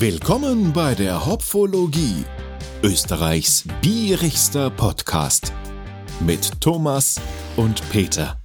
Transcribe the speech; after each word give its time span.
Willkommen 0.00 0.72
bei 0.72 0.94
der 0.94 1.26
Hopfologie, 1.26 2.24
Österreichs 2.84 3.64
bierigster 3.82 4.70
Podcast 4.70 5.52
mit 6.20 6.60
Thomas 6.60 7.20
und 7.56 7.82
Peter. 7.90 8.38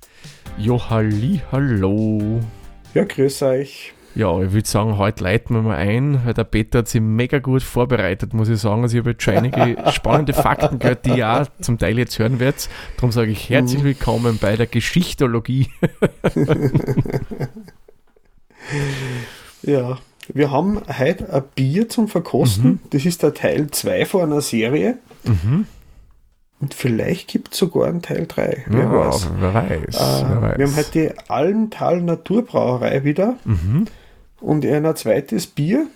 Jo, 0.58 0.82
halli, 0.90 1.44
hallo. 1.52 2.40
Ja, 2.96 3.04
grüß 3.04 3.44
euch. 3.44 3.94
Ja, 4.16 4.42
ich 4.42 4.52
würde 4.52 4.68
sagen, 4.68 4.98
heute 4.98 5.26
leiten 5.26 5.56
wir 5.56 5.62
mal 5.62 5.78
ein, 5.78 6.26
weil 6.26 6.34
der 6.34 6.46
Peter 6.46 6.80
hat 6.80 6.88
sich 6.88 7.02
mega 7.02 7.38
gut 7.38 7.62
vorbereitet, 7.62 8.34
muss 8.34 8.50
ich 8.50 8.60
sagen. 8.60 8.82
Also 8.82 8.98
ich 8.98 9.04
habe 9.04 9.12
jetzt 9.12 9.22
schon 9.22 9.36
einige 9.36 9.78
spannende 9.92 10.34
Fakten 10.34 10.80
gehört, 10.80 11.06
die 11.06 11.20
ihr 11.20 11.30
auch 11.30 11.46
zum 11.62 11.78
Teil 11.78 12.00
jetzt 12.00 12.18
hören 12.18 12.40
werdet. 12.40 12.68
Darum 12.96 13.12
sage 13.12 13.30
ich 13.30 13.52
herzlich 13.52 13.84
mhm. 13.84 13.86
willkommen 13.86 14.40
bei 14.42 14.56
der 14.56 14.66
Geschichtologie. 14.66 15.70
ja, 19.62 20.00
wir 20.34 20.52
haben 20.52 20.82
heute 21.00 21.34
ein 21.34 21.44
Bier 21.56 21.90
zum 21.90 22.08
Verkosten. 22.08 22.72
Mhm. 22.72 22.80
Das 22.92 23.06
ist 23.06 23.24
der 23.24 23.34
Teil 23.34 23.70
2 23.70 24.06
von 24.06 24.22
einer 24.22 24.42
Serie. 24.42 24.98
Mhm. 25.24 25.68
Und 26.60 26.74
vielleicht 26.74 27.28
gibt 27.28 27.54
es 27.54 27.60
sogar 27.60 27.88
einen 27.88 28.02
Teil 28.02 28.26
3. 28.26 28.66
Wer, 28.68 28.80
ja, 28.80 28.92
weiß. 28.92 29.30
Wer, 29.38 29.54
weiß, 29.54 29.70
äh, 29.70 30.26
wer 30.30 30.42
weiß. 30.42 30.58
Wir 30.58 30.68
haben 30.68 30.76
heute 30.78 30.92
die 30.92 31.12
Almtal 31.30 32.02
Naturbrauerei 32.02 33.04
wieder. 33.04 33.38
Mhm. 33.44 33.86
Und 34.40 34.66
ein 34.66 34.96
zweites 34.96 35.48
Bier 35.48 35.88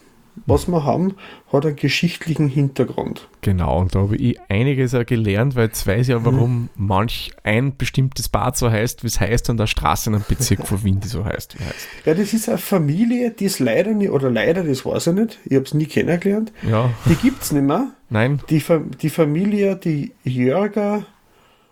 was 0.46 0.68
wir 0.68 0.84
haben, 0.84 1.16
hat 1.52 1.66
einen 1.66 1.76
geschichtlichen 1.76 2.48
Hintergrund. 2.48 3.28
Genau, 3.42 3.80
und 3.80 3.96
da 3.96 4.00
habe 4.00 4.16
ich 4.16 4.40
einiges 4.50 4.94
auch 4.94 5.06
gelernt, 5.06 5.56
weil 5.56 5.66
jetzt 5.66 5.88
weiß 5.88 6.02
ich 6.02 6.08
ja, 6.10 6.26
warum 6.26 6.62
mhm. 6.62 6.70
manch 6.76 7.32
ein 7.44 7.78
bestimmtes 7.78 8.30
Bad 8.30 8.58
so 8.58 8.70
heißt, 8.70 9.04
wie 9.04 9.08
es 9.08 9.20
heißt, 9.20 9.50
und 9.50 9.58
der 9.58 9.68
Straße 9.68 10.10
in 10.10 10.16
einem 10.16 10.26
Bezirk 10.28 10.68
von 10.68 10.84
Wien, 10.84 11.00
die 11.00 11.08
so 11.08 11.24
heißt, 11.24 11.58
wie 11.58 11.64
heißt. 11.64 11.88
Ja, 12.06 12.14
das 12.14 12.34
ist 12.34 12.50
eine 12.50 12.58
Familie, 12.58 13.32
die 13.32 13.46
ist 13.46 13.60
leider 13.60 13.92
nicht, 13.92 14.12
oder 14.12 14.30
leider, 14.30 14.64
das 14.64 14.86
weiß 14.86 15.08
ich 15.08 15.14
nicht, 15.14 15.40
ich 15.46 15.56
habe 15.56 15.66
es 15.66 15.74
nie 15.74 15.86
kennengelernt. 15.86 16.52
Ja. 16.70 16.92
Die 17.06 17.16
gibt 17.16 17.44
es 17.44 17.52
nicht 17.52 17.64
mehr. 17.64 17.92
Nein. 18.10 18.42
Die, 18.50 18.64
die 19.02 19.10
Familie, 19.10 19.76
die 19.76 20.14
Jörger 20.24 21.06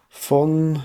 von 0.10 0.84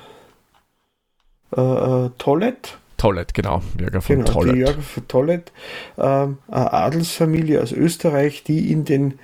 äh, 1.56 1.60
äh 1.60 2.10
Tollett, 2.18 2.79
Tollet, 3.00 3.32
genau. 3.32 3.62
Jörger 3.78 4.02
von 4.02 4.16
genau, 4.16 4.30
Tollet. 4.30 4.54
Die 4.54 4.58
Jörger 4.58 4.82
von 4.82 5.08
Tollet, 5.08 5.52
ähm, 5.96 6.38
eine 6.48 6.72
Adelsfamilie 6.72 7.62
aus 7.62 7.72
Österreich, 7.72 8.44
die 8.44 8.70
in 8.70 8.84
den 8.84 9.18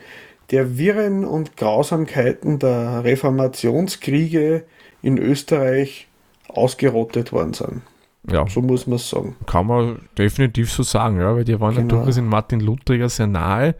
der 0.50 0.78
Wirren 0.78 1.24
und 1.24 1.56
Grausamkeiten 1.56 2.58
der 2.58 3.04
Reformationskriege 3.04 4.64
in 5.02 5.18
Österreich 5.18 6.08
ausgerottet 6.48 7.32
worden 7.32 7.52
sind. 7.52 7.82
Ja. 8.30 8.46
So 8.48 8.62
muss 8.62 8.86
man 8.86 8.96
es 8.96 9.10
sagen. 9.10 9.36
Kann 9.46 9.66
man 9.66 10.08
definitiv 10.16 10.72
so 10.72 10.82
sagen, 10.82 11.20
ja, 11.20 11.36
weil 11.36 11.44
die 11.44 11.60
waren 11.60 11.74
genau. 11.74 11.96
durchaus 11.96 12.16
in 12.16 12.26
Martin 12.26 12.60
Luther 12.60 12.94
ja 12.94 13.08
sehr 13.08 13.26
nahe. 13.26 13.74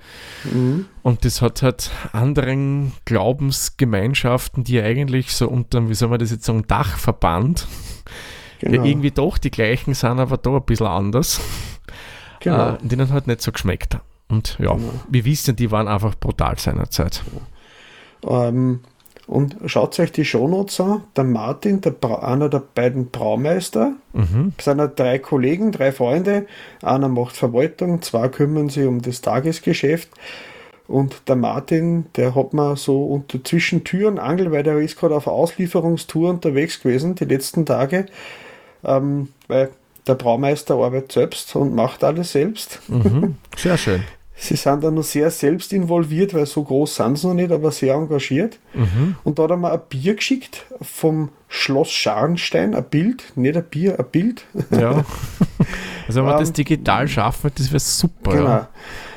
Mhm. 0.45 0.87
Und 1.03 1.25
das 1.25 1.41
hat 1.41 1.63
halt 1.63 1.91
anderen 2.13 2.93
Glaubensgemeinschaften, 3.07 4.63
die 4.63 4.81
eigentlich 4.81 5.33
so 5.33 5.49
unter, 5.49 5.89
wie 5.89 5.95
soll 5.95 6.11
man 6.11 6.19
das 6.19 6.31
jetzt 6.31 6.45
sagen, 6.45 6.65
Dachverband 6.69 7.67
genau. 8.59 8.77
ja 8.77 8.85
irgendwie 8.85 9.11
doch 9.11 9.39
die 9.39 9.51
gleichen 9.51 9.95
sind, 9.95 10.19
aber 10.19 10.37
doch 10.37 10.57
ein 10.57 10.65
bisschen 10.65 10.87
anders. 10.87 11.41
Genau. 12.41 12.75
Äh, 12.75 12.79
denen 12.83 13.13
hat 13.13 13.27
nicht 13.27 13.41
so 13.41 13.51
geschmeckt. 13.51 13.99
Und 14.29 14.57
ja, 14.61 14.75
genau. 14.75 14.93
wir 15.09 15.25
wissen, 15.25 15.57
die 15.57 15.71
waren 15.71 15.89
einfach 15.89 16.15
brutal 16.15 16.59
seinerzeit. 16.59 17.25
Ähm, 18.25 18.81
und 19.27 19.57
schaut 19.67 19.99
euch 19.99 20.13
die 20.13 20.25
Shownotes 20.25 20.81
an. 20.81 21.03
Der 21.17 21.25
Martin, 21.25 21.81
der 21.81 21.95
einer 22.23 22.49
der 22.49 22.63
beiden 22.75 23.11
Braumeister, 23.11 23.95
mhm. 24.13 24.53
seiner 24.61 24.87
drei 24.87 25.19
Kollegen, 25.19 25.73
drei 25.73 25.91
Freunde. 25.91 26.47
Einer 26.83 27.09
macht 27.09 27.37
Verwaltung, 27.37 28.03
zwei 28.03 28.29
kümmern 28.29 28.69
sich 28.69 28.87
um 28.87 29.03
das 29.03 29.21
Tagesgeschäft. 29.21 30.11
Und 30.87 31.29
der 31.29 31.35
Martin, 31.35 32.07
der 32.15 32.37
hat 32.37 32.53
mir 32.53 32.77
so 32.77 33.05
unter 33.05 33.43
zwischen 33.43 33.83
Tür 33.83 34.09
und 34.09 34.21
Angel, 34.21 34.53
weil 34.53 34.63
der 34.63 34.79
ist 34.79 34.97
gerade 34.97 35.17
auf 35.17 35.27
Auslieferungstour 35.27 36.31
unterwegs 36.31 36.81
gewesen, 36.81 37.17
die 37.17 37.25
letzten 37.25 37.67
Tage 37.67 38.07
ähm, 38.87 39.29
weil 39.49 39.71
der 40.07 40.15
Braumeister 40.15 40.75
arbeitet 40.77 41.13
selbst 41.13 41.55
und 41.57 41.75
macht 41.75 42.05
alles 42.05 42.33
selbst. 42.33 42.81
Mhm. 42.89 43.37
Sehr 43.57 43.77
schön. 43.77 44.03
Sie 44.39 44.55
sind 44.55 44.85
da 44.85 44.91
noch 44.91 45.03
sehr 45.03 45.31
selbst 45.31 45.73
involviert, 45.73 46.35
weil 46.35 46.45
so 46.45 46.63
groß 46.63 46.97
sind 46.97 47.17
sie 47.17 47.27
noch 47.27 47.33
nicht, 47.33 47.51
aber 47.51 47.71
sehr 47.71 47.95
engagiert. 47.95 48.59
Mhm. 48.75 49.17
Und 49.25 49.39
da 49.39 49.45
hat 49.45 49.51
er 49.53 49.57
mir 49.57 49.73
ein 49.73 49.81
Bier 49.89 50.15
geschickt 50.15 50.67
vom 50.83 51.31
Schloss 51.49 51.91
Scharnstein, 51.91 52.75
ein 52.75 52.85
Bild, 52.85 53.33
nicht 53.35 53.57
ein 53.57 53.65
Bier, 53.65 53.99
ein 53.99 54.05
Bild. 54.11 54.45
Ja. 54.71 55.05
Also 56.09 56.21
wenn 56.21 56.27
man 56.27 56.39
das 56.39 56.51
ähm, 56.51 56.55
digital 56.55 57.09
schaffen, 57.09 57.51
das 57.57 57.69
wäre 57.73 57.81
super. 57.81 58.31
Genau. 58.31 58.47
Ja. 58.47 58.69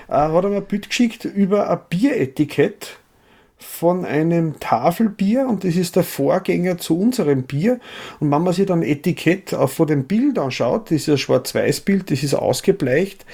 Äh, 0.08 0.34
hat 0.34 0.44
er 0.44 0.50
mir 0.50 0.58
ein 0.58 0.66
Bild 0.66 0.90
geschickt 0.90 1.24
über 1.24 1.70
ein 1.70 1.78
Bieretikett 1.88 2.98
von 3.60 4.06
einem 4.06 4.60
Tafelbier 4.60 5.48
und 5.48 5.66
das 5.66 5.76
ist 5.76 5.98
der 5.98 6.04
Vorgänger 6.04 6.78
zu 6.78 6.98
unserem 6.98 7.44
Bier. 7.44 7.80
Und 8.20 8.32
wenn 8.32 8.42
man 8.42 8.54
sich 8.54 8.66
dann 8.66 8.82
Etikett 8.82 9.54
auch 9.54 9.70
vor 9.70 9.86
dem 9.86 10.06
Bild 10.06 10.40
anschaut, 10.40 10.86
das 10.86 11.02
ist 11.02 11.10
ein 11.10 11.18
Schwarz-Weiß-Bild, 11.18 12.10
das 12.10 12.24
ist 12.24 12.34
ausgebleicht. 12.34 13.26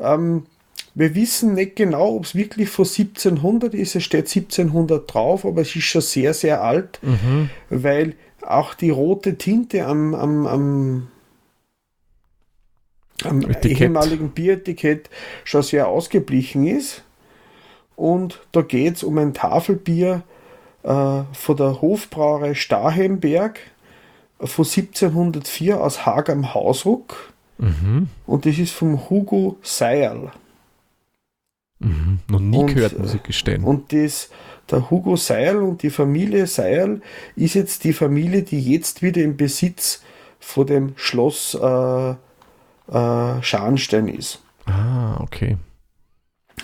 Ähm, 0.00 0.46
wir 0.94 1.14
wissen 1.14 1.54
nicht 1.54 1.76
genau, 1.76 2.16
ob 2.16 2.24
es 2.24 2.34
wirklich 2.34 2.70
von 2.70 2.86
1700 2.86 3.74
ist. 3.74 3.94
Es 3.94 4.02
steht 4.02 4.26
1700 4.26 5.12
drauf, 5.12 5.44
aber 5.44 5.62
es 5.62 5.76
ist 5.76 5.84
schon 5.84 6.02
sehr, 6.02 6.34
sehr 6.34 6.62
alt, 6.62 6.98
mhm. 7.02 7.50
weil 7.68 8.14
auch 8.42 8.74
die 8.74 8.90
rote 8.90 9.36
Tinte 9.36 9.84
am, 9.84 10.14
am, 10.14 10.46
am, 10.46 11.08
am 13.22 13.50
ehemaligen 13.62 14.30
Bieretikett 14.30 15.10
schon 15.44 15.62
sehr 15.62 15.88
ausgeblichen 15.88 16.66
ist. 16.66 17.04
Und 17.98 18.38
da 18.52 18.62
geht 18.62 18.94
es 18.94 19.02
um 19.02 19.18
ein 19.18 19.34
Tafelbier 19.34 20.22
äh, 20.84 20.88
von 21.32 21.56
der 21.56 21.82
Hofbrauerei 21.82 22.54
Stahemberg 22.54 23.58
von 24.38 24.64
1704 24.64 25.82
aus 25.82 26.06
Haag 26.06 26.30
am 26.30 26.54
Hausruck. 26.54 27.32
Mhm. 27.58 28.08
Und 28.24 28.46
das 28.46 28.56
ist 28.56 28.72
vom 28.72 29.10
Hugo 29.10 29.58
Seierl. 29.62 30.30
Mhm. 31.80 32.20
Noch 32.28 32.38
nie 32.38 32.58
und, 32.58 32.66
gehört, 32.72 32.96
muss 32.96 33.14
ich 33.14 33.22
gestehen. 33.24 33.64
Und 33.64 33.92
das, 33.92 34.30
der 34.70 34.90
Hugo 34.90 35.16
Seierl 35.16 35.56
und 35.56 35.82
die 35.82 35.90
Familie 35.90 36.46
Seierl 36.46 37.02
ist 37.34 37.54
jetzt 37.54 37.82
die 37.82 37.92
Familie, 37.92 38.44
die 38.44 38.60
jetzt 38.60 39.02
wieder 39.02 39.22
im 39.22 39.36
Besitz 39.36 40.04
von 40.38 40.68
dem 40.68 40.92
Schloss 40.94 41.58
äh, 41.60 42.10
äh, 42.10 43.42
Scharnstein 43.42 44.06
ist. 44.06 44.40
Ah, 44.66 45.20
okay. 45.20 45.56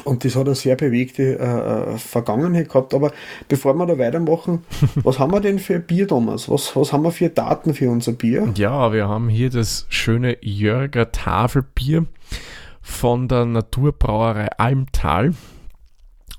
Und 0.02 0.24
das 0.24 0.34
hat 0.36 0.46
eine 0.46 0.54
sehr 0.54 0.76
bewegte 0.76 1.38
äh, 1.38 1.94
äh, 1.94 1.98
Vergangenheit 1.98 2.68
gehabt. 2.68 2.94
Aber 2.94 3.12
bevor 3.48 3.74
wir 3.74 3.86
da 3.86 3.98
weitermachen, 3.98 4.64
was 4.96 5.18
haben 5.18 5.32
wir 5.32 5.40
denn 5.40 5.58
für 5.58 5.78
Bier, 5.78 6.08
Thomas? 6.08 6.48
Was, 6.48 6.74
was 6.74 6.92
haben 6.92 7.04
wir 7.04 7.12
für 7.12 7.28
Daten 7.28 7.74
für 7.74 7.90
unser 7.90 8.12
Bier? 8.12 8.52
Ja, 8.56 8.92
wir 8.92 9.08
haben 9.08 9.28
hier 9.28 9.50
das 9.50 9.86
schöne 9.88 10.36
Jörger 10.40 11.12
Tafelbier 11.12 12.06
von 12.82 13.28
der 13.28 13.44
Naturbrauerei 13.46 14.48
Almtal. 14.58 15.34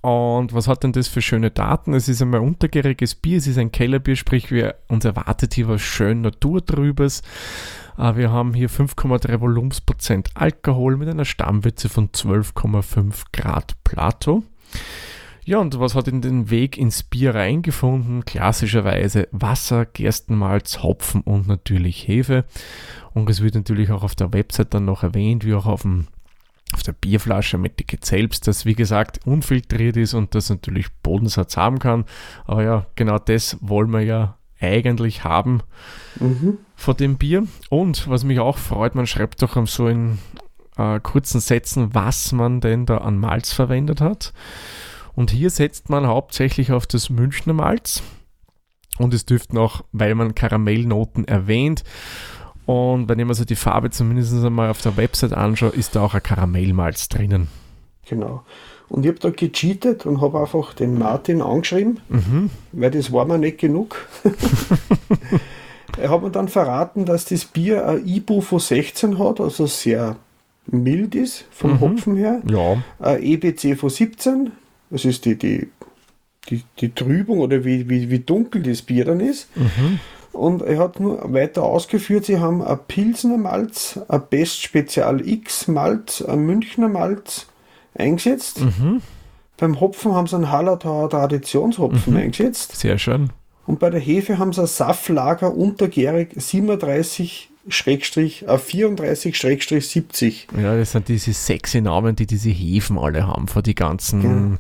Und 0.06 0.54
was 0.54 0.68
hat 0.68 0.84
denn 0.84 0.92
das 0.92 1.08
für 1.08 1.24
schöne 1.24 1.50
Daten? 1.50 1.96
Es 1.96 2.08
ist 2.08 2.22
einmal 2.22 2.42
untergäriges 2.42 3.16
Bier, 3.16 3.40
es 3.40 3.48
ist 3.48 3.58
ein 3.58 3.72
Kellerbier, 3.72 4.16
sprich, 4.16 4.52
wir, 4.52 4.76
uns 4.88 5.04
erwartet 5.04 5.56
hier 5.56 5.68
was 5.68 5.82
schön 5.82 6.22
Naturtrübes. 6.22 7.24
Äh, 7.98 8.16
wir 8.16 8.30
haben 8.30 8.54
hier 8.54 8.70
5,3 8.70 9.42
Volumensprozent 9.42 10.30
Alkohol 10.36 10.98
mit 10.98 11.10
einer 11.10 11.26
Stammwürze 11.26 11.90
von 11.90 12.10
12,5 12.10 13.24
Grad 13.34 13.84
Plato. 13.84 14.44
Ja, 15.44 15.58
und 15.58 15.80
was 15.80 15.96
hat 15.96 16.08
in 16.08 16.22
den 16.22 16.52
Weg 16.52 16.78
ins 16.78 17.02
Bier 17.02 17.34
reingefunden? 17.34 18.26
Klassischerweise 18.26 19.28
Wasser, 19.32 19.88
Gerstenmalz, 19.88 20.84
Hopfen 20.84 21.22
und 21.22 21.48
natürlich 21.48 22.08
Hefe. 22.08 22.46
Und 23.16 23.28
es 23.32 23.42
wird 23.42 23.56
natürlich 23.56 23.90
auch 23.90 24.04
auf 24.04 24.14
der 24.14 24.34
Website 24.34 24.76
dann 24.76 24.86
noch 24.86 25.02
erwähnt, 25.02 25.46
wie 25.46 25.56
auch 25.56 25.66
auf, 25.66 25.82
dem, 25.82 26.06
auf 26.74 26.84
der 26.84 26.94
Bierflasche 26.94 27.58
mit 27.58 27.74
Etikett 27.74 28.06
selbst, 28.06 28.48
das 28.48 28.66
wie 28.66 28.76
gesagt 28.76 29.20
unfiltriert 29.26 29.98
ist 29.98 30.14
und 30.14 30.36
das 30.36 30.50
natürlich 30.50 30.94
Bodensatz 31.04 31.58
haben 31.58 31.80
kann. 31.80 32.06
Aber 32.46 32.64
ja, 32.64 32.86
genau 32.96 33.20
das 33.20 33.58
wollen 33.62 33.92
wir 33.92 34.02
ja 34.02 34.38
eigentlich 34.60 35.24
haben 35.24 35.62
mhm. 36.20 36.58
von 36.76 36.98
dem 36.98 37.18
Bier. 37.18 37.48
Und 37.70 38.10
was 38.10 38.24
mich 38.24 38.40
auch 38.40 38.58
freut, 38.58 38.96
man 38.96 39.08
schreibt 39.08 39.42
doch 39.42 39.68
so 39.68 39.88
in 39.88 40.18
äh, 40.78 41.00
kurzen 41.00 41.40
Sätzen, 41.40 41.94
was 41.94 42.32
man 42.32 42.62
denn 42.62 42.86
da 42.86 42.98
an 42.98 43.18
Malz 43.18 43.54
verwendet 43.54 44.02
hat. 44.02 44.34
Und 45.14 45.32
hier 45.32 45.50
setzt 45.50 45.90
man 45.90 46.08
hauptsächlich 46.08 46.72
auf 46.72 46.88
das 46.88 47.10
Münchner 47.10 47.54
Malz. 47.54 48.02
Und 48.98 49.14
es 49.14 49.26
dürften 49.26 49.58
auch, 49.58 49.84
weil 49.92 50.16
man 50.16 50.36
Karamellnoten 50.36 51.26
erwähnt, 51.26 51.84
und 52.66 53.10
wenn 53.10 53.20
ich 53.20 53.26
mir 53.26 53.34
so 53.34 53.46
die 53.46 53.56
Farbe 53.56 53.90
zumindest 53.92 54.34
einmal 54.34 54.70
auf 54.70 54.82
der 54.82 54.98
Website 54.98 55.34
anschaue, 55.34 55.70
ist 55.70 55.96
da 55.96 56.02
auch 56.02 56.14
ein 56.14 56.24
Karamellmalz 56.24 57.10
drinnen. 57.10 57.48
Genau. 58.08 58.44
Und 58.88 59.04
ich 59.04 59.10
habe 59.10 59.20
da 59.20 59.30
gecheatet 59.32 60.06
und 60.06 60.22
habe 60.22 60.40
einfach 60.40 60.74
den 60.74 60.98
Martin 60.98 61.42
angeschrieben, 61.42 62.00
mhm. 62.10 62.50
weil 62.72 62.92
das 62.92 63.12
war 63.12 63.26
mir 63.26 63.38
nicht 63.38 63.58
genug. 63.58 64.08
er 65.98 66.10
hat 66.10 66.22
mir 66.22 66.30
dann 66.30 66.48
verraten, 66.48 67.06
dass 67.06 67.26
das 67.26 67.46
Bier 67.46 67.88
ein 67.88 68.08
IBU 68.08 68.42
von 68.42 68.60
16 68.60 69.18
hat, 69.18 69.40
also 69.40 69.66
sehr 69.66 70.18
mild 70.68 71.16
ist 71.16 71.46
vom 71.52 71.74
Mhm. 71.74 71.80
Hopfen 71.82 72.16
her. 72.16 72.42
Ja, 72.50 72.84
Äh, 73.04 73.34
EBC 73.34 73.78
von 73.78 73.90
17, 73.90 74.52
das 74.90 75.06
ist 75.06 75.26
die, 75.26 75.36
die, 75.36 75.70
die, 76.50 76.64
die 76.80 76.94
Trübung 76.94 77.40
oder 77.40 77.66
wie, 77.66 77.90
wie, 77.90 78.10
wie 78.10 78.20
dunkel 78.20 78.62
das 78.64 78.82
Bier 78.84 79.06
dann 79.06 79.20
ist. 79.20 79.48
Und 80.36 80.62
er 80.62 80.80
hat 80.80 81.00
nur 81.00 81.34
weiter 81.34 81.64
ausgeführt, 81.64 82.26
sie 82.26 82.40
haben 82.40 82.62
ein 82.62 82.78
Pilsner 82.88 83.38
Malz, 83.38 84.00
ein 84.08 84.22
Best 84.30 84.62
Spezial 84.62 85.26
X 85.28 85.68
Malz, 85.68 86.22
ein 86.22 86.40
Münchner 86.46 86.90
Malz 86.90 87.48
eingesetzt. 87.98 88.62
Beim 89.58 89.80
Hopfen 89.80 90.14
haben 90.14 90.28
sie 90.28 90.36
einen 90.36 90.52
Hallertauer 90.52 91.10
Traditionshopfen 91.10 92.18
eingesetzt. 92.18 92.76
sehr 92.76 92.98
schön. 92.98 93.30
Und 93.66 93.80
bei 93.80 93.90
der 93.90 94.00
Hefe 94.00 94.38
haben 94.38 94.54
sie 94.54 94.62
ein 94.62 94.68
Saftlager 94.68 95.56
untergärig 95.56 96.34
37 96.36 97.50
Schrägstrich, 97.68 98.48
äh, 98.48 98.58
34 98.60 99.36
Schrägstrich 99.36 99.88
70. 99.88 100.48
Ja, 100.62 100.78
das 100.78 100.92
sind 100.92 101.08
diese 101.08 101.34
sexy 101.34 101.82
Namen, 101.82 102.16
die 102.16 102.28
diese 102.28 102.50
Häfen 102.50 103.00
alle 103.00 103.26
haben, 103.26 103.48
von 103.48 103.64
die 103.64 103.74
ganzen 103.74 104.60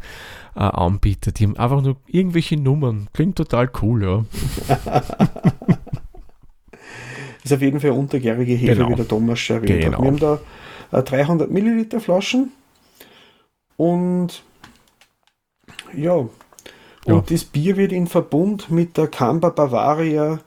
äh, 0.55 0.59
Anbieter. 0.59 1.31
Die 1.31 1.43
haben 1.43 1.57
einfach 1.57 1.81
nur 1.81 1.97
irgendwelche 2.07 2.57
Nummern. 2.57 3.07
Klingt 3.13 3.35
total 3.37 3.69
cool, 3.81 4.03
ja. 4.03 4.25
ist 7.43 7.53
auf 7.53 7.61
jeden 7.61 7.79
Fall 7.79 7.91
untergärige 7.91 8.53
Hefe, 8.53 8.75
Genau. 8.75 8.89
wie 8.89 8.95
der 8.95 9.07
Thomas 9.07 9.39
schon 9.39 9.57
erwähnt 9.57 9.81
Genau. 9.83 9.97
hat. 9.97 10.01
Wir 10.03 10.07
haben 10.07 10.39
da 10.91 10.97
äh, 10.99 11.03
300 11.03 11.51
Milliliter 11.51 11.99
Flaschen 11.99 12.51
und 13.77 14.43
ja, 15.93 16.13
und 16.13 16.31
Ja. 17.07 17.23
das 17.29 17.43
Bier 17.45 17.77
wird 17.77 17.91
in 17.91 18.07
Verbund 18.07 18.71
mit 18.71 18.97
der 18.97 19.07
Camber 19.07 19.51
Bavaria 19.51 20.39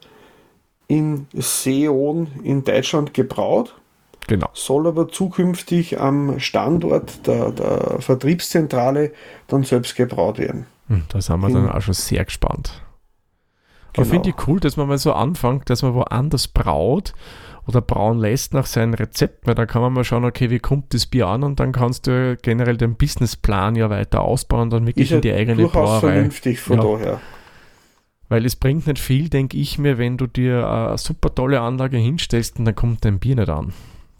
in 0.87 1.27
Seon 1.33 2.27
in 2.43 2.63
Deutschland 2.63 3.13
gebraut, 3.13 3.78
Genau. 4.29 4.49
soll 4.53 4.87
aber 4.87 5.09
zukünftig 5.09 5.99
am 5.99 6.39
Standort 6.39 7.27
der, 7.27 7.51
der 7.51 7.97
Vertriebszentrale 7.99 9.11
dann 9.47 9.63
selbst 9.63 9.95
gebraut 9.95 10.37
werden. 10.37 10.65
Hm, 10.87 11.03
Da 11.09 11.19
sind 11.21 11.39
wir 11.41 11.49
dann 11.49 11.69
auch 11.69 11.81
schon 11.81 11.93
sehr 11.93 12.23
gespannt. 12.25 12.81
Genau. 13.93 14.07
finde 14.07 14.29
ich 14.29 14.47
cool, 14.47 14.59
dass 14.59 14.77
man 14.77 14.87
mal 14.87 14.97
so 14.99 15.13
anfängt, 15.13 15.69
dass 15.69 15.81
man 15.81 15.95
woanders 15.95 16.47
braut 16.47 17.13
oder 17.67 17.81
brauen 17.81 18.19
lässt 18.19 18.53
nach 18.53 18.65
seinem 18.67 18.93
Rezept, 18.93 19.47
weil 19.47 19.55
dann 19.55 19.67
kann 19.67 19.81
man 19.81 19.93
mal 19.93 20.03
schauen, 20.03 20.25
okay, 20.25 20.49
wie 20.51 20.59
kommt 20.59 20.93
das 20.93 21.07
Bier 21.07 21.27
an 21.27 21.43
und 21.43 21.59
dann 21.59 21.71
kannst 21.71 22.05
du 22.07 22.37
generell 22.41 22.77
den 22.77 22.95
Businessplan 22.95 23.75
ja 23.75 23.89
weiter 23.89 24.21
ausbauen 24.21 24.61
und 24.63 24.69
dann 24.73 24.85
wirklich 24.87 25.05
Ist 25.05 25.09
ja 25.11 25.15
in 25.17 25.21
die 25.23 25.33
eigene 25.33 25.57
durchaus 25.63 26.01
Brauerei. 26.01 26.13
vernünftig 26.13 26.59
von 26.59 26.77
Ja. 26.77 26.83
daher. 26.83 27.21
Weil 28.29 28.45
es 28.45 28.55
bringt 28.55 28.85
nicht 28.85 28.99
viel, 28.99 29.27
denke 29.29 29.57
ich 29.57 29.79
mir, 29.79 29.97
wenn 29.97 30.17
du 30.17 30.27
dir 30.27 30.69
eine 30.69 30.97
super 30.99 31.33
tolle 31.33 31.61
Anlage 31.61 31.97
hinstellst 31.97 32.59
und 32.59 32.65
dann 32.65 32.75
kommt 32.75 33.03
dein 33.05 33.17
Bier 33.19 33.35
nicht 33.35 33.49
an. 33.49 33.73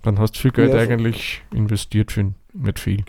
Dann 0.04 0.20
hast 0.20 0.36
du 0.36 0.40
viel 0.40 0.52
Geld 0.52 0.74
Ja, 0.74 0.80
eigentlich 0.80 1.42
investiert 1.54 2.12
für 2.12 2.32
nicht 2.54 2.80
viel. 2.80 3.04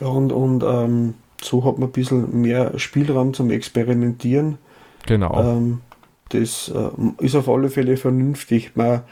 Ja, 0.00 0.08
und, 0.08 0.32
und 0.32 0.62
ähm, 0.62 1.14
so 1.40 1.64
hat 1.64 1.78
man 1.78 1.88
ein 1.88 1.92
bisschen 1.92 2.40
mehr 2.40 2.78
Spielraum 2.78 3.34
zum 3.34 3.50
Experimentieren. 3.50 4.58
Genau. 5.06 5.40
Ähm, 5.40 5.80
das 6.30 6.68
äh, 6.68 7.24
ist 7.24 7.36
auf 7.36 7.48
alle 7.48 7.70
Fälle 7.70 7.96
vernünftig. 7.96 8.72
Man, 8.74 9.02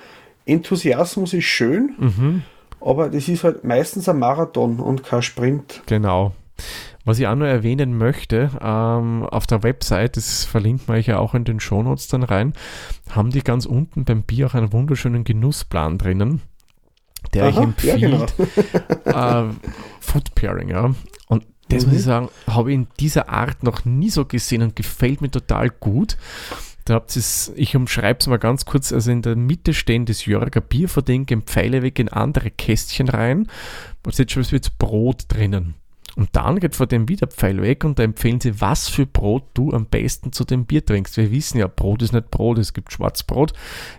Enthusiasmus 0.46 1.32
ist 1.32 1.44
schön, 1.44 1.94
mhm. 1.98 2.42
aber 2.80 3.08
das 3.08 3.28
ist 3.28 3.44
halt 3.44 3.64
meistens 3.64 4.08
ein 4.08 4.18
Marathon 4.18 4.80
und 4.80 5.04
kein 5.04 5.22
Sprint. 5.22 5.82
Genau. 5.86 6.32
Was 7.04 7.18
ich 7.18 7.26
auch 7.26 7.34
noch 7.34 7.46
erwähnen 7.46 7.98
möchte, 7.98 8.50
ähm, 8.62 9.24
auf 9.24 9.46
der 9.46 9.62
Website, 9.62 10.16
das 10.16 10.44
verlinkt 10.44 10.88
man 10.88 10.96
euch 10.96 11.06
ja 11.06 11.18
auch 11.18 11.34
in 11.34 11.44
den 11.44 11.60
Shownotes 11.60 12.08
dann 12.08 12.22
rein, 12.22 12.54
haben 13.10 13.30
die 13.30 13.42
ganz 13.42 13.66
unten 13.66 14.04
beim 14.04 14.22
Bier 14.22 14.46
auch 14.46 14.54
einen 14.54 14.72
wunderschönen 14.72 15.24
Genussplan 15.24 15.98
drinnen, 15.98 16.40
der 17.28 17.44
euch 17.44 17.56
Aha, 17.56 17.64
empfiehlt, 17.64 17.98
ja, 18.00 18.08
genau. 18.08 18.24
äh, 19.50 19.52
Food 20.00 20.34
Pairing, 20.34 20.68
ja. 20.70 20.94
Und 21.28 21.46
das 21.68 21.84
Mhm. 21.84 21.90
muss 21.92 21.98
ich 22.00 22.04
sagen, 22.04 22.28
habe 22.46 22.70
ich 22.70 22.74
in 22.74 22.86
dieser 23.00 23.28
Art 23.28 23.62
noch 23.62 23.84
nie 23.84 24.10
so 24.10 24.24
gesehen 24.24 24.62
und 24.62 24.76
gefällt 24.76 25.20
mir 25.20 25.30
total 25.30 25.70
gut. 25.70 26.16
Da 26.84 26.94
habt 26.94 27.16
es, 27.16 27.50
ich 27.56 27.74
umschreibe 27.76 28.18
es 28.20 28.26
mal 28.26 28.38
ganz 28.38 28.66
kurz, 28.66 28.92
also 28.92 29.10
in 29.10 29.22
der 29.22 29.36
Mitte 29.36 29.72
stehen 29.72 30.04
das 30.04 30.26
Jörger 30.26 30.60
Bier, 30.60 30.88
von 30.90 31.02
denen 31.02 31.24
gehen 31.24 31.40
Pfeile 31.42 31.82
weg 31.82 31.98
in 31.98 32.10
andere 32.10 32.50
Kästchen 32.50 33.08
rein. 33.08 33.48
Man 34.04 34.12
sieht 34.12 34.30
schon, 34.32 34.42
es 34.42 34.52
wird 34.52 34.76
Brot 34.76 35.24
drinnen. 35.28 35.74
Und 36.16 36.28
dann 36.32 36.60
geht 36.60 36.76
von 36.76 36.86
dem 36.86 37.08
wieder 37.08 37.26
Pfeil 37.26 37.60
weg 37.60 37.82
und 37.84 37.98
da 37.98 38.04
empfehlen 38.04 38.40
sie, 38.40 38.60
was 38.60 38.88
für 38.88 39.04
Brot 39.04 39.42
du 39.54 39.72
am 39.72 39.86
besten 39.86 40.32
zu 40.32 40.44
dem 40.44 40.64
Bier 40.64 40.84
trinkst. 40.86 41.16
Wir 41.16 41.32
wissen 41.32 41.58
ja, 41.58 41.66
Brot 41.66 42.02
ist 42.02 42.12
nicht 42.12 42.30
Brot, 42.30 42.58
es 42.58 42.72
gibt 42.72 42.92
Schwarzbrot, 42.92 43.52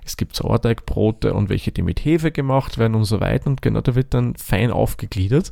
es 0.06 0.16
gibt 0.16 0.34
Sauerteigbrote 0.36 1.34
und 1.34 1.50
welche, 1.50 1.74
die 1.74 1.82
mit 1.82 2.06
Hefe 2.06 2.32
gemacht 2.32 2.78
werden 2.78 2.96
und 2.96 3.04
so 3.04 3.20
weiter. 3.20 3.48
Und 3.48 3.62
genau 3.62 3.82
da 3.82 3.96
wird 3.96 4.14
dann 4.14 4.36
fein 4.36 4.72
aufgegliedert. 4.72 5.52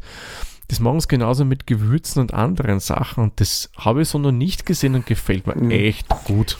Das 0.69 0.79
machen 0.79 1.01
sie 1.01 1.09
genauso 1.09 1.43
mit 1.43 1.67
Gewürzen 1.67 2.21
und 2.21 2.33
anderen 2.33 2.79
Sachen 2.79 3.21
und 3.25 3.41
das 3.41 3.69
habe 3.77 4.03
ich 4.03 4.07
so 4.07 4.17
noch 4.17 4.31
nicht 4.31 4.65
gesehen 4.65 4.95
und 4.95 5.05
gefällt 5.05 5.45
mir 5.45 5.55
Mhm. 5.55 5.71
echt 5.71 6.07
gut. 6.23 6.57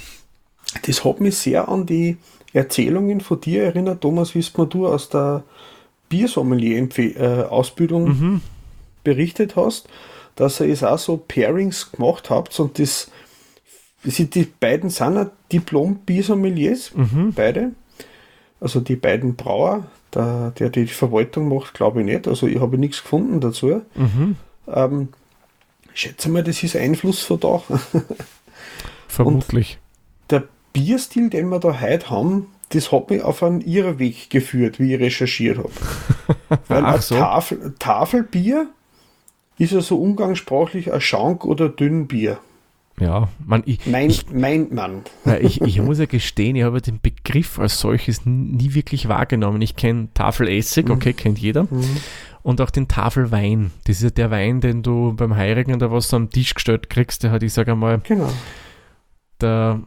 Das 0.85 1.05
hat 1.05 1.21
mich 1.21 1.37
sehr 1.37 1.69
an 1.69 1.85
die 1.85 2.17
Erzählungen 2.51 3.21
von 3.21 3.39
dir 3.39 3.63
erinnert, 3.63 4.01
Thomas, 4.01 4.35
wie 4.35 4.39
es 4.39 4.55
mir 4.57 4.65
du 4.67 4.85
aus 4.87 5.07
der 5.07 5.43
Biersommelier-Ausbildung 6.09 8.03
Mhm. 8.05 8.41
Berichtet 9.03 9.55
hast, 9.55 9.87
dass 10.35 10.59
ihr 10.59 10.67
es 10.73 10.83
auch 10.83 10.97
so 10.97 11.17
Pairings 11.17 11.91
gemacht 11.91 12.29
habt 12.29 12.59
und 12.59 12.79
das, 12.79 13.11
sind 14.03 14.35
die 14.35 14.43
beiden 14.45 14.89
sind 14.89 15.15
ja 15.15 15.29
Diplom-Biersommeliers, 15.51 16.93
Mhm. 16.95 17.33
beide. 17.35 17.71
Also 18.59 18.79
die 18.79 18.95
beiden 18.95 19.35
Brauer, 19.35 19.85
der, 20.13 20.51
der 20.51 20.69
die 20.69 20.87
Verwaltung 20.87 21.49
macht, 21.49 21.73
glaube 21.73 21.99
ich 21.99 22.05
nicht. 22.05 22.27
Also 22.27 22.47
ich 22.47 22.59
habe 22.61 22.77
nichts 22.77 23.01
gefunden 23.01 23.41
dazu. 23.41 23.81
Mhm. 23.95 24.37
Ähm, 24.67 25.09
schätze 25.93 26.29
mal, 26.29 26.43
das 26.43 26.63
ist 26.63 26.75
Einfluss 26.75 27.21
von 27.21 27.39
da. 27.39 27.61
Vermutlich. 29.07 29.79
Der 30.29 30.43
Bierstil, 30.71 31.29
den 31.29 31.49
wir 31.49 31.59
da 31.59 31.81
heute 31.81 32.09
haben, 32.09 32.47
das 32.69 32.91
hat 32.91 33.09
mich 33.09 33.21
auf 33.21 33.43
einen 33.43 33.61
Irrweg 33.61 34.29
geführt, 34.29 34.79
wie 34.79 34.95
ich 34.95 34.99
recherchiert 34.99 35.57
habe. 35.59 35.69
Weil 36.67 36.85
Ach 36.85 37.01
so. 37.01 37.15
Tafel, 37.15 37.75
Tafelbier 37.77 38.67
ist 39.57 39.71
ja 39.73 39.81
so 39.81 39.97
umgangssprachlich 40.01 40.91
ein 40.93 41.01
Schank 41.01 41.45
oder 41.45 41.69
Dünnbier. 41.69 42.39
Ja, 42.99 43.27
man, 43.43 43.63
ich, 43.65 43.85
Meint, 43.87 44.31
meint 44.33 44.71
man. 44.71 45.01
Ja, 45.25 45.37
ich, 45.37 45.61
ich 45.61 45.81
muss 45.81 45.97
ja 45.97 46.05
gestehen, 46.05 46.55
ich 46.55 46.63
habe 46.63 46.79
den 46.81 46.99
Begriff 47.01 47.57
als 47.57 47.79
solches 47.79 48.25
nie 48.25 48.75
wirklich 48.75 49.07
wahrgenommen. 49.09 49.61
Ich 49.63 49.75
kenne 49.75 50.09
Tafelessig, 50.13 50.89
okay, 50.91 51.13
kennt 51.13 51.39
jeder. 51.39 51.67
Und 52.43 52.61
auch 52.61 52.69
den 52.69 52.87
Tafelwein. 52.87 53.71
Das 53.85 53.97
ist 53.97 54.03
ja 54.03 54.09
der 54.11 54.29
Wein, 54.31 54.61
den 54.61 54.83
du 54.83 55.13
beim 55.15 55.35
Heirigen 55.35 55.73
oder 55.73 55.91
was 55.91 56.13
am 56.13 56.29
Tisch 56.29 56.53
gestellt 56.53 56.89
kriegst. 56.91 57.23
Der 57.23 57.31
hat, 57.31 57.41
ich 57.41 57.53
sage 57.53 57.71
einmal, 57.71 57.99
Genau. 58.07 58.29
der 59.41 59.81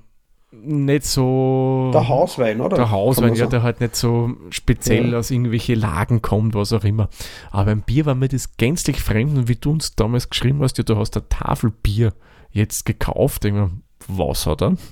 nicht 0.53 1.05
so. 1.05 1.91
Der 1.93 2.09
Hauswein, 2.09 2.61
oder? 2.61 2.77
Der 2.77 2.91
Hauswein, 2.91 3.35
ja, 3.35 3.47
der 3.47 3.63
halt 3.63 3.81
nicht 3.81 3.97
so 3.97 4.31
speziell 4.51 5.13
Ja. 5.13 5.19
aus 5.19 5.31
irgendwelche 5.31 5.75
Lagen 5.75 6.23
kommt, 6.23 6.55
was 6.55 6.73
auch 6.73 6.85
immer. 6.85 7.09
Aber 7.51 7.67
beim 7.67 7.83
Bier 7.83 8.07
war 8.07 8.15
mir 8.15 8.29
das 8.29 8.57
gänzlich 8.57 9.01
fremd 9.03 9.37
und 9.37 9.49
wie 9.49 9.57
du 9.57 9.71
uns 9.71 9.97
damals 9.97 10.31
geschrieben 10.31 10.61
hast, 10.63 10.79
ja, 10.79 10.85
du 10.85 10.97
hast 10.97 11.17
ein 11.17 11.29
Tafelbier 11.29 12.13
jetzt 12.53 12.87
gekauft. 12.87 13.45
Ich 13.45 13.53
mir, 13.53 13.71
was 14.09 14.47
hat 14.47 14.63
er? 14.63 14.77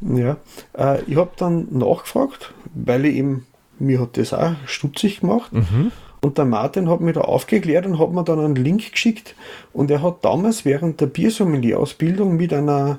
Ja, 0.00 0.36
äh, 0.76 1.02
ich 1.04 1.16
habe 1.16 1.30
dann 1.38 1.66
nachgefragt, 1.70 2.52
weil 2.74 3.06
ich 3.06 3.14
eben, 3.16 3.46
mir 3.78 4.00
hat 4.00 4.18
das 4.18 4.34
auch 4.34 4.52
stutzig 4.66 5.20
gemacht. 5.20 5.50
Mhm. 5.50 5.92
Und 6.20 6.36
der 6.36 6.44
Martin 6.44 6.90
hat 6.90 7.00
mir 7.00 7.14
da 7.14 7.22
aufgeklärt 7.22 7.86
und 7.86 7.98
hat 7.98 8.12
mir 8.12 8.22
dann 8.22 8.40
einen 8.40 8.56
Link 8.56 8.92
geschickt. 8.92 9.34
Und 9.72 9.90
er 9.90 10.02
hat 10.02 10.22
damals 10.22 10.66
während 10.66 11.00
der 11.00 11.06
Biersommelier-Ausbildung 11.06 12.36
mit 12.36 12.52
einer 12.52 12.98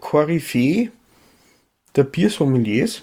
Koryphäe 0.00 0.90
der 1.96 2.04
Biersommeliers, 2.04 3.02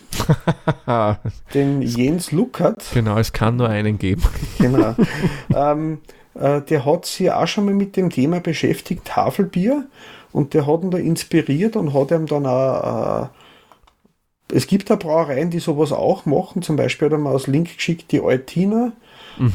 den 1.53 1.81
Jens 1.81 2.31
Luckert, 2.31 2.83
genau, 2.93 3.17
es 3.17 3.33
kann 3.33 3.57
nur 3.57 3.69
einen 3.69 3.97
geben. 3.97 4.23
genau, 4.57 4.95
ähm, 5.55 5.99
äh, 6.35 6.61
der 6.61 6.85
hat 6.85 7.05
sich 7.05 7.31
auch 7.31 7.47
schon 7.47 7.65
mal 7.65 7.73
mit 7.73 7.95
dem 7.97 8.09
Thema 8.09 8.39
beschäftigt, 8.39 9.05
Tafelbier. 9.05 9.85
Und 10.31 10.53
der 10.53 10.67
hat 10.67 10.83
ihn 10.83 10.91
da 10.91 10.97
inspiriert 10.97 11.75
und 11.75 11.93
hat 11.93 12.11
ihm 12.11 12.27
dann 12.27 12.45
auch, 12.45 13.23
äh, 13.23 14.55
es 14.55 14.67
gibt 14.67 14.89
da 14.89 14.95
Brauereien, 14.95 15.49
die 15.49 15.59
sowas 15.59 15.91
auch 15.91 16.25
machen. 16.25 16.61
Zum 16.61 16.75
Beispiel 16.75 17.07
hat 17.07 17.13
er 17.13 17.17
mir 17.17 17.29
aus 17.29 17.47
Link 17.47 17.75
geschickt, 17.75 18.11
die 18.11 18.21
Altina 18.21 18.93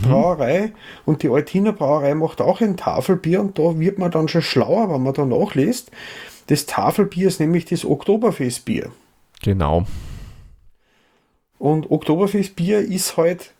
Brauerei. 0.02 0.72
Und 1.04 1.22
die 1.22 1.28
Altina 1.28 1.72
Brauerei 1.72 2.14
macht 2.14 2.40
auch 2.40 2.60
ein 2.60 2.76
Tafelbier 2.76 3.40
und 3.40 3.58
da 3.58 3.78
wird 3.78 3.98
man 3.98 4.10
dann 4.10 4.28
schon 4.28 4.42
schlauer, 4.42 4.92
wenn 4.92 5.02
man 5.02 5.14
da 5.14 5.24
nachliest. 5.24 5.90
Das 6.46 6.66
Tafelbier 6.66 7.28
ist 7.28 7.40
nämlich 7.40 7.64
das 7.64 7.84
Oktoberfestbier. 7.84 8.90
Genau. 9.44 9.84
Und 11.58 11.90
Oktoberfestbier 11.90 12.80
ist 12.80 13.18
halt, 13.18 13.52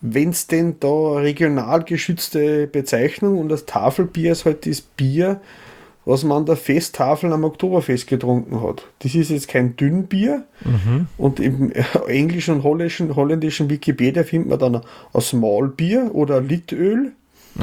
wenn 0.00 0.30
es 0.30 0.48
denn 0.48 0.80
da 0.80 1.14
regional 1.14 1.84
geschützte 1.84 2.66
Bezeichnung 2.66 3.38
und 3.38 3.48
das 3.48 3.66
Tafelbier 3.66 4.32
ist 4.32 4.44
halt 4.44 4.66
das 4.66 4.80
Bier, 4.80 5.40
was 6.04 6.24
man 6.24 6.38
an 6.38 6.46
der 6.46 6.56
Festtafel 6.56 7.32
am 7.32 7.44
Oktoberfest 7.44 8.08
getrunken 8.08 8.60
hat. 8.62 8.86
Das 8.98 9.14
ist 9.14 9.30
jetzt 9.30 9.46
kein 9.48 9.76
Dünnbier. 9.76 10.44
Mhm. 10.64 11.06
Und 11.18 11.38
im 11.38 11.72
englischen 12.08 12.56
und 12.56 12.62
holländischen, 12.64 13.14
holländischen 13.14 13.70
Wikipedia 13.70 14.24
findet 14.24 14.50
man 14.50 14.58
dann 14.58 14.82
ein 15.14 15.20
Smallbier 15.20 16.10
oder 16.12 16.40
Litöl. 16.40 17.12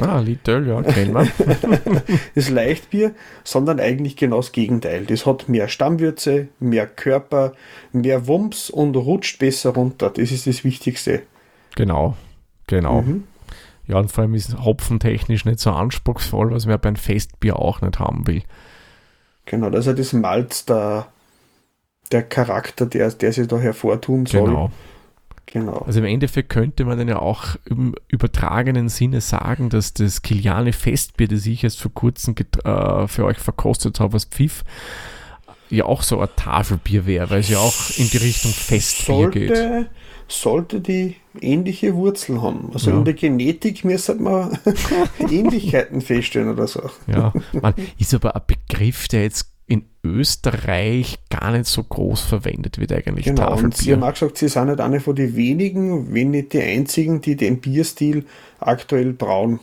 Ah, 0.00 0.20
Litöl, 0.20 0.66
ja, 0.66 0.82
kennen 0.82 1.14
wir. 1.14 1.28
das 2.34 2.48
Leichtbier, 2.48 3.14
sondern 3.44 3.78
eigentlich 3.78 4.16
genau 4.16 4.36
das 4.36 4.52
Gegenteil. 4.52 5.04
Das 5.04 5.26
hat 5.26 5.48
mehr 5.48 5.68
Stammwürze, 5.68 6.48
mehr 6.60 6.86
Körper, 6.86 7.52
mehr 7.92 8.26
Wumms 8.26 8.70
und 8.70 8.96
rutscht 8.96 9.38
besser 9.38 9.70
runter. 9.70 10.10
Das 10.10 10.30
ist 10.30 10.46
das 10.46 10.64
Wichtigste. 10.64 11.22
Genau, 11.76 12.16
genau. 12.66 13.02
Mhm. 13.02 13.24
Ja, 13.86 13.98
und 13.98 14.10
vor 14.10 14.22
allem 14.22 14.34
ist 14.34 14.58
hopfentechnisch 14.58 15.44
nicht 15.44 15.60
so 15.60 15.70
anspruchsvoll, 15.70 16.52
was 16.52 16.66
man 16.66 16.80
beim 16.80 16.96
Festbier 16.96 17.56
auch 17.56 17.82
nicht 17.82 17.98
haben 17.98 18.26
will. 18.26 18.42
Genau, 19.44 19.68
das 19.70 19.80
ist 19.80 19.86
ja 19.86 19.92
das 19.92 20.12
Malz 20.12 20.64
der, 20.64 21.08
der 22.12 22.22
Charakter, 22.22 22.86
der, 22.86 23.10
der 23.10 23.32
sich 23.32 23.48
da 23.48 23.58
hervortun 23.58 24.24
soll. 24.26 24.46
Genau. 24.46 24.70
Genau. 25.46 25.78
Also 25.86 25.98
im 25.98 26.06
Endeffekt 26.06 26.48
könnte 26.48 26.84
man 26.84 26.96
dann 26.98 27.08
ja 27.08 27.18
auch 27.18 27.56
im 27.66 27.94
übertragenen 28.08 28.88
Sinne 28.88 29.20
sagen, 29.20 29.68
dass 29.68 29.92
das 29.92 30.22
Kiliane 30.22 30.72
Festbier, 30.72 31.28
das 31.28 31.44
ich 31.46 31.62
erst 31.64 31.80
vor 31.80 31.92
kurzem 31.92 32.34
äh, 32.64 33.06
für 33.08 33.24
euch 33.24 33.38
verkostet 33.38 34.00
habe, 34.00 34.14
als 34.14 34.24
Pfiff, 34.24 34.64
ja 35.68 35.84
auch 35.84 36.02
so 36.02 36.20
ein 36.20 36.28
Tafelbier 36.36 37.06
wäre, 37.06 37.30
weil 37.30 37.40
es 37.40 37.48
ja 37.48 37.58
auch 37.58 37.74
in 37.96 38.08
die 38.08 38.16
Richtung 38.18 38.52
Festbier 38.52 39.14
sollte, 39.14 39.38
geht. 39.38 39.86
Sollte 40.28 40.80
die 40.80 41.16
ähnliche 41.40 41.94
Wurzeln 41.94 42.40
haben. 42.40 42.70
Also 42.72 42.90
Ja. 42.90 42.98
in 42.98 43.04
der 43.04 43.14
Genetik 43.14 43.84
müsste 43.84 44.14
man 44.14 44.58
Ähnlichkeiten 45.30 46.00
feststellen 46.00 46.48
oder 46.50 46.66
so. 46.66 46.88
Ja, 47.06 47.32
man 47.60 47.74
ist 47.98 48.14
aber 48.14 48.34
ein 48.36 48.42
Begriff, 48.46 49.08
der 49.08 49.24
jetzt 49.24 49.51
in 49.72 49.86
Österreich 50.04 51.18
gar 51.30 51.50
nicht 51.52 51.64
so 51.64 51.82
groß 51.82 52.20
verwendet 52.20 52.78
wird 52.78 52.92
eigentlich. 52.92 53.24
Genau, 53.24 53.56
und 53.56 53.74
Sie 53.74 53.90
haben 53.92 54.02
auch 54.02 54.12
gesagt, 54.12 54.36
Sie 54.36 54.48
sind 54.48 54.66
nicht 54.66 54.80
eine 54.80 55.00
von 55.00 55.16
den 55.16 55.34
wenigen, 55.34 56.12
wenn 56.12 56.30
nicht 56.30 56.52
die 56.52 56.60
einzigen, 56.60 57.22
die 57.22 57.36
den 57.36 57.60
Bierstil 57.60 58.26
aktuell 58.60 59.14
brauen 59.14 59.60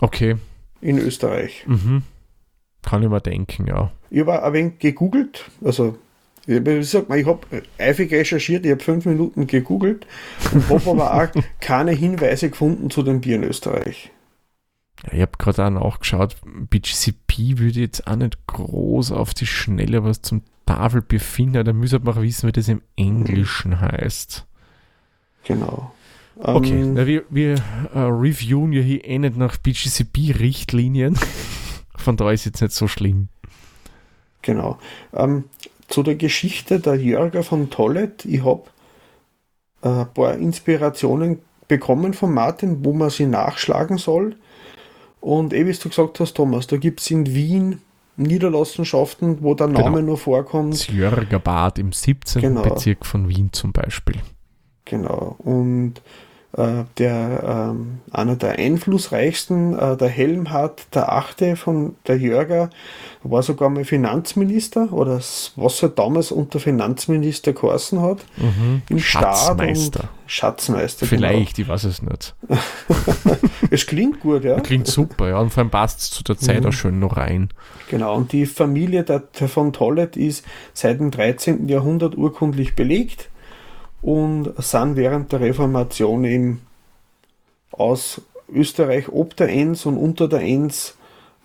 Okay, 0.00 0.36
in 0.80 0.98
Österreich. 0.98 1.64
mhm. 1.66 2.02
kann 2.82 3.02
ich 3.02 3.08
mir 3.08 3.20
denken, 3.20 3.66
ja. 3.66 3.90
Ich 4.10 4.20
habe 4.20 4.40
ein 4.42 4.52
wenig 4.52 4.78
gegoogelt, 4.78 5.50
also 5.64 5.96
sagt 6.46 7.08
man, 7.08 7.18
ich 7.18 7.26
habe 7.26 7.40
eifrig 7.78 8.12
recherchiert, 8.12 8.64
ich 8.66 8.70
habe 8.70 8.84
fünf 8.84 9.04
Minuten 9.06 9.48
gegoogelt 9.48 10.06
und 10.52 10.68
habe 10.68 10.90
aber 10.90 11.14
auch 11.14 11.42
keine 11.60 11.90
Hinweise 11.92 12.50
gefunden 12.50 12.90
zu 12.90 13.02
dem 13.02 13.20
Bier 13.20 13.36
in 13.36 13.44
Österreich. 13.44 14.10
Ich 15.12 15.20
habe 15.20 15.32
gerade 15.38 15.66
auch 15.66 15.70
nachgeschaut, 15.70 16.36
BGCP 16.44 17.58
würde 17.58 17.80
jetzt 17.80 18.06
auch 18.06 18.16
nicht 18.16 18.46
groß 18.46 19.12
auf 19.12 19.34
die 19.34 19.46
Schnelle 19.46 20.04
was 20.04 20.22
zum 20.22 20.42
Tafelbier 20.66 21.20
finden, 21.20 21.64
da 21.64 21.72
müsste 21.72 21.98
man 21.98 22.16
auch 22.16 22.22
wissen, 22.22 22.48
wie 22.48 22.52
das 22.52 22.68
im 22.68 22.82
Englischen 22.96 23.80
heißt. 23.80 24.46
Genau. 25.44 25.92
Okay, 26.36 26.80
Ähm, 26.80 26.94
na, 26.94 27.06
wir, 27.06 27.24
wir 27.30 27.54
äh, 27.94 27.98
reviewen 27.98 28.72
ja 28.72 28.80
hier 28.80 29.04
eh 29.04 29.18
nicht 29.18 29.36
nach 29.36 29.56
BGCP-Richtlinien. 29.58 31.18
Von 31.96 32.16
da 32.16 32.30
ist 32.32 32.44
jetzt 32.44 32.60
nicht 32.60 32.72
so 32.72 32.88
schlimm. 32.88 33.28
Genau. 34.42 34.78
Ähm, 35.12 35.44
zu 35.88 36.02
der 36.02 36.16
Geschichte 36.16 36.80
der 36.80 36.96
Jörger 36.96 37.42
von 37.42 37.70
Tollet, 37.70 38.24
ich 38.24 38.44
habe 38.44 38.64
äh, 39.82 39.88
ein 39.88 40.12
paar 40.12 40.34
Inspirationen 40.34 41.38
bekommen 41.68 42.14
von 42.14 42.34
Martin, 42.34 42.84
wo 42.84 42.92
man 42.92 43.10
sie 43.10 43.26
nachschlagen 43.26 43.96
soll. 43.96 44.36
Und 45.24 45.54
eh, 45.54 45.66
wie 45.66 45.72
du 45.72 45.88
gesagt 45.88 46.20
hast, 46.20 46.34
Thomas, 46.34 46.66
da 46.66 46.76
gibt 46.76 47.00
es 47.00 47.10
in 47.10 47.24
Wien 47.34 47.80
Niederlassenschaften, 48.18 49.42
wo 49.42 49.54
der 49.54 49.68
Name 49.68 49.96
Genau. 49.96 50.00
nur 50.08 50.18
vorkommt. 50.18 50.74
Das 50.74 50.86
Jörgerbad 50.88 51.78
im 51.78 51.92
17. 51.92 52.42
Genau. 52.42 52.60
Bezirk 52.60 53.06
von 53.06 53.26
Wien 53.30 53.48
zum 53.50 53.72
Beispiel. 53.72 54.16
Genau. 54.84 55.34
Und 55.38 55.94
äh, 56.56 56.84
der 56.98 57.72
ähm, 57.72 58.00
einer 58.10 58.36
der 58.36 58.58
einflussreichsten, 58.58 59.78
äh, 59.78 59.96
der 59.96 60.08
Helmhard 60.08 60.94
der 60.94 61.12
Achte 61.12 61.56
von 61.56 61.96
der 62.06 62.18
Jörger, 62.18 62.70
war 63.22 63.42
sogar 63.42 63.70
mal 63.70 63.84
Finanzminister 63.84 64.92
oder 64.92 65.16
was 65.56 65.82
er 65.82 65.88
damals 65.88 66.30
unter 66.30 66.60
Finanzminister 66.60 67.52
geheißen 67.52 68.00
hat. 68.00 68.24
Mhm. 68.36 68.82
Im 68.88 68.98
Schatzmeister. 68.98 70.00
Staat 70.00 70.10
und 70.10 70.30
Schatzmeister. 70.30 71.06
Vielleicht, 71.06 71.58
ich 71.58 71.66
weiß 71.68 71.84
es 71.84 72.02
nicht. 72.02 72.34
Genau. 72.48 72.60
Es 73.70 73.86
klingt 73.86 74.20
gut, 74.20 74.44
ja. 74.44 74.60
Klingt 74.60 74.86
super, 74.86 75.28
ja. 75.30 75.38
Und 75.38 75.50
vor 75.50 75.62
allem 75.62 75.70
passt 75.70 76.00
es 76.00 76.10
zu 76.10 76.22
der 76.22 76.38
Zeit 76.38 76.60
Mhm. 76.60 76.68
auch 76.68 76.72
schön 76.72 76.98
noch 77.00 77.16
rein. 77.16 77.48
Genau. 77.90 78.14
Und 78.14 78.30
die 78.32 78.46
Familie 78.46 79.02
der, 79.02 79.20
der 79.40 79.48
von 79.48 79.72
Tollet 79.72 80.16
ist 80.16 80.44
seit 80.74 81.00
dem 81.00 81.10
13. 81.10 81.68
Jahrhundert 81.68 82.16
urkundlich 82.16 82.76
belegt 82.76 83.30
und 84.04 84.52
sind 84.58 84.96
während 84.96 85.32
der 85.32 85.40
Reformation 85.40 86.24
eben 86.24 86.60
aus 87.72 88.20
Österreich 88.52 89.08
ob 89.08 89.34
der 89.34 89.48
Enns 89.48 89.86
und 89.86 89.96
unter 89.96 90.28
der 90.28 90.42
Enns 90.42 90.96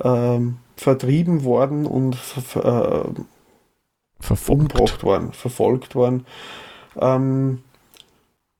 ähm, 0.04 0.58
vertrieben 0.76 1.46
worden 1.46 1.86
und 1.86 2.18
ver, 2.18 3.06
äh, 3.16 3.22
Verfolgt. 4.20 4.74
umgebracht 4.74 5.04
worden, 5.04 5.32
verfolgt 5.32 5.96
worden. 5.96 6.26
Ähm, 7.00 7.64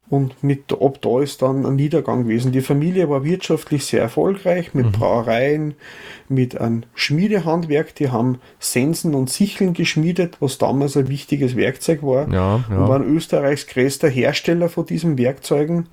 und 0.10 0.44
mit, 0.44 0.74
ab 0.74 1.00
da 1.02 1.22
ist 1.22 1.42
dann 1.42 1.66
ein 1.66 1.76
Niedergang 1.76 2.24
gewesen. 2.24 2.52
Die 2.52 2.62
Familie 2.62 3.10
war 3.10 3.24
wirtschaftlich 3.24 3.86
sehr 3.86 4.02
erfolgreich 4.02 4.74
mit 4.74 4.88
Mhm. 4.88 4.92
Brauereien, 4.94 5.74
mit 6.28 6.60
einem 6.60 6.84
Schmiedehandwerk. 6.96 7.94
Die 7.96 8.10
haben 8.10 8.40
Sensen 8.60 9.14
und 9.14 9.30
Sicheln 9.30 9.74
geschmiedet, 9.74 10.38
was 10.40 10.58
damals 10.58 10.98
ein 10.98 11.10
wichtiges 11.10 11.56
Werkzeug 11.56 12.02
war. 12.02 12.28
Ja, 12.34 12.56
Und 12.56 12.66
ja. 12.70 12.88
waren 12.88 13.04
Österreichs 13.04 13.68
größter 13.68 14.10
Hersteller 14.10 14.70
von 14.70 14.86
diesen 14.86 15.18
Werkzeugen. 15.18 15.88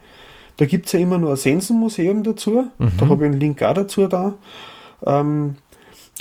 Da 0.57 0.65
gibt 0.65 0.87
es 0.87 0.93
ja 0.93 1.01
immer 1.01 1.19
nur 1.19 1.31
ein 1.33 1.37
Sensenmuseum 1.37 2.23
dazu. 2.23 2.65
Mhm. 2.79 2.93
Da 2.99 3.09
habe 3.09 3.27
ich 3.27 3.31
einen 3.31 3.41
Link 3.41 3.63
auch 3.63 3.75
dazu 3.75 4.07
da. 4.09 4.35
Ähm, 5.05 5.57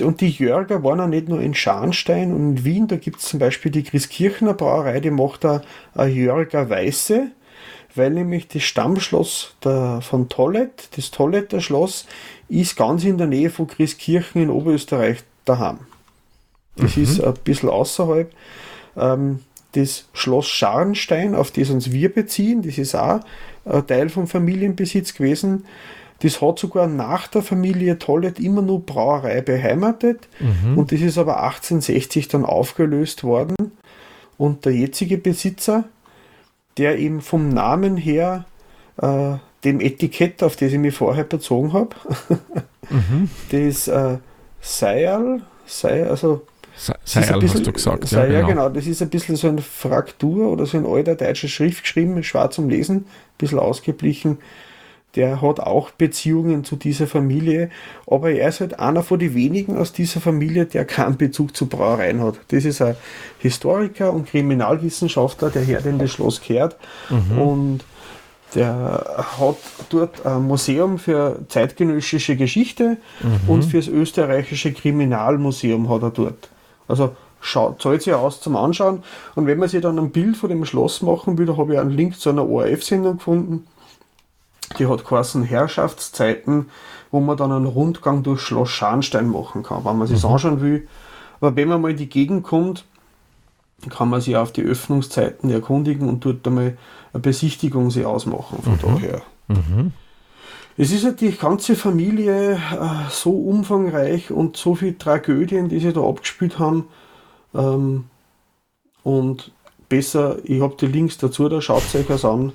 und 0.02 0.20
die 0.20 0.30
Jörger 0.30 0.84
waren 0.84 1.00
auch 1.00 1.08
nicht 1.08 1.30
nur 1.30 1.40
in 1.40 1.54
Scharnstein 1.54 2.34
und 2.34 2.58
in 2.58 2.66
Wien, 2.66 2.88
da 2.90 2.98
gibt 2.98 3.20
es 3.22 3.28
zum 3.28 3.40
Beispiel 3.40 3.72
die 3.72 3.84
Christkirchener 3.84 4.54
Brauerei, 4.54 5.00
die 5.00 5.10
macht 5.12 5.46
da 5.46 5.62
ein 5.94 6.14
Jörger 6.14 6.70
Weiße, 6.70 7.28
weil 7.96 8.12
nämlich 8.12 8.48
das 8.48 8.64
Stammschloss 8.64 9.56
der, 9.64 10.02
von 10.02 10.30
Tollet, 10.30 10.90
das 10.96 11.12
Tolletter 11.12 11.62
Schloss, 11.62 12.06
ist 12.50 12.76
ganz 12.76 13.04
in 13.04 13.18
der 13.18 13.28
Nähe 13.28 13.50
von 13.50 13.68
Christkirchen 13.68 14.42
in 14.42 14.50
Oberösterreich 14.50 15.20
daheim. 15.46 15.80
Das 16.76 16.98
ist 16.98 17.24
ein 17.24 17.34
bisschen 17.44 17.70
außerhalb. 17.70 18.32
Ähm, 18.98 19.40
das 19.72 20.06
Schloss 20.14 20.48
Scharnstein, 20.48 21.36
auf 21.36 21.52
das 21.52 21.70
uns 21.70 21.92
wir 21.92 22.14
beziehen, 22.14 22.62
das 22.62 22.78
ist 22.78 22.96
auch 22.96 23.20
ein 23.66 23.88
Teil 23.88 24.10
vom 24.10 24.28
Familienbesitz 24.28 25.14
gewesen. 25.14 25.66
Das 26.20 26.42
hat 26.42 26.60
sogar 26.60 26.88
nach 26.88 27.28
der 27.28 27.42
Familie 27.42 28.00
Tollet 28.00 28.40
immer 28.40 28.62
nur 28.62 28.86
Brauerei 28.86 29.42
beheimatet 29.42 30.30
und 30.78 30.92
das 30.94 31.02
ist 31.02 31.18
aber 31.18 31.44
1860 31.44 32.30
dann 32.30 32.46
aufgelöst 32.46 33.24
worden. 33.26 33.56
Und 34.38 34.66
der 34.66 34.74
jetzige 34.74 35.18
Besitzer, 35.18 35.86
der 36.78 36.98
eben 37.00 37.22
vom 37.22 37.50
Namen 37.50 37.98
her 37.98 38.46
äh, 39.02 39.36
dem 39.64 39.80
Etikett, 39.80 40.44
auf 40.44 40.56
das 40.56 40.72
ich 40.72 40.80
mich 40.80 40.96
vorher 40.96 41.24
bezogen 41.24 41.74
habe, 41.74 41.96
das 43.52 43.88
äh, 43.88 44.18
Seil, 44.62 45.42
Seil, 45.66 46.08
also 46.08 46.46
Seil 46.76 47.42
hast 47.42 47.66
du 47.66 47.72
gesagt. 47.72 48.08
Seil, 48.08 48.32
ja, 48.32 48.40
ja, 48.40 48.48
genau. 48.48 48.64
genau. 48.64 48.70
Das 48.70 48.86
ist 48.86 49.02
ein 49.02 49.10
bisschen 49.10 49.36
so 49.36 49.48
eine 49.48 49.62
Fraktur 49.62 50.52
oder 50.52 50.66
so 50.66 50.78
ein 50.78 50.86
alter 50.86 51.16
deutscher 51.16 51.48
Schrift 51.48 51.84
geschrieben, 51.84 52.22
schwarz 52.24 52.56
zum 52.56 52.70
Lesen, 52.70 52.98
ein 52.98 53.06
bisschen 53.38 53.60
ausgeblichen. 53.60 54.40
Der 55.16 55.42
hat 55.42 55.60
auch 55.60 55.92
Beziehungen 55.92 56.64
zu 56.64 56.76
dieser 56.76 57.08
Familie, 57.08 57.70
aber 58.06 58.32
er 58.32 58.50
ist 58.50 58.60
halt 58.60 58.80
einer 58.80 59.04
von 59.04 59.20
den 59.20 59.34
wenigen 59.34 59.78
aus 59.78 59.94
dieser 59.94 60.20
Familie, 60.20 60.66
der 60.66 60.86
keinen 60.86 61.18
Bezug 61.18 61.56
zu 61.56 61.68
Brauereien 61.68 62.22
hat. 62.22 62.36
Das 62.50 62.66
ist 62.66 62.82
ein 62.82 62.96
Historiker 63.40 64.12
und 64.12 64.28
Kriminalwissenschaftler, 64.28 65.50
der 65.50 65.64
her 65.64 65.86
in 65.86 66.00
das 66.00 66.12
Schloss 66.12 66.42
gehört 66.42 66.76
und 67.38 67.82
der 68.54 69.26
hat 69.38 69.58
dort 69.90 70.26
ein 70.26 70.44
Museum 70.44 70.98
für 70.98 71.40
zeitgenössische 71.50 72.36
Geschichte 72.36 72.98
und 73.48 73.64
fürs 73.64 73.88
österreichische 73.88 74.74
Kriminalmuseum 74.74 75.90
hat 75.90 76.04
er 76.04 76.12
dort. 76.12 76.50
Also 76.88 77.16
schaut, 77.46 77.82
zahlt 77.82 78.02
sich 78.02 78.14
aus 78.14 78.42
zum 78.42 78.56
Anschauen. 78.56 79.04
Und 79.36 79.48
wenn 79.48 79.60
man 79.60 79.70
sich 79.70 79.82
dann 79.82 80.00
ein 80.00 80.12
Bild 80.12 80.38
von 80.38 80.50
dem 80.50 80.66
Schloss 80.66 81.02
machen 81.02 81.38
will, 81.38 81.46
da 81.46 81.58
habe 81.58 81.74
ich 81.74 81.80
einen 81.80 81.92
Link 81.92 82.20
zu 82.20 82.30
einer 82.30 82.48
ORF-Sendung 82.48 83.18
gefunden. 83.18 83.68
Die 84.80 84.88
hat 84.88 85.06
geheißen 85.06 85.44
Herrschaftszeiten, 85.44 86.70
wo 87.12 87.20
man 87.20 87.38
dann 87.38 87.52
einen 87.52 87.66
Rundgang 87.66 88.24
durch 88.24 88.42
Schloss 88.42 88.70
Scharnstein 88.70 89.30
machen 89.30 89.64
kann, 89.64 89.86
wenn 89.86 89.98
man 89.98 90.08
sich 90.08 90.24
anschauen 90.24 90.62
will. 90.62 90.88
Aber 91.40 91.56
wenn 91.56 91.68
man 91.68 91.82
mal 91.82 91.92
in 91.92 91.98
die 91.98 92.10
Gegend 92.10 92.44
kommt, 92.44 92.86
kann 93.90 94.10
man 94.10 94.22
sich 94.22 94.36
auf 94.36 94.52
die 94.52 94.64
Öffnungszeiten 94.64 95.50
erkundigen 95.50 96.10
und 96.10 96.26
dort 96.26 96.48
einmal 96.48 96.78
eine 97.14 97.22
Besichtigung 97.22 97.92
sich 97.92 98.06
ausmachen. 98.06 98.60
Von 98.64 98.80
daher. 98.82 99.22
Mhm. 99.48 99.92
Es 100.78 100.92
ist 100.92 101.04
ja 101.04 101.12
die 101.12 101.32
ganze 101.32 101.76
Familie 101.76 102.56
äh, 102.56 102.58
so 103.10 103.32
umfangreich 103.32 104.32
und 104.32 104.58
so 104.58 104.76
viele 104.76 104.98
Tragödien, 104.98 105.70
die 105.70 105.80
sie 105.80 105.94
da 105.94 106.02
abgespielt 106.02 106.60
haben. 106.60 106.88
Ähm, 107.54 108.06
und 109.04 109.52
besser, 109.88 110.38
ich 110.44 110.62
habe 110.62 110.76
die 110.80 110.88
Links 110.88 111.18
dazu, 111.18 111.48
da 111.48 111.62
schaut 111.62 111.84
euch 111.96 112.08
das 112.08 112.26
an. 112.26 112.52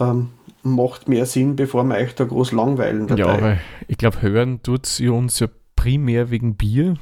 Ähm, 0.00 0.30
macht 0.62 1.08
mehr 1.08 1.26
Sinn, 1.26 1.56
bevor 1.56 1.84
wir 1.84 1.96
euch 1.96 2.14
da 2.14 2.24
groß 2.24 2.52
langweilen 2.52 3.06
dabei. 3.06 3.20
Ja, 3.20 3.40
weil 3.40 3.60
ich 3.86 3.96
glaube, 3.96 4.22
hören 4.22 4.62
tut 4.62 4.86
sie 4.86 5.08
uns 5.08 5.38
ja 5.38 5.48
primär 5.76 6.30
wegen 6.30 6.56
Bier. 6.56 6.94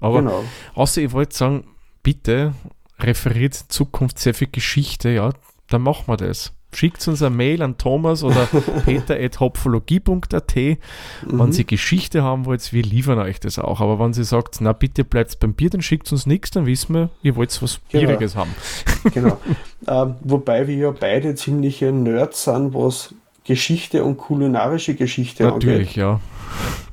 Aber 0.00 0.20
genau. 0.20 0.44
außer 0.74 1.02
ich 1.02 1.12
wollte 1.12 1.36
sagen, 1.36 1.64
bitte 2.02 2.52
referiert 2.98 3.60
in 3.60 3.68
Zukunft 3.68 4.18
sehr 4.18 4.34
viel 4.34 4.48
Geschichte, 4.50 5.10
ja, 5.10 5.30
dann 5.68 5.82
machen 5.82 6.04
wir 6.06 6.16
das. 6.16 6.55
Schickt 6.74 7.06
uns 7.08 7.22
eine 7.22 7.34
Mail 7.34 7.62
an 7.62 7.78
Thomas 7.78 8.22
oder 8.22 8.48
peter.hopfologie.at, 8.84 10.56
mhm. 10.56 10.78
wenn 11.24 11.52
Sie 11.52 11.66
Geschichte 11.66 12.22
haben 12.22 12.44
wollt, 12.44 12.72
wir 12.72 12.82
liefern 12.82 13.18
euch 13.18 13.40
das 13.40 13.58
auch. 13.58 13.80
Aber 13.80 13.98
wenn 13.98 14.12
Sie 14.12 14.24
sagt, 14.24 14.60
na 14.60 14.72
bitte 14.72 15.04
bleibt 15.04 15.38
beim 15.40 15.54
Bier, 15.54 15.70
dann 15.70 15.82
schickt 15.82 16.10
uns 16.12 16.26
nichts, 16.26 16.50
dann 16.50 16.66
wissen 16.66 16.94
wir, 16.94 17.10
ihr 17.22 17.36
wollt 17.36 17.50
was 17.62 17.80
genau. 17.88 18.06
Bieriges 18.06 18.36
haben. 18.36 18.54
genau. 19.12 19.38
Ähm, 19.88 20.16
wobei 20.22 20.66
wir 20.66 20.74
ja 20.74 20.90
beide 20.90 21.36
ziemliche 21.36 21.92
Nerds 21.92 22.42
sind, 22.42 22.74
was 22.74 23.14
Geschichte 23.44 24.02
und 24.02 24.16
kulinarische 24.16 24.94
Geschichte 24.96 25.44
Natürlich, 25.44 25.90
angeht. 25.90 25.96
ja. 25.96 26.20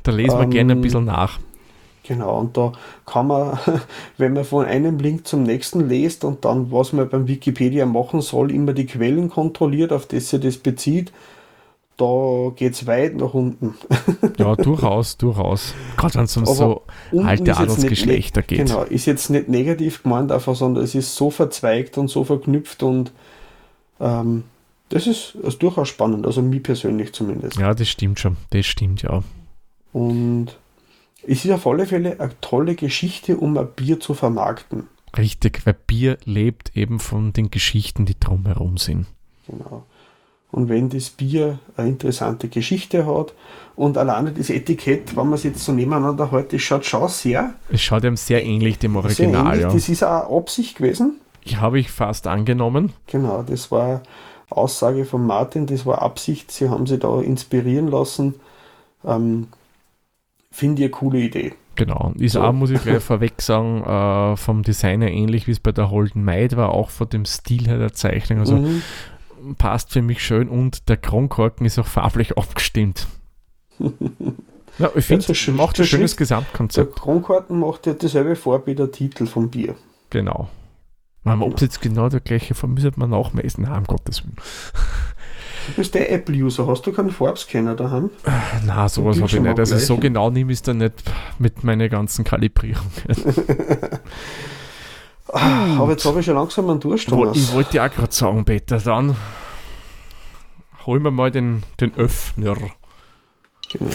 Da 0.04 0.12
lesen 0.12 0.38
wir 0.38 0.44
ähm, 0.44 0.50
gerne 0.52 0.74
ein 0.74 0.82
bisschen 0.82 1.06
nach. 1.06 1.40
Genau, 2.06 2.40
und 2.40 2.58
da 2.58 2.74
kann 3.06 3.28
man, 3.28 3.58
wenn 4.18 4.34
man 4.34 4.44
von 4.44 4.66
einem 4.66 5.00
Link 5.00 5.26
zum 5.26 5.44
nächsten 5.44 5.88
liest 5.88 6.24
und 6.26 6.44
dann, 6.46 6.72
was 6.72 6.94
man 6.94 7.10
beim 7.10 7.28
Wikipedia 7.28 7.86
machen 7.86 8.22
soll, 8.22 8.52
immer 8.52 8.74
die 8.74 8.86
Quellen 8.86 9.30
kontrolliert, 9.30 9.94
auf 9.94 10.06
das 10.06 10.30
sich 10.30 10.42
das 10.42 10.58
bezieht, 10.58 11.14
da 11.98 12.52
geht 12.56 12.74
es 12.74 12.88
weit 12.88 13.16
nach 13.16 13.34
unten. 13.34 13.76
Ja, 14.38 14.56
durchaus, 14.56 15.16
durchaus. 15.18 15.74
Gerade 15.96 16.16
wenn 16.16 16.24
es 16.24 16.36
um 16.36 16.46
so 16.46 16.82
alte 17.24 17.56
Adelsgeschlechter 17.56 18.42
geht. 18.42 18.66
Genau, 18.66 18.84
ist 18.84 19.06
jetzt 19.06 19.30
nicht 19.30 19.48
negativ 19.48 20.02
gemeint 20.04 20.32
einfach, 20.32 20.56
sondern 20.56 20.84
es 20.84 20.96
ist 20.96 21.16
so 21.16 21.30
verzweigt 21.30 21.98
und 21.98 22.10
so 22.10 22.24
verknüpft 22.24 22.82
und 22.84 23.12
ähm, 24.00 24.44
das 24.90 25.08
ist, 25.08 25.36
ist 25.36 25.62
durchaus 25.62 25.88
spannend, 25.88 26.26
also 26.26 26.42
mir 26.42 26.62
persönlich 26.62 27.14
zumindest. 27.14 27.58
Ja, 27.58 27.74
das 27.74 27.88
stimmt 27.88 28.20
schon, 28.20 28.38
das 28.50 28.66
stimmt 28.66 29.04
ja. 29.04 29.24
Und 29.92 30.58
es 31.26 31.46
ist 31.46 31.52
auf 31.52 31.68
alle 31.68 31.86
Fälle 31.86 32.20
eine 32.20 32.40
tolle 32.42 32.76
Geschichte, 32.76 33.38
um 33.38 33.58
ein 33.58 33.68
Bier 33.76 34.00
zu 34.00 34.14
vermarkten. 34.14 34.88
Richtig, 35.18 35.66
weil 35.66 35.76
Bier 35.88 36.18
lebt 36.26 36.76
eben 36.76 37.00
von 37.00 37.34
den 37.34 37.52
Geschichten, 37.52 38.06
die 38.06 38.20
drumherum 38.20 38.78
sind. 38.78 39.06
Genau. 39.48 39.86
Und 40.52 40.70
wenn 40.70 40.90
das 40.90 41.10
Bier 41.10 41.60
eine 41.78 41.90
interessante 41.90 42.48
Geschichte 42.48 43.08
hat 43.08 43.34
und 43.76 43.98
alleine 43.98 44.32
das 44.32 44.52
Etikett, 44.52 45.16
wenn 45.16 45.26
man 45.26 45.34
es 45.34 45.44
jetzt 45.44 45.66
so 45.66 45.72
nebeneinander 45.72 46.32
hält, 46.32 46.54
das 46.54 46.62
schaut 46.62 46.86
schon 46.86 47.08
sehr. 47.10 47.56
Es 47.70 47.82
schaut 47.82 48.04
ihm 48.04 48.18
sehr 48.18 48.44
ähnlich 48.44 48.78
dem 48.78 48.96
Original. 48.96 49.48
Ähnlich. 49.48 49.62
Ja. 49.62 49.74
Das 49.74 49.90
ist 49.90 50.04
auch 50.04 50.38
Absicht 50.38 50.78
gewesen. 50.78 51.20
Die 51.48 51.58
habe 51.58 51.80
ich 51.80 51.90
fast 51.90 52.28
angenommen. 52.28 52.94
Genau, 53.08 53.44
das 53.44 53.72
war 53.72 54.04
Aussage 54.52 55.06
von 55.06 55.26
Martin, 55.26 55.66
das 55.66 55.86
war 55.86 56.02
Absicht. 56.02 56.52
Sie 56.52 56.70
haben 56.70 56.86
sich 56.86 57.00
da 57.00 57.20
inspirieren 57.20 57.88
lassen. 57.88 58.36
Ähm, 59.04 59.48
Finde 60.54 60.84
ich 60.84 60.86
eine 60.86 60.92
coole 60.92 61.20
Idee. 61.20 61.54
Genau, 61.74 62.14
ist 62.16 62.34
so. 62.34 62.42
auch, 62.42 62.54
muss 62.54 62.70
ich 62.70 62.80
gleich 62.84 63.02
vorweg 63.04 63.42
sagen, 63.42 63.84
äh, 63.84 64.38
vom 64.38 64.62
Designer 64.62 65.10
ähnlich 65.10 65.48
wie 65.48 65.52
es 65.52 65.60
bei 65.60 65.72
der 65.72 65.90
Holden 65.90 66.24
Maid 66.24 66.56
war, 66.56 66.70
auch 66.70 66.92
von 66.92 67.10
dem 67.10 67.26
Stil 67.26 67.66
her 67.66 67.80
der 67.80 67.94
Zeichnung. 67.94 68.40
Also 68.40 68.58
mhm. 68.58 68.84
passt 69.58 69.92
für 69.92 70.04
mich 70.04 70.24
schön 70.24 70.50
und 70.50 70.90
der 70.90 70.98
Kronkorken 70.98 71.66
ist 71.66 71.80
auch 71.80 71.88
farblich 71.88 72.38
abgestimmt. 72.38 73.08
ja, 73.80 74.92
ich 74.94 75.06
finde, 75.06 75.26
ja, 75.26 75.34
so 75.34 75.52
macht 75.54 75.80
ein 75.80 75.86
schönes 75.88 76.16
Gesamtkonzept. 76.18 76.96
Der 76.96 77.02
Kronkorken 77.02 77.60
macht 77.60 77.88
ja 77.88 77.94
dasselbe 77.94 78.36
Farbe 78.36 78.68
wie 78.68 78.76
der 78.76 78.92
Titel 78.92 79.26
vom 79.26 79.50
Bier. 79.50 79.74
Genau. 80.12 80.50
Ob 81.26 81.56
es 81.56 81.62
jetzt 81.62 81.82
genau 81.82 82.10
der 82.10 82.20
gleiche 82.20 82.54
Form 82.54 82.78
ist, 82.78 82.98
man 82.98 83.10
nachmessen, 83.10 83.64
nein, 83.64 83.80
um 83.80 83.84
Gottes 83.86 84.24
Willen. 84.24 84.36
Du 85.68 85.74
bist 85.76 85.94
der 85.96 86.12
Apple-User, 86.12 86.68
hast 86.68 86.86
du 86.86 86.92
keinen 86.92 87.12
Farbscanner 87.12 87.76
daheim? 87.76 88.10
Na, 88.66 88.90
sowas 88.90 89.18
habe 89.18 89.28
ich 89.28 89.40
nicht. 89.40 89.60
Also 89.60 89.78
so 89.78 89.98
genau 89.98 90.30
nehme 90.30 90.52
ich 90.52 90.60
es 90.60 90.62
dann 90.64 90.78
nicht 90.78 91.04
mit 91.40 91.64
meinen 91.64 91.90
ganzen 91.90 92.24
Kalibrierungen. 92.24 92.92
Ah, 95.36 95.78
aber 95.80 95.92
jetzt 95.94 96.06
habe 96.06 96.20
ich 96.20 96.28
schon 96.28 96.36
langsam 96.36 96.70
einen 96.70 96.80
Durst. 96.80 97.10
Thomas. 97.10 97.36
Ich 97.36 97.52
wollte 97.54 97.78
ja 97.78 97.88
auch 97.88 97.92
gerade 97.92 98.14
sagen, 98.14 98.46
Peter, 98.46 98.78
dann 98.78 99.16
holen 100.86 101.02
wir 101.02 101.10
mal 101.10 101.32
den, 101.32 101.64
den 101.80 101.96
Öffner. 101.96 102.56
Genau. 103.72 103.90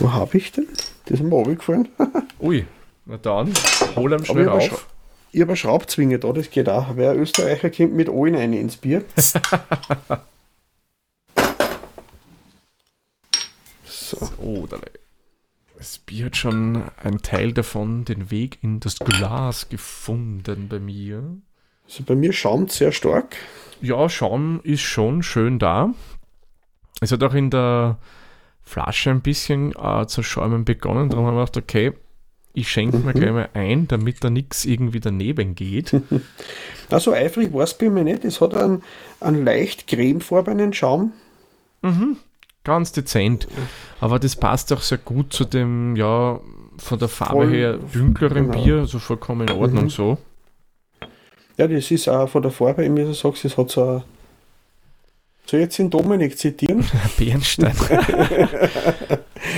Wo 0.00 0.12
habe 0.12 0.36
ich 0.36 0.50
den? 0.50 0.66
Das 1.04 1.20
ist 1.20 1.22
mir 1.22 1.30
runtergefallen. 1.30 1.88
Ui, 2.40 2.66
na 3.06 3.18
dann, 3.18 3.52
hol 3.94 4.12
ihn 4.12 4.24
schnell 4.24 4.48
auf. 4.48 4.88
Ich 5.34 5.40
habe 5.40 5.52
eine 5.52 5.56
Schraubzwinge 5.56 6.18
da, 6.18 6.30
das 6.32 6.50
geht 6.50 6.68
auch. 6.68 6.94
Wer 6.96 7.16
Österreicher 7.16 7.70
kommt 7.70 7.94
mit 7.94 8.10
allen 8.10 8.34
rein 8.34 8.52
ins 8.52 8.76
Bier. 8.76 9.02
so. 13.86 14.18
Oh, 14.38 14.68
das 15.78 15.98
Bier 15.98 16.26
hat 16.26 16.36
schon 16.36 16.82
ein 17.02 17.22
Teil 17.22 17.54
davon 17.54 18.04
den 18.04 18.30
Weg 18.30 18.58
in 18.62 18.78
das 18.80 18.98
Glas 18.98 19.70
gefunden 19.70 20.68
bei 20.68 20.78
mir. 20.78 21.22
Also 21.84 22.04
bei 22.04 22.14
mir 22.14 22.34
schaumt 22.34 22.70
sehr 22.70 22.92
stark. 22.92 23.36
Ja, 23.80 24.10
Schaum 24.10 24.60
ist 24.62 24.82
schon 24.82 25.22
schön 25.22 25.58
da. 25.58 25.94
Es 27.00 27.10
hat 27.10 27.22
auch 27.22 27.32
in 27.32 27.48
der 27.48 27.96
Flasche 28.60 29.08
ein 29.10 29.22
bisschen 29.22 29.74
äh, 29.74 30.06
zu 30.06 30.22
schäumen 30.22 30.66
begonnen. 30.66 31.08
Darum 31.08 31.24
haben 31.24 31.36
wir 31.36 31.46
gedacht, 31.46 31.56
okay, 31.56 31.94
ich 32.54 32.68
schenke 32.68 32.98
mir 32.98 33.14
mhm. 33.14 33.18
gleich 33.18 33.32
mal 33.32 33.48
ein, 33.54 33.88
damit 33.88 34.22
da 34.22 34.30
nichts 34.30 34.64
irgendwie 34.64 35.00
daneben 35.00 35.54
geht. 35.54 35.94
Also 36.90 37.14
eifrig 37.14 37.54
war 37.54 37.62
es 37.62 37.72
bei 37.72 37.88
mir 37.88 38.04
nicht. 38.04 38.22
Es 38.22 38.42
hat 38.42 38.54
einen, 38.54 38.82
einen 39.18 39.46
leicht 39.46 39.86
cremefarbenen 39.86 40.74
Schaum. 40.74 41.12
Mhm. 41.80 42.18
Ganz 42.64 42.92
dezent. 42.92 43.48
Aber 43.98 44.18
das 44.18 44.36
passt 44.36 44.70
auch 44.74 44.82
sehr 44.82 44.98
gut 44.98 45.32
zu 45.32 45.46
dem, 45.46 45.96
ja, 45.96 46.38
von 46.76 46.98
der 46.98 47.08
Farbe 47.08 47.46
Voll, 47.46 47.50
her 47.50 47.78
dünkleren 47.94 48.50
genau. 48.50 48.62
Bier, 48.62 48.76
also 48.80 48.98
vollkommen 48.98 49.48
in 49.48 49.54
Ordnung 49.56 49.84
mhm. 49.84 49.88
so. 49.88 50.18
Ja, 51.56 51.66
das 51.66 51.90
ist 51.90 52.10
auch 52.10 52.28
von 52.28 52.42
der 52.42 52.50
Farbe, 52.50 52.82
wie 52.82 53.04
du 53.04 53.14
sagst, 53.14 53.46
es 53.46 53.56
hat 53.56 53.70
so 53.70 53.82
ein 53.88 54.02
soll 55.46 55.60
ich 55.60 55.64
jetzt 55.64 55.78
den 55.78 55.90
Dominik 55.90 56.38
zitieren? 56.38 56.84
Bernstein. 57.18 57.74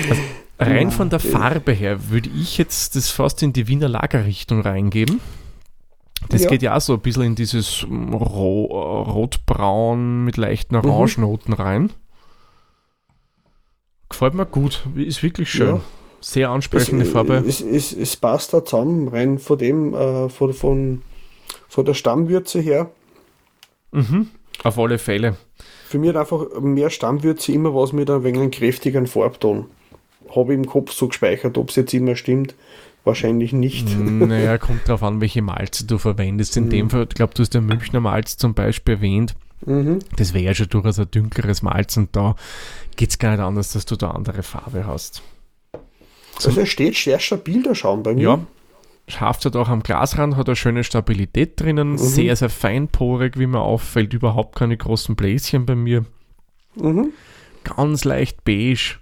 also, 0.08 0.22
Rein 0.58 0.90
von 0.90 1.10
der 1.10 1.18
Farbe 1.18 1.72
her 1.72 2.10
würde 2.10 2.30
ich 2.30 2.58
jetzt 2.58 2.94
das 2.94 3.10
fast 3.10 3.42
in 3.42 3.52
die 3.52 3.66
Wiener 3.66 3.88
Lagerrichtung 3.88 4.60
reingeben. 4.60 5.20
Das 6.28 6.44
ja. 6.44 6.50
geht 6.50 6.62
ja 6.62 6.76
auch 6.76 6.80
so 6.80 6.94
ein 6.94 7.00
bisschen 7.00 7.24
in 7.24 7.34
dieses 7.34 7.84
Ro 7.90 9.02
Rotbraun 9.02 10.24
mit 10.24 10.36
leichten. 10.36 10.76
Orangenoten 10.76 11.54
mhm. 11.54 11.60
rein. 11.60 11.90
Gefällt 14.08 14.34
mir 14.34 14.46
gut, 14.46 14.86
ist 14.94 15.22
wirklich 15.22 15.50
schön. 15.50 15.76
Ja. 15.76 15.80
Sehr 16.20 16.48
ansprechende 16.50 17.04
es, 17.04 17.10
Farbe. 17.10 17.42
Es, 17.46 17.60
es, 17.60 17.92
es, 17.92 18.16
passt 18.16 18.54
da 18.54 18.64
zusammen, 18.64 19.08
rein 19.08 19.38
von 19.38 19.58
dem, 19.58 19.92
äh, 19.92 20.28
von, 20.30 20.54
von, 20.54 21.02
von 21.68 21.84
der 21.84 21.92
Stammwürze 21.94 22.60
her. 22.60 22.90
Mhm. 23.92 24.28
Auf 24.62 24.78
alle 24.78 24.98
Fälle. 24.98 25.36
Für 25.86 25.98
mich 25.98 26.08
hat 26.10 26.16
einfach 26.16 26.60
mehr 26.60 26.88
Stammwürze 26.88 27.52
immer 27.52 27.74
was 27.74 27.92
mit 27.92 28.08
einem 28.08 28.24
wenig 28.24 28.52
kräftigen 28.52 29.06
Farbton 29.06 29.66
habe 30.36 30.52
ich 30.52 30.58
im 30.58 30.66
Kopf 30.66 30.92
so 30.92 31.08
gespeichert, 31.08 31.58
ob 31.58 31.70
es 31.70 31.76
jetzt 31.76 31.94
immer 31.94 32.16
stimmt. 32.16 32.54
Wahrscheinlich 33.04 33.52
nicht. 33.52 33.96
Mm, 33.96 34.18
naja, 34.28 34.56
kommt 34.56 34.88
darauf 34.88 35.02
an, 35.02 35.20
welche 35.20 35.42
Malze 35.42 35.86
du 35.86 35.98
verwendest. 35.98 36.56
In 36.56 36.64
mhm. 36.64 36.70
dem 36.70 36.90
Fall, 36.90 37.06
ich 37.08 37.14
glaube, 37.14 37.34
du 37.34 37.42
hast 37.42 37.52
den 37.54 37.66
Münchner 37.66 38.00
Malz 38.00 38.36
zum 38.36 38.54
Beispiel 38.54 38.94
erwähnt. 38.94 39.34
Mhm. 39.66 39.98
Das 40.16 40.34
wäre 40.34 40.44
ja 40.44 40.54
schon 40.54 40.68
durchaus 40.68 40.98
ein 40.98 41.10
dunkleres 41.10 41.62
Malz 41.62 41.96
und 41.96 42.16
da 42.16 42.34
geht 42.96 43.10
es 43.10 43.18
gar 43.18 43.32
nicht 43.32 43.40
anders, 43.40 43.72
dass 43.72 43.86
du 43.86 43.96
da 43.96 44.10
andere 44.10 44.42
Farbe 44.42 44.86
hast. 44.86 45.22
So. 46.38 46.48
Also 46.48 46.60
er 46.60 46.66
steht 46.66 46.96
sehr 46.96 47.18
stabil, 47.18 47.62
der 47.62 47.74
Schaum 47.74 48.02
bei 48.02 48.14
mir. 48.14 48.22
Ja, 48.22 48.46
schafft 49.06 49.44
halt 49.44 49.56
auch 49.56 49.68
am 49.68 49.82
Glasrand, 49.82 50.36
hat 50.36 50.48
eine 50.48 50.56
schöne 50.56 50.84
Stabilität 50.84 51.60
drinnen, 51.60 51.92
mhm. 51.92 51.98
sehr, 51.98 52.34
sehr 52.36 52.50
feinporig, 52.50 53.38
wie 53.38 53.46
mir 53.46 53.60
auffällt, 53.60 54.14
überhaupt 54.14 54.56
keine 54.56 54.76
großen 54.76 55.14
Bläschen 55.14 55.66
bei 55.66 55.74
mir. 55.74 56.04
Mhm. 56.76 57.12
Ganz 57.64 58.04
leicht 58.04 58.44
beige. 58.44 58.98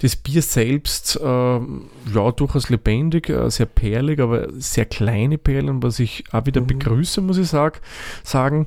Das 0.00 0.16
Bier 0.16 0.42
selbst, 0.42 1.16
äh, 1.16 1.24
ja, 1.24 2.32
durchaus 2.34 2.68
lebendig, 2.70 3.28
äh, 3.28 3.50
sehr 3.50 3.66
perlig, 3.66 4.20
aber 4.20 4.48
sehr 4.52 4.86
kleine 4.86 5.38
Perlen, 5.38 5.82
was 5.82 5.98
ich 5.98 6.24
auch 6.32 6.46
wieder 6.46 6.62
mhm. 6.62 6.68
begrüße, 6.68 7.20
muss 7.20 7.38
ich 7.38 7.48
sag, 7.48 7.80
sagen. 8.24 8.66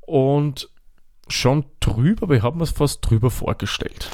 Und 0.00 0.70
schon 1.28 1.64
trüb, 1.80 2.22
aber 2.22 2.34
ich 2.36 2.42
habe 2.42 2.56
mir 2.56 2.64
es 2.64 2.70
fast 2.70 3.08
drüber 3.08 3.30
vorgestellt. 3.30 4.10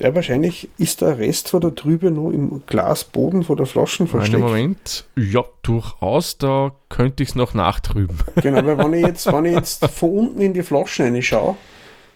Ja, 0.00 0.14
wahrscheinlich 0.14 0.70
ist 0.78 1.02
der 1.02 1.18
Rest 1.18 1.50
von 1.50 1.60
der 1.60 1.74
Trübe 1.74 2.10
noch 2.10 2.30
im 2.30 2.62
Glasboden 2.64 3.42
von 3.42 3.58
der 3.58 3.66
Flaschen 3.66 4.06
versteckt. 4.06 4.34
Einen 4.34 4.44
Moment, 4.44 5.04
ja, 5.14 5.44
durchaus, 5.62 6.38
da 6.38 6.72
könnte 6.88 7.22
ich 7.22 7.30
es 7.30 7.34
noch 7.34 7.52
nachtrüben. 7.52 8.16
Genau, 8.40 8.64
weil 8.64 8.78
wenn 8.78 8.94
ich 8.94 9.06
jetzt, 9.06 9.30
wenn 9.30 9.44
ich 9.44 9.54
jetzt 9.54 9.84
von 9.86 10.10
unten 10.10 10.40
in 10.40 10.54
die 10.54 10.62
Flaschen 10.62 11.04
reinschaue, 11.04 11.56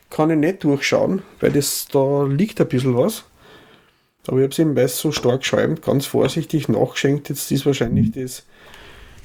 kann 0.09 0.31
ich 0.31 0.38
nicht 0.38 0.64
durchschauen, 0.64 1.22
weil 1.40 1.53
das 1.53 1.87
da 1.92 2.24
liegt 2.24 2.59
ein 2.59 2.68
bisschen 2.68 2.96
was. 2.96 3.24
Aber 4.26 4.38
ich 4.38 4.44
habe 4.44 4.52
es 4.52 4.58
eben, 4.58 4.76
weil 4.76 4.84
es 4.87 4.98
so 4.98 5.12
stark 5.12 5.44
schäumt, 5.44 5.82
ganz 5.82 6.06
vorsichtig 6.06 6.68
nachgeschenkt. 6.68 7.28
Jetzt 7.28 7.50
ist 7.50 7.66
wahrscheinlich 7.66 8.12
das 8.12 8.44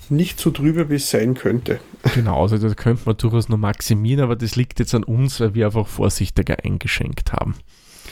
nicht 0.09 0.39
so 0.39 0.51
drüber, 0.51 0.89
wie 0.89 0.95
es 0.95 1.09
sein 1.09 1.35
könnte. 1.35 1.79
Genau, 2.15 2.41
also 2.41 2.57
das 2.57 2.75
könnte 2.75 3.03
man 3.05 3.17
durchaus 3.17 3.47
noch 3.49 3.57
maximieren, 3.57 4.23
aber 4.23 4.35
das 4.35 4.55
liegt 4.55 4.79
jetzt 4.79 4.95
an 4.95 5.03
uns, 5.03 5.39
weil 5.39 5.53
wir 5.53 5.67
einfach 5.67 5.87
vorsichtiger 5.87 6.57
eingeschenkt 6.63 7.31
haben. 7.33 7.55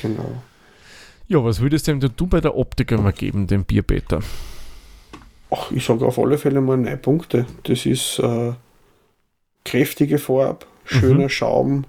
Genau. 0.02 0.41
Ja, 1.28 1.43
was 1.43 1.60
würdest 1.60 1.88
denn 1.88 2.00
du 2.00 2.28
bei 2.28 2.39
der 2.39 2.56
Optik 2.56 2.93
einmal 2.93 3.13
geben, 3.13 3.47
dem 3.47 3.65
Bierbeter? 3.65 4.21
Ach, 5.50 5.71
ich 5.71 5.86
sage 5.86 6.06
auf 6.06 6.19
alle 6.19 6.38
Fälle 6.38 6.62
mal 6.62 6.78
neun 6.78 7.02
Punkte. 7.02 7.45
Das 7.63 7.86
ist 7.86 8.19
äh, 8.19 8.54
kräftige 9.65 10.19
Farbe, 10.19 10.65
schöner 10.86 11.26
mhm. 11.26 11.30
Schaum, 11.30 11.86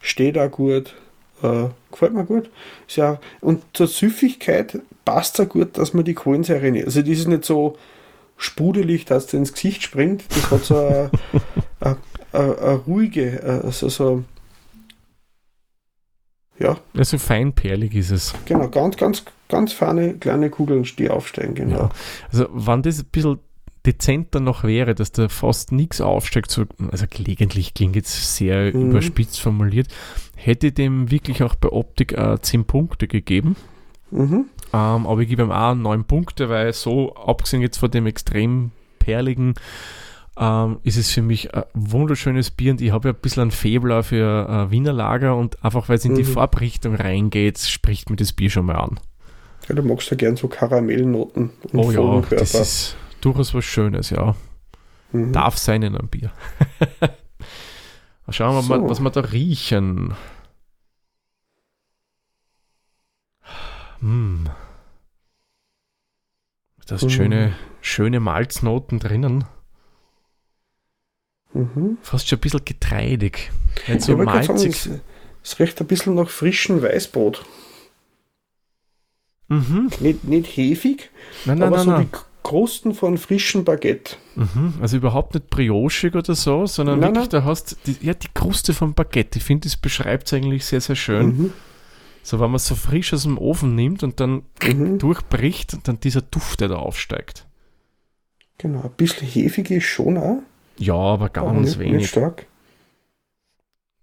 steht 0.00 0.38
auch 0.38 0.50
gut, 0.50 0.94
äh, 1.42 1.68
gefällt 1.90 2.14
mir 2.14 2.24
gut. 2.24 2.50
Ist 2.86 2.96
ja, 2.96 3.20
und 3.40 3.62
zur 3.72 3.86
Süffigkeit 3.86 4.80
passt 5.04 5.38
es 5.38 5.46
auch 5.46 5.50
gut, 5.50 5.78
dass 5.78 5.94
man 5.94 6.04
die 6.04 6.14
Kohlensäure 6.14 6.70
nicht. 6.70 6.86
Also, 6.86 7.02
die 7.02 7.12
ist 7.12 7.28
nicht 7.28 7.44
so 7.44 7.76
sprudelig, 8.36 9.04
dass 9.04 9.26
es 9.26 9.34
ins 9.34 9.52
Gesicht 9.52 9.82
springt. 9.82 10.24
Das 10.30 10.50
hat 10.50 10.64
so 10.64 10.76
eine, 10.76 11.10
eine, 11.80 11.96
eine, 12.32 12.58
eine 12.58 12.74
ruhige, 12.74 13.60
also 13.64 13.88
so. 13.88 14.24
Ja. 16.58 16.76
Also 16.96 17.18
feinperlig 17.18 17.94
ist 17.94 18.10
es. 18.10 18.34
Genau, 18.44 18.68
ganz, 18.68 18.96
ganz, 18.96 19.24
ganz 19.48 19.72
feine 19.72 20.14
kleine 20.14 20.48
Kugeln, 20.48 20.86
die 20.96 21.10
aufsteigen, 21.10 21.54
genau. 21.54 21.76
Ja. 21.76 21.90
Also, 22.30 22.46
wenn 22.52 22.82
das 22.82 23.00
ein 23.00 23.06
bisschen 23.10 23.38
dezenter 23.84 24.40
noch 24.40 24.62
wäre, 24.64 24.94
dass 24.94 25.12
da 25.12 25.28
fast 25.28 25.72
nichts 25.72 26.00
aufsteigt, 26.00 26.50
so, 26.50 26.64
also 26.90 27.06
gelegentlich 27.08 27.74
klingt 27.74 27.96
jetzt 27.96 28.36
sehr 28.36 28.74
mhm. 28.74 28.90
überspitzt 28.90 29.40
formuliert, 29.40 29.88
hätte 30.44 30.72
dem 30.72 31.10
wirklich 31.10 31.42
auch 31.42 31.54
bei 31.54 31.68
Optik 31.68 32.12
äh, 32.12 32.40
10 32.40 32.64
Punkte 32.64 33.06
gegeben. 33.06 33.56
Mhm. 34.10 34.46
Ähm, 34.72 35.06
aber 35.06 35.20
ich 35.20 35.28
gebe 35.28 35.42
ihm 35.42 35.52
auch 35.52 35.74
9 35.74 36.04
Punkte, 36.04 36.48
weil 36.48 36.72
so, 36.72 37.14
abgesehen 37.14 37.62
jetzt 37.62 37.78
von 37.78 37.90
dem 37.90 38.06
extrem 38.06 38.70
perligen, 38.98 39.54
ähm, 40.38 40.78
ist 40.82 40.96
es 40.96 41.10
für 41.10 41.22
mich 41.22 41.54
ein 41.54 41.64
wunderschönes 41.74 42.50
Bier 42.50 42.72
und 42.72 42.80
ich 42.80 42.90
habe 42.90 43.08
ja 43.08 43.14
ein 43.14 43.20
bisschen 43.20 43.44
ein 43.44 43.50
Febler 43.50 44.02
für 44.02 44.48
äh, 44.48 44.70
Wiener 44.70 44.92
Lager 44.92 45.36
und 45.36 45.62
einfach 45.64 45.88
weil 45.88 45.96
es 45.96 46.04
in 46.04 46.12
mhm. 46.12 46.16
die 46.16 46.24
Farbrichtung 46.24 46.94
reingeht, 46.94 47.58
spricht 47.58 48.10
mir 48.10 48.16
das 48.16 48.32
Bier 48.32 48.50
schon 48.50 48.66
mal 48.66 48.76
an. 48.76 48.98
Ja, 49.68 49.74
du 49.74 49.82
magst 49.82 50.10
ja 50.10 50.16
gern 50.16 50.36
so 50.36 50.48
Karamellnoten. 50.48 51.50
Und 51.72 51.78
oh 51.78 51.90
ja, 51.92 52.22
das 52.30 52.54
ist 52.54 52.96
durchaus 53.20 53.54
was 53.54 53.64
Schönes, 53.64 54.10
ja. 54.10 54.34
Mhm. 55.12 55.32
Darf 55.32 55.58
sein 55.58 55.82
in 55.82 55.94
einem 55.94 56.08
Bier. 56.08 56.32
Schauen 58.28 58.54
wir 58.54 58.62
so. 58.62 58.68
mal, 58.68 58.88
was 58.88 59.00
wir 59.00 59.10
da 59.10 59.20
riechen. 59.20 60.14
Hm. 64.00 64.48
Da 66.86 66.98
sind 66.98 67.08
mhm. 67.08 67.14
schöne, 67.14 67.56
schöne 67.80 68.20
Malznoten 68.20 68.98
drinnen. 68.98 69.44
Mhm. 71.52 71.98
Fast 72.02 72.28
schon 72.28 72.38
ein 72.38 72.40
bisschen 72.40 72.64
getreidig. 72.64 73.50
Nicht 73.86 74.02
so 74.02 74.16
malzig. 74.16 74.76
Sagen, 74.76 75.00
es 75.42 75.58
riecht 75.58 75.80
ein 75.80 75.86
bisschen 75.86 76.14
nach 76.14 76.28
frischem 76.28 76.82
Weißbrot. 76.82 77.44
Mhm. 79.48 79.90
Nicht, 80.00 80.24
nicht 80.24 80.56
hefig, 80.56 81.10
nein, 81.44 81.58
nein, 81.58 81.68
aber 81.68 81.76
nein, 81.76 81.84
so 81.84 81.90
nein. 81.90 82.10
die 82.10 82.31
Krusten 82.42 82.94
von 82.94 83.18
frischem 83.18 83.64
Baguette. 83.64 84.16
Mhm. 84.34 84.74
Also 84.80 84.96
überhaupt 84.96 85.34
nicht 85.34 85.50
briochig 85.50 86.14
oder 86.14 86.34
so, 86.34 86.66
sondern 86.66 87.00
nein, 87.00 87.14
wirklich, 87.14 87.32
nein. 87.32 87.42
da 87.42 87.44
hast 87.44 87.76
die, 87.86 87.96
ja, 88.00 88.14
die 88.14 88.28
Kruste 88.32 88.72
von 88.72 88.94
Baguette. 88.94 89.38
Ich 89.38 89.44
finde, 89.44 89.68
das 89.68 89.76
beschreibt 89.76 90.26
es 90.26 90.32
eigentlich 90.32 90.64
sehr, 90.64 90.80
sehr 90.80 90.96
schön. 90.96 91.26
Mhm. 91.26 91.52
So, 92.22 92.38
wenn 92.38 92.50
man 92.50 92.56
es 92.56 92.66
so 92.66 92.74
frisch 92.74 93.12
aus 93.12 93.24
dem 93.24 93.38
Ofen 93.38 93.74
nimmt 93.74 94.02
und 94.02 94.20
dann 94.20 94.42
mhm. 94.62 94.98
durchbricht 94.98 95.74
und 95.74 95.88
dann 95.88 95.98
dieser 96.00 96.22
Duft, 96.22 96.60
der 96.60 96.68
da 96.68 96.76
aufsteigt. 96.76 97.46
Genau, 98.58 98.82
ein 98.82 98.90
bisschen 98.96 99.26
hefig 99.26 99.70
ist 99.70 99.84
schon 99.84 100.16
auch. 100.16 100.42
Ja, 100.78 100.94
aber 100.94 101.28
ganz 101.28 101.74
aber 101.74 101.80
wenig. 101.80 102.02
Nicht 102.02 102.10
stark. 102.10 102.46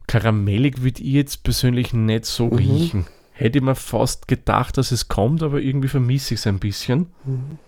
Karamellig 0.07 0.81
würde 0.81 1.01
ich 1.01 1.13
jetzt 1.13 1.43
persönlich 1.43 1.93
nicht 1.93 2.25
so 2.25 2.47
mhm. 2.47 2.53
riechen. 2.53 3.07
Hätte 3.31 3.59
ich 3.59 3.63
mir 3.63 3.75
fast 3.75 4.27
gedacht, 4.27 4.77
dass 4.77 4.91
es 4.91 5.07
kommt, 5.07 5.43
aber 5.43 5.61
irgendwie 5.61 5.87
vermisse 5.87 6.33
ich 6.33 6.41
es 6.41 6.47
ein 6.47 6.59
bisschen. 6.59 7.07
Mhm. 7.23 7.59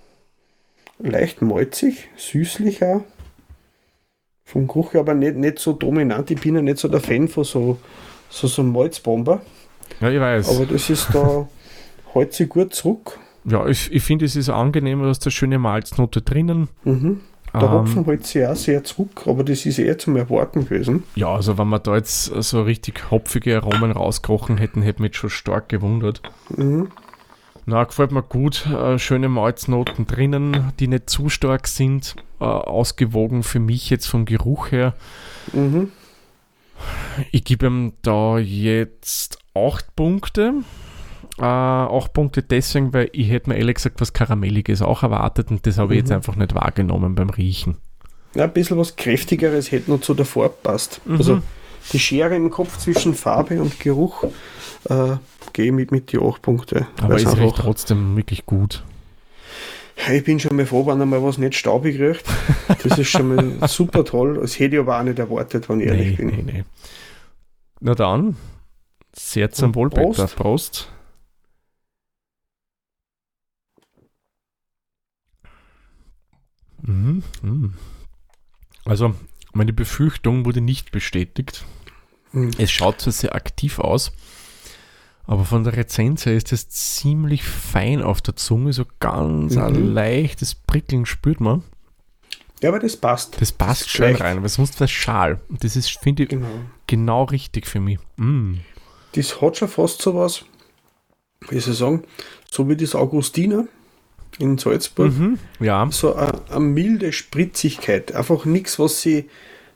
Leicht 1.04 1.42
malzig, 1.42 2.10
süßlich 2.16 2.84
auch. 2.84 3.04
Vom 4.44 4.68
Geruch 4.68 4.96
aber 4.96 5.14
nicht, 5.14 5.36
nicht 5.38 5.60
so 5.60 5.74
dominant. 5.74 6.30
Ich 6.30 6.42
bin 6.42 6.56
ja 6.56 6.62
nicht 6.62 6.78
so 6.78 6.88
der 6.88 7.00
Fan 7.00 7.28
von 7.28 7.44
so, 7.44 7.78
so, 8.30 8.48
so 8.48 8.64
Malzbomber. 8.64 9.42
Ja, 10.00 10.10
ich 10.10 10.20
weiß. 10.20 10.56
Aber 10.56 10.66
das 10.66 10.90
ist 10.90 11.08
da, 11.14 11.48
hält 12.14 12.34
sich 12.34 12.50
gut 12.50 12.74
zurück. 12.74 13.18
Ja, 13.46 13.66
ich, 13.68 13.92
ich 13.92 14.04
finde, 14.04 14.26
es 14.26 14.36
ist 14.36 14.50
angenehm, 14.50 15.02
dass 15.02 15.20
da 15.20 15.32
schöne 15.32 15.58
Malznote 15.58 16.22
drinnen. 16.22 16.70
Mhm. 16.84 17.22
Der 17.54 17.64
ähm, 17.64 17.72
Hopfen 17.72 18.06
hält 18.06 18.26
sich 18.26 18.46
auch 18.46 18.56
sehr 18.56 18.84
zurück, 18.84 19.24
aber 19.26 19.44
das 19.44 19.66
ist 19.66 19.80
eher 19.80 19.98
zum 19.98 20.16
Erwarten 20.16 20.66
gewesen. 20.66 21.04
Ja, 21.16 21.34
also 21.34 21.58
wenn 21.58 21.68
wir 21.70 21.80
da 21.80 21.96
jetzt 21.96 22.26
so 22.26 22.62
richtig 22.64 23.12
hopfige 23.12 23.58
Aromen 23.58 23.92
rauskrochen 23.92 24.58
hätten, 24.58 24.82
hätte 24.82 25.02
mich 25.02 25.16
schon 25.16 25.30
stark 25.30 25.70
gewundert. 25.70 26.22
Mhm. 26.56 26.90
Na, 27.66 27.84
gefällt 27.84 28.12
mir 28.12 28.24
gut. 28.24 28.66
Äh, 28.66 28.98
schöne 28.98 29.30
Malznoten 29.30 30.08
drinnen, 30.08 30.74
die 30.80 30.88
nicht 30.88 31.10
zu 31.10 31.30
stark 31.30 31.68
sind. 31.68 32.16
Äh, 32.40 32.46
ausgewogen 32.46 33.44
für 33.44 33.60
mich 33.60 33.90
jetzt 33.90 34.08
vom 34.08 34.26
Geruch 34.26 34.72
her. 34.72 34.94
Mhm. 35.54 35.92
Ich 37.32 37.44
gebe 37.44 37.68
ihm 37.68 37.94
da 38.02 38.40
jetzt 38.40 39.38
8 39.54 39.96
Punkte. 39.96 40.54
Äh, 41.38 41.44
8 41.44 42.14
Punkte 42.14 42.42
deswegen, 42.42 42.94
weil 42.94 43.10
ich 43.14 43.30
hätte 43.30 43.50
mir 43.50 43.58
ehrlich 43.58 43.76
gesagt 43.76 44.02
was 44.02 44.14
Karamelliges 44.14 44.82
auch 44.82 45.04
erwartet 45.04 45.52
und 45.52 45.66
das 45.68 45.78
habe 45.78 45.94
ich 45.94 46.00
jetzt 46.00 46.10
mhm. 46.10 46.16
einfach 46.16 46.36
nicht 46.36 46.56
wahrgenommen 46.56 47.16
beim 47.16 47.30
Riechen. 47.30 47.78
Ja, 48.34 48.46
ein 48.46 48.54
bisschen 48.54 48.78
was 48.78 48.96
Kräftigeres 48.96 49.72
hätte 49.72 49.92
noch 49.92 50.02
zu 50.02 50.14
der 50.14 50.26
Farbe 50.26 50.56
passt. 50.64 51.02
Mhm. 51.06 51.18
Also 51.18 51.42
die 51.94 52.00
Schere 52.00 52.36
im 52.36 52.50
Kopf 52.50 52.78
zwischen 52.78 53.14
Farbe 53.14 53.62
und 53.62 53.80
Geruch 53.80 54.24
äh, 54.90 55.18
gehe 55.54 55.72
mit, 55.72 55.92
mit 55.92 56.12
die 56.12 56.20
8 56.20 56.42
Punkte. 56.42 56.88
Aber 57.02 57.16
es 57.16 57.38
riecht 57.38 57.58
trotzdem 57.58 58.16
wirklich 58.16 58.46
gut. 58.46 58.84
Ich 60.12 60.24
bin 60.24 60.40
schon 60.40 60.56
mal 60.56 60.66
froh, 60.66 60.86
wenn 60.88 61.02
einmal 61.02 61.24
was 61.24 61.38
nicht 61.38 61.56
staubig 61.56 62.00
riecht. 62.00 62.26
Das 62.84 62.98
ist 62.98 63.10
schon 63.10 63.36
mal 63.36 63.68
super 63.68 64.04
toll. 64.04 64.40
Das 64.42 64.58
hätte 64.58 64.76
ich 64.76 64.82
aber 64.82 65.00
auch 65.00 65.04
nicht 65.04 65.20
erwartet, 65.20 65.70
wenn 65.70 65.82
ich 65.82 65.88
ehrlich 65.88 66.18
nee, 66.18 66.26
bin. 66.26 66.28
Nee, 66.28 66.52
nee. 66.52 66.64
Na 67.80 67.94
dann, 67.94 68.36
sehr 69.14 69.52
zum 69.52 69.76
Wohl. 69.76 69.90
Peter. 69.90 70.28
Prost. 70.28 70.92
Mhm, 76.82 77.24
mhm. 77.42 77.74
Also, 78.86 79.14
meine 79.54 79.74
Befürchtung 79.74 80.46
wurde 80.46 80.62
nicht 80.62 80.92
bestätigt. 80.92 81.66
Mhm. 82.32 82.52
Es 82.58 82.72
schaut 82.72 83.02
zwar 83.02 83.14
sehr 83.14 83.36
aktiv 83.36 83.80
aus, 83.80 84.12
aber 85.32 85.46
von 85.46 85.64
der 85.64 85.78
Rezenz 85.78 86.26
her 86.26 86.36
ist 86.36 86.52
es 86.52 86.68
ziemlich 86.68 87.42
fein 87.44 88.02
auf 88.02 88.20
der 88.20 88.36
Zunge, 88.36 88.74
so 88.74 88.84
ganz 89.00 89.56
mhm. 89.56 89.62
ein 89.62 89.94
leichtes 89.94 90.56
Prickeln 90.56 91.06
spürt 91.06 91.40
man. 91.40 91.64
Ja, 92.62 92.68
aber 92.68 92.80
das 92.80 92.98
passt. 92.98 93.40
Das 93.40 93.54
passt 93.54 93.84
das 93.84 93.90
schön 93.92 94.14
rein, 94.18 94.40
aber 94.40 94.50
sonst 94.50 94.78
wäre 94.82 94.90
Schal. 94.90 95.40
Das 95.50 95.78
ist, 95.78 95.90
finde 96.00 96.24
ich, 96.24 96.30
genau. 96.30 96.48
genau. 96.86 97.24
richtig 97.24 97.66
für 97.66 97.80
mich. 97.80 97.98
Mm. 98.18 98.56
Das 99.14 99.42
hat 99.42 99.56
schon 99.56 99.70
fast 99.70 100.02
so 100.02 100.16
was, 100.16 100.44
wie 101.48 101.62
soll 101.62 101.72
ich 101.72 101.80
sagen, 101.80 102.04
so 102.52 102.68
wie 102.68 102.76
das 102.76 102.94
Augustiner 102.94 103.68
in 104.38 104.58
Salzburg. 104.58 105.18
Mhm, 105.18 105.40
ja. 105.62 105.88
So 105.92 106.14
eine, 106.14 106.42
eine, 106.50 106.60
milde 106.60 107.14
Spritzigkeit. 107.14 108.14
Einfach 108.14 108.44
nichts, 108.44 108.80
was 108.80 109.00
sie, 109.00 109.30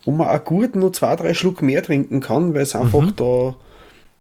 wo 0.03 0.11
man 0.11 0.27
auch 0.27 0.43
gut 0.43 0.75
nur 0.75 0.91
zwei, 0.91 1.15
drei 1.15 1.33
Schluck 1.33 1.61
mehr 1.61 1.81
trinken 1.81 2.19
kann, 2.19 2.53
weil 2.53 2.63
es 2.63 2.75
einfach 2.75 3.03
mhm. 3.03 3.15
da 3.15 3.55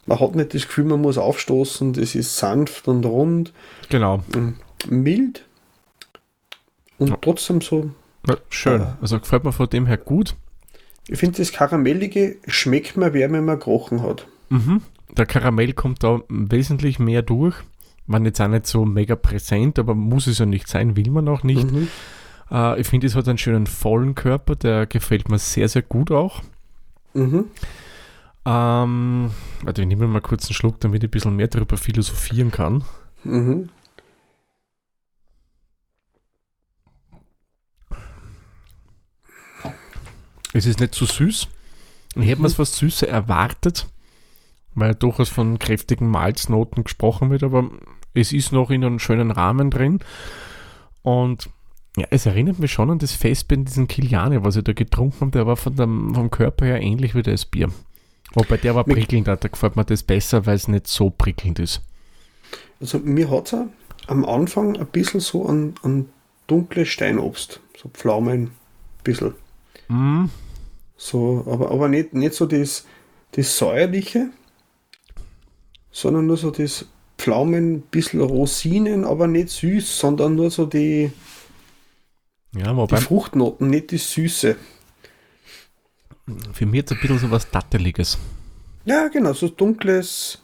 man 0.07 0.21
hat 0.21 0.35
nicht 0.35 0.55
das 0.55 0.67
Gefühl, 0.67 0.85
man 0.85 1.01
muss 1.01 1.19
aufstoßen, 1.19 1.93
das 1.95 2.15
ist 2.15 2.37
sanft 2.37 2.89
und 2.89 3.05
rund. 3.05 3.53
Genau. 3.89 4.23
Mild 4.89 5.45
und 6.99 7.11
ja. 7.11 7.19
trotzdem 7.21 7.61
so. 7.61 7.91
Ja, 8.29 8.37
schön. 8.49 8.81
Äh, 8.81 8.87
also 9.01 9.19
gefällt 9.19 9.45
mir 9.45 9.53
von 9.53 9.69
dem 9.69 9.87
her 9.87 9.99
gut. 9.99 10.35
Ich 11.09 11.19
finde, 11.19 11.39
das 11.39 11.53
Karamellige 11.53 12.37
schmeckt 12.47 12.97
mir, 12.97 13.13
wer 13.13 13.29
man 13.29 13.59
gerochen 13.59 14.03
hat. 14.03 14.27
Mhm. 14.49 14.83
Der 15.17 15.27
Karamell 15.27 15.73
kommt 15.75 16.03
da 16.03 16.21
wesentlich 16.29 16.99
mehr 16.99 17.23
durch. 17.23 17.55
Man 18.07 18.25
jetzt 18.25 18.41
auch 18.41 18.49
nicht 18.49 18.67
so 18.67 18.85
mega 18.85 19.17
präsent, 19.17 19.79
aber 19.79 19.95
muss 19.95 20.27
es 20.27 20.39
ja 20.39 20.47
nicht 20.47 20.69
sein, 20.69 20.97
will 20.97 21.11
man 21.11 21.29
auch 21.29 21.43
nicht. 21.43 21.71
Mhm. 21.71 21.89
Äh, 22.51 22.81
ich 22.81 22.87
finde, 22.87 23.07
es 23.07 23.15
hat 23.15 23.29
einen 23.29 23.39
schönen 23.39 23.67
vollen 23.67 24.15
Körper, 24.15 24.57
der 24.57 24.87
gefällt 24.87 25.29
mir 25.29 25.39
sehr, 25.39 25.69
sehr 25.69 25.83
gut 25.83 26.11
auch. 26.11 26.43
Mhm. 27.15 27.47
Ähm, 28.47 29.31
warte, 29.63 29.83
ich 29.83 29.89
nehme 29.89 30.07
mal 30.07 30.21
kurz 30.21 30.47
einen 30.47 30.55
Schluck, 30.55 30.81
damit 30.81 31.03
ich 31.03 31.09
ein 31.09 31.13
bisschen 31.13 31.37
mehr 31.37 31.49
darüber 31.49 31.77
philosophieren 31.77 32.51
kann. 32.51 32.85
Mhm. 33.25 33.71
Es 40.53 40.67
ist 40.67 40.81
nicht 40.81 40.95
zu 40.95 41.07
so 41.07 41.15
süß. 41.15 41.49
Ich 42.17 42.27
hätte 42.27 42.41
mir 42.43 42.47
es 42.49 42.59
was 42.59 42.77
Süße 42.77 43.07
erwartet. 43.09 43.89
weil 44.75 44.95
durchaus 44.95 45.29
von 45.29 45.59
kräftigen 45.59 46.09
Malznoten 46.11 46.85
gesprochen 46.85 47.31
wird, 47.31 47.45
aber 47.45 47.71
es 48.15 48.33
ist 48.33 48.53
noch 48.53 48.71
in 48.71 48.85
einem 48.85 48.99
schönen 48.99 49.31
Rahmen 49.31 49.71
drin. 49.71 50.01
Und 51.03 51.51
ja, 51.97 52.07
es 52.11 52.27
erinnert 52.27 52.59
mich 52.59 52.73
schon 52.73 52.91
an 52.91 52.99
das 52.99 53.13
Festbier 53.13 53.59
in 53.59 53.65
diesem 53.67 53.89
Kiliane, 53.89 54.45
was 54.45 54.57
ich 54.57 54.65
da 54.65 54.73
getrunken 54.73 55.21
habe. 55.23 55.31
Der 55.33 55.47
war 55.47 55.57
von 55.57 55.77
dem, 55.77 56.15
vom 56.15 56.31
Körper 56.31 56.67
her 56.67 56.81
ähnlich 56.81 57.15
wie 57.15 57.23
das 57.23 57.47
Bier. 57.47 57.71
Wobei 58.33 58.57
der 58.57 58.75
war 58.75 58.85
prickelnder, 58.85 59.37
da 59.37 59.49
gefällt 59.49 59.77
mir 59.77 59.85
das 59.85 60.03
besser, 60.03 60.47
weil 60.47 60.57
es 60.57 60.67
nicht 60.67 60.89
so 60.89 61.11
prickelnd 61.11 61.59
ist. 61.59 61.83
Also 62.81 62.99
mir 62.99 63.31
hat 63.31 63.53
es 63.53 63.61
am 64.07 64.25
Anfang 64.25 64.77
ein 64.77 64.87
bisschen 64.87 65.21
so 65.21 65.47
an, 65.47 65.75
an 65.83 66.09
dunkles 66.47 66.89
Steinobst, 66.89 67.61
so 67.81 67.89
Pflaumen, 67.89 68.43
ein 68.43 68.51
bisschen. 69.05 69.35
Mm. 69.89 70.25
So, 70.97 71.45
aber, 71.47 71.71
aber 71.71 71.89
nicht, 71.89 72.15
nicht 72.15 72.35
so 72.35 72.47
das, 72.47 72.87
das 73.33 73.57
säuerliche, 73.57 74.31
sondern 75.91 76.27
nur 76.27 76.37
so 76.37 76.51
das 76.51 76.87
Pflaumen, 77.19 77.75
ein 77.75 77.81
bisschen 77.83 78.21
Rosinen, 78.21 79.05
aber 79.05 79.27
nicht 79.27 79.51
süß, 79.51 79.99
sondern 79.99 80.35
nur 80.35 80.51
so 80.51 80.67
die, 80.67 81.13
ja, 82.57 82.77
wobei, 82.77 82.97
die 82.97 83.03
Fruchtnoten, 83.03 83.69
nicht 83.69 83.91
die 83.91 83.99
Süße. 83.99 84.57
Für 86.53 86.67
mich 86.67 86.79
jetzt 86.79 86.93
ein 86.93 86.99
bisschen 87.01 87.19
so 87.19 87.31
was 87.31 87.51
Datteliges. 87.51 88.19
Ja, 88.87 89.09
genau, 89.09 89.33
so 89.33 89.49
dunkles 89.49 90.39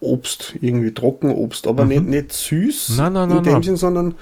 Obst, 0.00 0.54
irgendwie 0.60 0.92
Trockenobst, 0.92 1.66
aber 1.66 1.84
Mhm. 1.84 1.88
nicht, 1.90 2.04
nicht 2.06 2.32
süß 2.32 2.96
Nein, 2.96 3.12
nein, 3.12 3.28
nein, 3.28 3.38
in 3.38 3.44
dem. 3.44 3.62
Sinn, 3.62 3.76
sondern, 3.76 4.14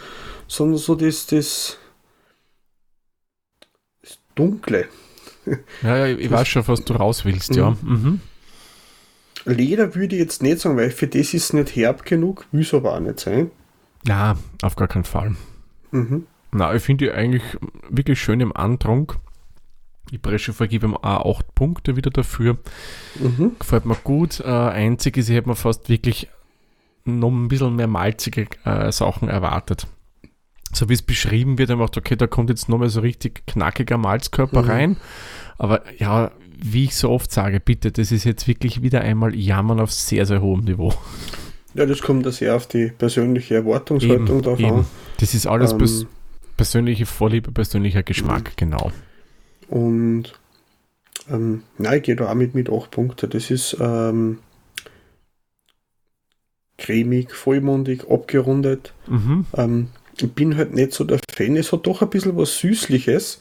sondern 0.46 0.78
so 0.78 0.94
das, 0.94 1.26
das, 1.26 1.78
das 4.02 4.18
Dunkle. 4.34 4.88
Ja, 5.82 6.06
ja, 6.06 6.16
ich 6.18 6.30
weiß 6.30 6.46
schon, 6.48 6.66
was 6.68 6.84
du 6.84 6.92
raus 6.94 7.24
willst, 7.24 7.56
ja. 7.56 7.70
Mhm. 7.82 8.20
Leder 9.46 9.94
würde 9.94 10.14
ich 10.16 10.20
jetzt 10.20 10.42
nicht 10.42 10.60
sagen, 10.60 10.76
weil 10.76 10.90
für 10.90 11.06
das 11.06 11.32
ist 11.32 11.44
es 11.44 11.52
nicht 11.54 11.74
herb 11.74 12.04
genug, 12.04 12.46
will 12.52 12.60
es 12.60 12.74
aber 12.74 12.94
auch 12.94 13.00
nicht 13.00 13.20
sein. 13.20 13.50
Ja, 14.04 14.36
auf 14.62 14.76
gar 14.76 14.86
keinen 14.86 15.04
Fall. 15.04 15.34
Mhm. 15.92 16.26
Na, 16.52 16.74
ich 16.74 16.82
finde 16.82 17.06
die 17.06 17.10
eigentlich 17.10 17.42
wirklich 17.88 18.20
schön 18.20 18.40
im 18.40 18.54
Antrunk. 18.54 19.16
Die 20.10 20.18
Bresche 20.18 20.52
vergebe 20.52 20.86
ihm 20.86 20.96
auch 20.96 21.38
8 21.38 21.54
Punkte 21.54 21.96
wieder 21.96 22.10
dafür. 22.10 22.58
Mhm. 23.18 23.52
Gefällt 23.58 23.84
mir 23.86 23.96
gut. 24.02 24.40
Äh, 24.40 24.44
einzig 24.48 25.16
ist, 25.16 25.28
ich 25.28 25.36
hätte 25.36 25.48
mir 25.48 25.56
fast 25.56 25.88
wirklich 25.88 26.28
noch 27.04 27.30
ein 27.30 27.48
bisschen 27.48 27.76
mehr 27.76 27.86
malzige 27.86 28.46
äh, 28.64 28.90
Sachen 28.92 29.28
erwartet. 29.28 29.86
So 30.72 30.88
wie 30.88 30.92
es 30.94 31.02
beschrieben 31.02 31.58
wird, 31.58 31.70
einfach, 31.70 31.90
okay, 31.96 32.14
da 32.16 32.26
kommt 32.26 32.50
jetzt 32.50 32.68
noch 32.68 32.78
mal 32.78 32.88
so 32.88 33.00
richtig 33.00 33.46
knackiger 33.46 33.98
Malzkörper 33.98 34.62
Mhm. 34.62 34.68
rein. 34.68 34.96
Aber 35.58 35.82
ja, 35.98 36.30
wie 36.62 36.84
ich 36.84 36.94
so 36.96 37.10
oft 37.10 37.32
sage, 37.32 37.58
bitte, 37.60 37.90
das 37.90 38.12
ist 38.12 38.24
jetzt 38.24 38.46
wirklich 38.46 38.82
wieder 38.82 39.00
einmal 39.00 39.34
Jammern 39.34 39.80
auf 39.80 39.90
sehr, 39.92 40.26
sehr 40.26 40.40
hohem 40.42 40.64
Niveau. 40.64 40.92
Ja, 41.74 41.86
das 41.86 42.02
kommt 42.02 42.26
da 42.26 42.32
sehr 42.32 42.54
auf 42.56 42.66
die 42.66 42.88
persönliche 42.88 43.54
Erwartungshaltung 43.56 44.42
drauf 44.42 44.58
eben. 44.60 44.70
an. 44.80 44.86
Das 45.18 45.34
ist 45.34 45.46
alles 45.46 45.72
Ähm, 45.72 45.78
pers 45.78 46.06
persönliche 46.56 47.06
Vorliebe, 47.06 47.50
persönlicher 47.52 48.02
Geschmack, 48.02 48.56
genau. 48.56 48.92
Und 49.70 50.32
ähm, 51.30 51.62
nein, 51.78 51.98
ich 51.98 52.02
gehe 52.02 52.16
da 52.16 52.30
auch 52.30 52.34
mit, 52.34 52.54
mit 52.54 52.70
8 52.70 52.90
Punkten. 52.90 53.30
Das 53.30 53.50
ist 53.50 53.76
ähm, 53.80 54.38
cremig, 56.76 57.32
vollmundig, 57.32 58.10
abgerundet. 58.10 58.92
Mhm. 59.06 59.46
Ähm, 59.56 59.88
ich 60.18 60.32
bin 60.32 60.56
halt 60.56 60.74
nicht 60.74 60.92
so 60.92 61.04
der 61.04 61.20
Fan. 61.32 61.56
Es 61.56 61.72
hat 61.72 61.86
doch 61.86 62.02
ein 62.02 62.10
bisschen 62.10 62.36
was 62.36 62.58
Süßliches. 62.58 63.40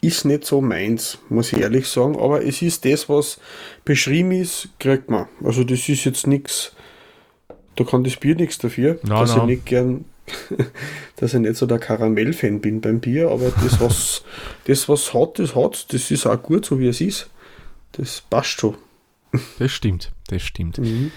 Ist 0.00 0.24
nicht 0.24 0.44
so 0.44 0.60
meins, 0.60 1.18
muss 1.28 1.52
ich 1.52 1.60
ehrlich 1.60 1.88
sagen. 1.88 2.16
Aber 2.16 2.44
es 2.44 2.62
ist 2.62 2.84
das, 2.84 3.08
was 3.08 3.40
beschrieben 3.84 4.30
ist, 4.30 4.68
kriegt 4.78 5.10
man. 5.10 5.26
Also 5.42 5.64
das 5.64 5.88
ist 5.88 6.04
jetzt 6.04 6.28
nichts. 6.28 6.76
Da 7.74 7.82
kann 7.82 8.04
das 8.04 8.16
Bier 8.16 8.36
nichts 8.36 8.58
dafür, 8.58 8.98
Na, 9.02 9.20
dass 9.20 9.34
na. 9.34 9.42
ich 9.42 9.46
nicht 9.46 9.66
gern, 9.66 10.04
dass 11.16 11.34
ich 11.34 11.40
nicht 11.40 11.56
so 11.56 11.66
der 11.66 11.78
Karamell-Fan 11.78 12.60
bin 12.60 12.80
beim 12.80 13.00
Bier. 13.00 13.30
Aber 13.30 13.50
das, 13.62 13.80
was 13.80 14.22
das, 14.64 14.88
was 14.88 15.12
hat, 15.14 15.38
das 15.38 15.54
hat. 15.54 15.92
Das 15.92 16.10
ist 16.10 16.26
auch 16.26 16.42
gut, 16.42 16.64
so 16.66 16.78
wie 16.78 16.88
es 16.88 17.00
ist. 17.00 17.28
Das 17.92 18.22
passt 18.28 18.60
schon. 18.60 18.76
Das 19.58 19.70
stimmt, 19.72 20.12
das 20.28 20.42
stimmt. 20.42 20.78
Mhm. 20.78 21.10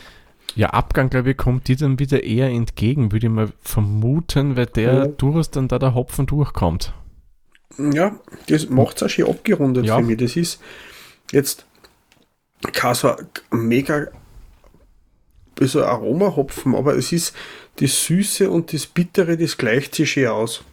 Ja, 0.55 0.71
Abgang, 0.71 1.09
glaube 1.09 1.31
ich, 1.31 1.37
kommt 1.37 1.67
dir 1.69 1.77
dann 1.77 1.97
wieder 1.99 2.23
eher 2.23 2.49
entgegen, 2.49 3.11
würde 3.13 3.27
ich 3.27 3.31
mal 3.31 3.53
vermuten, 3.61 4.57
weil 4.57 4.65
der 4.65 4.93
Ja. 4.93 5.05
durchaus 5.07 5.49
dann 5.49 5.67
da 5.69 5.79
der 5.79 5.95
Hopfen 5.95 6.25
durchkommt. 6.25 6.93
Ja, 7.77 8.19
das 8.47 8.67
macht 8.69 8.97
es 8.97 9.03
auch 9.03 9.09
schön 9.09 9.27
abgerundet 9.27 9.85
Ja. 9.85 9.97
für 9.97 10.03
mich. 10.03 10.17
Das 10.17 10.35
ist 10.35 10.59
jetzt 11.31 11.65
kein 12.73 12.95
so 12.95 13.15
mega 13.51 14.07
Aromahopfen, 15.75 16.75
aber 16.75 16.95
es 16.95 17.11
ist 17.11 17.33
das 17.81 18.05
Süße 18.05 18.49
und 18.49 18.73
das 18.73 18.85
Bittere, 18.85 19.37
das 19.37 19.57
gleicht 19.57 19.95
sich 19.95 20.11
schön 20.11 20.27
aus. 20.27 20.63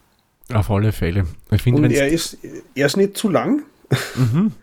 Auf 0.52 0.70
alle 0.70 0.92
Fälle. 0.92 1.26
Ich 1.50 1.62
finde, 1.62 1.82
Und 1.82 1.90
er 1.90 2.08
ist, 2.08 2.38
er 2.74 2.86
ist 2.86 2.96
nicht 2.96 3.16
zu 3.16 3.28
lang. 3.28 3.62
mhm. 4.16 4.52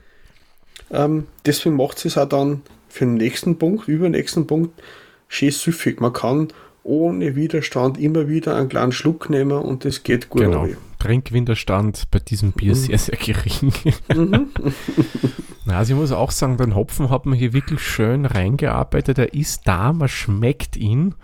Ähm, 0.92 1.26
deswegen 1.48 1.78
macht 1.78 2.06
es 2.06 2.16
auch 2.16 2.30
dann 2.30 2.62
für 2.90 3.06
den 3.06 3.16
nächsten 3.16 3.58
Punkt, 3.58 3.88
über 3.88 4.06
den 4.08 4.12
nächsten 4.12 4.46
Punkt, 4.46 4.80
schön 5.28 5.50
süffig. 5.50 6.00
Man 6.00 6.14
kann 6.14 6.50
ohne 6.84 7.36
Widerstand 7.36 7.98
immer 7.98 8.30
wieder 8.30 8.56
einen 8.56 8.70
kleinen 8.70 8.92
Schluck 8.92 9.32
nehmen 9.32 9.58
und 9.58 9.84
das 9.84 10.04
geht 10.04 10.30
gut. 10.30 10.44
Genau. 10.44 10.62
runter. 10.62 10.78
Trinkwiderstand 11.00 12.04
bei 12.12 12.20
diesem 12.20 12.52
Bier 12.52 12.74
Mhm. 12.74 12.76
sehr, 12.76 12.98
sehr 13.00 13.18
gering. 13.18 13.74
Na, 15.66 15.78
also 15.80 15.94
ich 15.94 16.00
muss 16.00 16.12
auch 16.12 16.30
sagen, 16.32 16.58
den 16.58 16.76
Hopfen 16.76 17.10
hat 17.10 17.26
man 17.26 17.38
hier 17.38 17.54
wirklich 17.54 17.82
schön 17.82 18.26
reingearbeitet. 18.26 19.18
Er 19.18 19.34
ist 19.34 19.62
da, 19.66 19.92
man 19.92 20.08
schmeckt 20.08 20.78
ihn. 20.78 21.16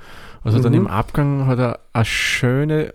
Also 0.44 0.60
dann 0.60 0.72
Mhm. 0.74 0.80
im 0.80 0.88
Abgang 0.88 1.46
hat 1.48 1.60
er 1.60 1.80
eine 1.94 2.06
schöne, 2.06 2.94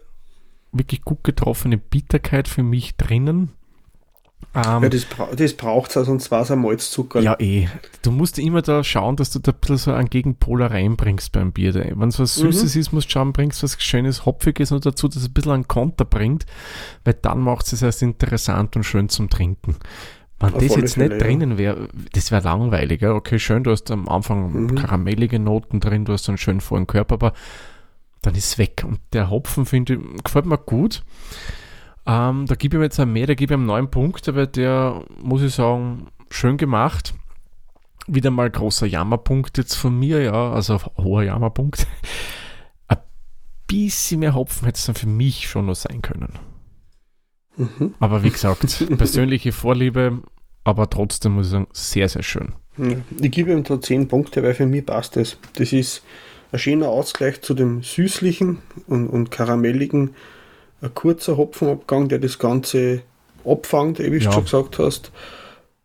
wirklich 0.73 1.03
gut 1.03 1.23
getroffene 1.25 1.79
Bitterkeit 1.79 2.49
für 2.49 2.63
mich 2.63 2.97
drinnen. 2.97 3.53
Ähm, 4.55 4.83
Ja, 4.83 4.89
das, 4.89 5.05
bra 5.05 5.29
das 5.35 5.55
braucht 5.55 5.95
es, 5.97 6.07
sonst 6.07 6.31
war 6.31 6.43
es 6.43 6.51
ein 6.51 6.61
Malzzucker. 6.61 7.21
Ja, 7.21 7.37
eh. 7.39 7.69
Du 8.03 8.11
musst 8.11 8.39
immer 8.39 8.63
da 8.63 8.83
schauen, 8.85 9.17
dass 9.17 9.31
du 9.31 9.39
da 9.39 9.53
ein 9.53 9.59
bisschen 9.61 9.77
so 9.79 9.93
einen 9.93 10.11
Gegenpoler 10.11 10.71
reinbringst 10.71 11.33
beim 11.33 11.53
Bier. 11.53 11.75
Wenn 11.75 12.09
es 12.09 12.19
was 12.19 12.37
Mhm. 12.39 12.53
Süßes 12.53 12.77
ist, 12.77 12.93
musst 12.93 13.09
du 13.09 13.13
schauen, 13.13 13.33
bringst 13.33 13.63
was 13.63 13.81
Schönes, 13.83 14.27
Hopfiges 14.27 14.73
und 14.73 14.85
dazu, 14.85 15.09
dass 15.09 15.17
es 15.23 15.29
ein 15.29 15.33
bisschen 15.33 15.53
einen 15.53 15.69
Konter 15.69 16.05
bringt, 16.05 16.45
weil 17.05 17.15
dann 17.15 17.41
macht 17.41 17.73
es 17.73 17.81
erst 17.83 18.03
interessant 18.03 18.77
und 18.77 18.85
schön 18.85 19.09
zum 19.09 19.31
Trinken. 19.31 19.77
Wenn 20.39 20.53
Auf 20.53 20.63
das 20.63 20.77
jetzt 20.77 20.97
nicht 20.99 21.13
ja. 21.13 21.19
drinnen 21.19 21.57
wäre, 21.57 21.89
das 22.13 22.31
wäre 22.31 22.43
langweilig. 22.45 23.01
Ja? 23.01 23.13
Okay, 23.13 23.39
schön, 23.39 23.65
du 23.65 23.71
hast 23.71 23.91
am 23.91 24.09
Anfang 24.09 24.53
Mhm. 24.53 24.75
karamellige 24.75 25.39
Noten 25.39 25.81
drin, 25.81 26.05
du 26.05 26.13
hast 26.13 26.29
einen 26.29 26.37
schönen 26.39 26.61
vollen 26.61 26.87
Körper, 26.87 27.15
aber 27.15 27.33
dann 28.23 28.35
ist 28.35 28.45
es 28.53 28.59
weg. 28.59 28.85
Und 28.87 29.01
der 29.13 29.31
Hopfen, 29.31 29.65
finde 29.65 29.95
ich, 29.95 30.25
gefällt 30.25 30.45
mir 30.47 30.59
gut. 30.59 31.05
Ähm, 32.05 32.47
da 32.47 32.55
gebe 32.55 32.77
ich 32.77 32.81
ihm 32.81 32.83
jetzt 32.83 33.01
ein 33.01 33.13
mehr, 33.13 33.27
da 33.27 33.35
gebe 33.35 33.55
ich 33.55 33.59
ihm 33.59 33.67
neun 33.67 33.91
Punkte, 33.91 34.35
weil 34.37 34.47
der, 34.47 35.03
muss 35.23 35.43
ich 35.43 35.55
sagen, 35.55 36.09
schön 36.31 36.57
gemacht. 36.57 37.15
Wieder 38.07 38.31
mal 38.31 38.51
großer 38.51 38.87
Jammerpunkt 38.87 39.59
jetzt 39.59 39.75
von 39.75 39.99
mir, 39.99 40.23
ja, 40.23 40.53
also 40.53 40.79
hoher 40.99 41.25
Jammerpunkt. 41.25 41.87
Ein 42.89 42.99
bisschen 43.67 44.21
mehr 44.21 44.35
Hopfen 44.35 44.67
hätte 44.67 44.79
es 44.79 44.87
dann 44.87 44.95
für 44.95 45.09
mich 45.09 45.49
schon 45.49 45.67
noch 45.67 45.75
sein 45.75 46.03
können. 46.03 46.35
Mhm. 47.57 47.95
Aber 48.01 48.23
wie 48.23 48.31
gesagt, 48.31 48.85
persönliche 48.99 49.53
Vorliebe, 49.53 50.19
aber 50.65 50.89
trotzdem 50.91 51.33
muss 51.33 51.47
ich 51.47 51.53
sagen, 51.53 51.67
sehr, 51.73 52.09
sehr 52.09 52.23
schön. 52.23 52.53
Ich 53.21 53.31
gebe 53.31 53.53
ihm 53.53 53.65
da 53.65 53.81
10 53.81 54.09
Punkte, 54.09 54.43
weil 54.43 54.55
für 54.55 54.67
mich 54.67 54.85
passt 54.85 55.17
das. 55.17 55.39
Das 55.55 55.73
ist 55.73 56.03
ein 56.53 56.59
schöner 56.59 56.89
Ausgleich 56.89 57.41
zu 57.41 57.55
dem 57.55 57.83
süßlichen 57.83 58.59
und, 58.87 59.09
und 59.09 59.31
karamelligen. 59.31 60.11
Ein 60.83 60.95
kurzer 60.95 61.39
Hopfenabgang, 61.39 62.09
der 62.09 62.19
das 62.19 62.39
Ganze 62.39 63.01
abfängt, 63.45 63.99
wie 63.99 64.11
du 64.11 64.17
Ja. 64.19 64.33
schon 64.33 64.45
gesagt 64.45 64.79
hast. 64.79 65.11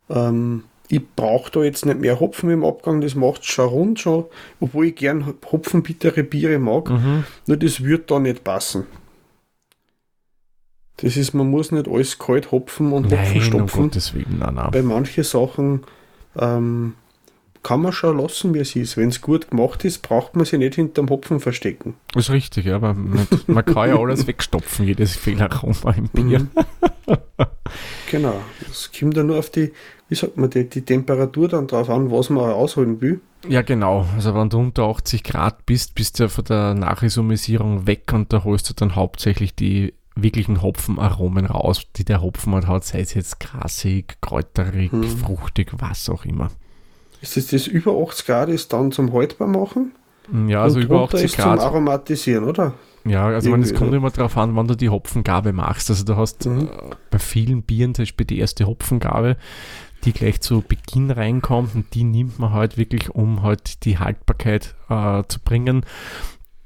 Ähm, 0.10 0.64
ich 0.90 1.02
brauche 1.16 1.50
da 1.52 1.64
jetzt 1.64 1.86
nicht 1.86 2.00
mehr 2.02 2.20
Hopfen 2.20 2.50
im 2.50 2.66
Abgang, 2.66 3.00
das 3.00 3.16
macht 3.16 3.46
schon 3.46 3.70
rund 3.70 4.00
schon, 4.02 4.26
obwohl 4.60 4.88
ich 4.88 4.96
gern 4.96 5.36
hopfenbittere 5.50 6.24
Biere 6.24 6.60
mag, 6.60 6.90
Mhm. 6.90 7.24
nur 7.48 7.56
das 7.56 7.82
wird 7.86 8.12
da 8.12 8.20
nicht 8.20 8.44
passen. 8.44 8.86
Das 11.02 11.18
ist, 11.18 11.34
man 11.34 11.50
muss 11.50 11.72
nicht 11.72 11.88
alles 11.88 12.20
kalt 12.20 12.52
hopfen 12.52 12.94
und 12.94 13.06
Hopfen 13.06 13.18
Nein, 13.18 13.36
um 13.38 13.42
stopfen 13.42 13.84
Gottes 13.84 14.14
Willen, 14.14 14.38
nein, 14.40 14.54
nein. 14.56 14.72
bei 14.72 14.82
manchen 14.82 15.24
Sachen 15.24 15.82
ähm, 16.38 16.94
kann 17.64 17.82
man 17.82 17.92
schon 17.92 18.18
lassen, 18.18 18.54
wie 18.54 18.60
es 18.60 18.76
ist. 18.76 18.98
Wenn 18.98 19.10
es 19.10 19.22
gut 19.22 19.50
gemacht 19.50 19.86
ist, 19.86 20.02
braucht 20.02 20.36
man 20.36 20.46
sich 20.46 20.60
nicht 20.60 20.76
hinterm 20.76 21.10
Hopfen 21.10 21.40
verstecken. 21.40 21.96
Das 22.14 22.26
ist 22.26 22.32
richtig, 22.32 22.66
ja, 22.66 22.76
aber 22.76 22.94
man, 22.94 23.28
man 23.48 23.66
kann 23.66 23.90
ja 23.90 23.98
alles 23.98 24.28
wegstopfen, 24.28 24.86
jedes 24.86 25.16
Fehlaroma 25.16 25.92
im 25.92 26.08
Bier. 26.08 26.40
Mhm. 26.40 26.50
Genau. 28.10 28.42
Es 28.70 28.92
kommt 28.98 29.16
dann 29.16 29.28
nur 29.28 29.40
auf 29.40 29.50
die, 29.50 29.72
wie 30.10 30.16
sagt 30.16 30.38
man, 30.38 30.50
die, 30.50 30.68
die 30.68 30.82
Temperatur 30.82 31.48
dann 31.48 31.68
drauf 31.68 31.90
an, 31.90 32.12
was 32.12 32.30
man 32.30 32.52
ausholen 32.52 33.00
will. 33.02 33.22
Ja, 33.48 33.62
genau. 33.62 34.06
Also 34.16 34.36
wenn 34.36 34.50
du 34.50 34.60
unter 34.60 34.84
80 34.84 35.24
Grad 35.24 35.66
bist, 35.66 35.96
bist 35.96 36.20
du 36.20 36.24
ja 36.24 36.30
von 36.30 36.46
der 36.46 36.74
Nachisomisierung 36.74 37.88
weg 37.88 38.12
und 38.14 38.32
da 38.34 38.44
holst 38.44 38.70
du 38.70 38.74
dann 38.74 38.96
hauptsächlich 38.96 39.56
die 39.56 39.94
wirklichen 40.24 40.62
Hopfenaromen 40.62 41.46
raus, 41.46 41.86
die 41.96 42.04
der 42.06 42.22
Hopfen 42.22 42.54
halt 42.54 42.68
hat, 42.68 42.84
sei 42.84 43.02
es 43.02 43.14
jetzt 43.14 43.40
grasig, 43.40 44.18
kräuterig, 44.22 44.92
Mhm. 44.92 45.04
fruchtig, 45.18 45.70
was 45.78 46.10
auch 46.10 46.26
immer. 46.26 46.50
Ist 47.22 47.38
das 47.38 47.48
das 47.48 47.68
über 47.68 47.92
80 47.94 48.26
Grad 48.26 48.50
ist 48.50 48.74
dann 48.74 48.92
zum 48.92 49.14
haltbar 49.14 49.48
machen? 49.48 49.92
Ja, 50.48 50.64
also 50.64 50.80
über 50.80 50.98
drunter 50.98 51.16
80 51.18 51.24
ist 51.26 51.36
Grad. 51.38 51.60
zum 51.60 51.68
Aromatisieren, 51.68 52.44
oder? 52.46 52.74
Ja, 53.04 53.26
also 53.28 53.50
man, 53.50 53.62
es 53.64 53.74
kommt 53.74 53.94
immer 53.94 54.12
darauf 54.12 54.38
an, 54.38 54.56
wann 54.56 54.68
du 54.68 54.76
die 54.76 54.90
Hopfengabe 54.90 55.54
machst. 55.54 55.90
Also 55.90 56.04
du 56.06 56.16
hast 56.16 56.46
Mhm. 56.46 56.68
äh, 56.68 56.96
bei 57.10 57.20
vielen 57.20 57.64
Bieren 57.64 57.96
zum 57.96 58.04
Beispiel 58.04 58.26
die 58.28 58.40
erste 58.40 58.66
Hopfengabe, 58.68 59.38
die 60.04 60.14
gleich 60.14 60.40
zu 60.42 60.62
Beginn 60.62 61.10
reinkommt 61.12 61.74
und 61.76 61.94
die 61.96 62.04
nimmt 62.04 62.38
man 62.40 62.52
halt 62.54 62.78
wirklich, 62.78 63.10
um 63.10 63.42
halt 63.42 63.86
die 63.86 63.98
Haltbarkeit 64.00 64.76
äh, 64.90 65.24
zu 65.28 65.40
bringen. 65.40 65.84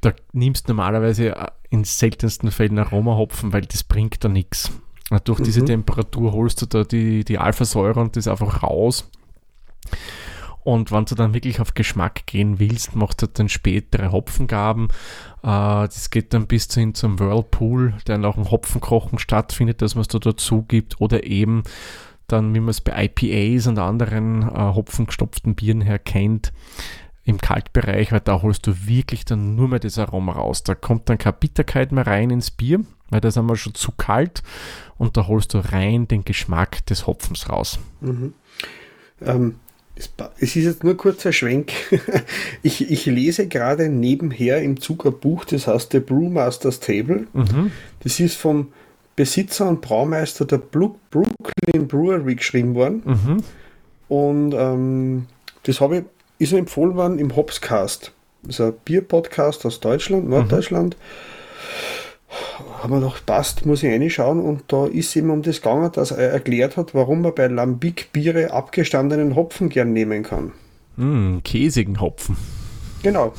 Da 0.02 0.14
nimmst 0.34 0.68
du 0.68 0.74
normalerweise 0.74 1.36
äh, 1.36 1.48
in 1.70 1.84
seltensten 1.84 2.52
Fällen 2.52 2.80
Aromahopfen, 2.80 3.54
weil 3.54 3.62
das 3.62 3.84
bringt 3.84 4.24
da 4.24 4.30
nichts. 4.30 4.72
Durch 5.24 5.40
diese 5.42 5.62
Mhm. 5.62 5.68
Temperatur 5.68 6.34
holst 6.34 6.62
du 6.62 6.66
da 6.66 6.84
die, 6.84 7.24
die 7.24 7.38
Alphasäure 7.38 8.00
und 8.00 8.16
das 8.16 8.28
einfach 8.28 8.64
raus. 8.64 9.10
Und 10.64 10.92
wenn 10.92 11.06
du 11.06 11.14
dann 11.14 11.36
wirklich 11.36 11.60
auf 11.62 11.76
Geschmack 11.76 12.26
gehen 12.26 12.58
willst, 12.58 12.96
machst 12.96 13.22
du 13.22 13.28
dann 13.28 13.50
spätere 13.50 14.12
Hopfengaben. 14.12 14.88
Äh, 15.44 15.86
das 15.86 16.10
geht 16.10 16.34
dann 16.34 16.48
bis 16.48 16.74
hin 16.74 16.96
zum 16.96 17.20
Whirlpool, 17.20 17.94
der 18.08 18.18
nach 18.18 18.34
dem 18.34 18.50
Hopfenkochen 18.50 19.20
stattfindet, 19.20 19.84
dass 19.84 19.94
man 19.94 20.02
es 20.02 20.08
da 20.08 20.18
dazu 20.18 20.64
gibt. 20.64 21.00
Oder 21.00 21.24
eben 21.26 21.62
dann, 22.28 22.56
wie 22.56 22.60
man 22.60 22.70
es 22.70 22.82
bei 22.82 23.06
IPAs 23.06 23.68
und 23.68 23.78
anderen 23.78 24.42
äh, 24.42 24.74
hopfengestopften 24.74 25.54
Bieren 25.54 25.82
her 25.82 26.00
kennt, 26.00 26.52
im 27.26 27.40
Kaltbereich, 27.40 28.12
weil 28.12 28.22
da 28.22 28.42
holst 28.42 28.68
du 28.68 28.88
wirklich 28.88 29.26
dann 29.26 29.56
nur 29.56 29.68
mehr 29.68 29.80
das 29.80 29.98
Aroma 29.98 30.34
raus. 30.34 30.64
Da 30.64 30.76
kommt 30.76 31.10
dann 31.10 31.18
keine 31.18 31.34
Bitterkeit 31.34 31.92
mehr 31.92 32.06
rein 32.06 32.30
ins 32.30 32.52
Bier, 32.52 32.82
weil 33.10 33.20
da 33.20 33.32
sind 33.32 33.48
wir 33.48 33.56
schon 33.56 33.74
zu 33.74 33.92
kalt 33.92 34.44
und 34.98 35.18
da 35.18 35.28
holst 35.28 35.54
du 35.56 35.58
rein 35.58 36.08
den 36.08 36.24
Geschmack 36.24 36.86
des 36.86 37.08
Hopfens 37.08 37.50
raus. 37.50 37.80
Mhm. 38.02 38.34
Ähm, 39.22 39.56
es, 39.96 40.12
es 40.38 40.56
ist 40.56 40.66
jetzt 40.66 40.84
nur 40.84 40.96
kurzer 40.98 41.34
Schwenk. 41.34 41.72
ich, 42.62 42.92
ich 42.92 43.06
lese 43.08 43.48
gerade 43.48 43.90
nebenher 43.90 44.62
im 44.62 44.80
Zug 44.80 45.06
ein 45.06 45.20
Buch, 45.20 45.46
das 45.46 45.68
heißt 45.68 45.94
The 45.94 46.02
Brewmaster's 46.02 46.80
Table. 46.80 47.28
Mhm. 47.34 47.72
Das 48.02 48.20
ist 48.20 48.36
vom 48.36 48.72
Besitzer 49.16 49.68
und 49.68 49.82
Braumeister 49.82 50.46
der 50.46 50.58
Brooklyn 50.58 51.88
Brewery 51.88 52.36
geschrieben 52.36 52.76
worden. 52.76 53.02
Mhm. 53.06 53.44
Und 54.10 54.54
ähm, 54.54 55.26
das 55.64 55.82
habe 55.82 55.98
ich, 55.98 56.04
ist 56.38 56.52
mir 56.52 56.60
empfohlen 56.60 56.96
worden 56.96 57.20
im 57.20 57.36
Hopscast. 57.36 58.12
Das 58.44 58.60
ist 58.60 58.62
ein 58.62 58.74
Bier-Podcast 58.86 59.66
aus 59.66 59.80
Deutschland, 59.80 60.30
Norddeutschland. 60.30 60.98
Haben 62.80 62.94
wir 62.94 63.00
gedacht, 63.00 63.26
passt, 63.26 63.66
muss 63.66 63.82
ich 63.82 63.92
reinschauen. 63.92 64.40
Und 64.42 64.64
da 64.68 64.86
ist 64.86 65.16
eben 65.16 65.30
um 65.30 65.42
das 65.42 65.62
gegangen, 65.62 65.92
dass 65.92 66.12
er 66.12 66.32
erklärt 66.32 66.78
hat, 66.78 66.94
warum 66.94 67.22
man 67.22 67.34
bei 67.34 67.48
Lambic-Biere 67.48 68.52
abgestandenen 68.52 69.36
Hopfen 69.36 69.70
gern 69.70 69.94
nehmen 69.94 70.24
kann. 70.24 70.52
Mm, 70.98 71.40
käsigen 71.44 72.00
Hopfen. 72.02 72.38
Genau. 73.04 73.34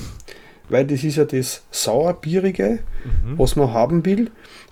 Weil 0.69 0.87
das 0.87 1.05
ist 1.05 1.17
ja 1.17 1.25
das 1.25 1.63
Sauerbierige, 1.71 2.81
was 3.37 3.55
man 3.55 3.73
haben 3.73 4.05
will. 4.05 4.31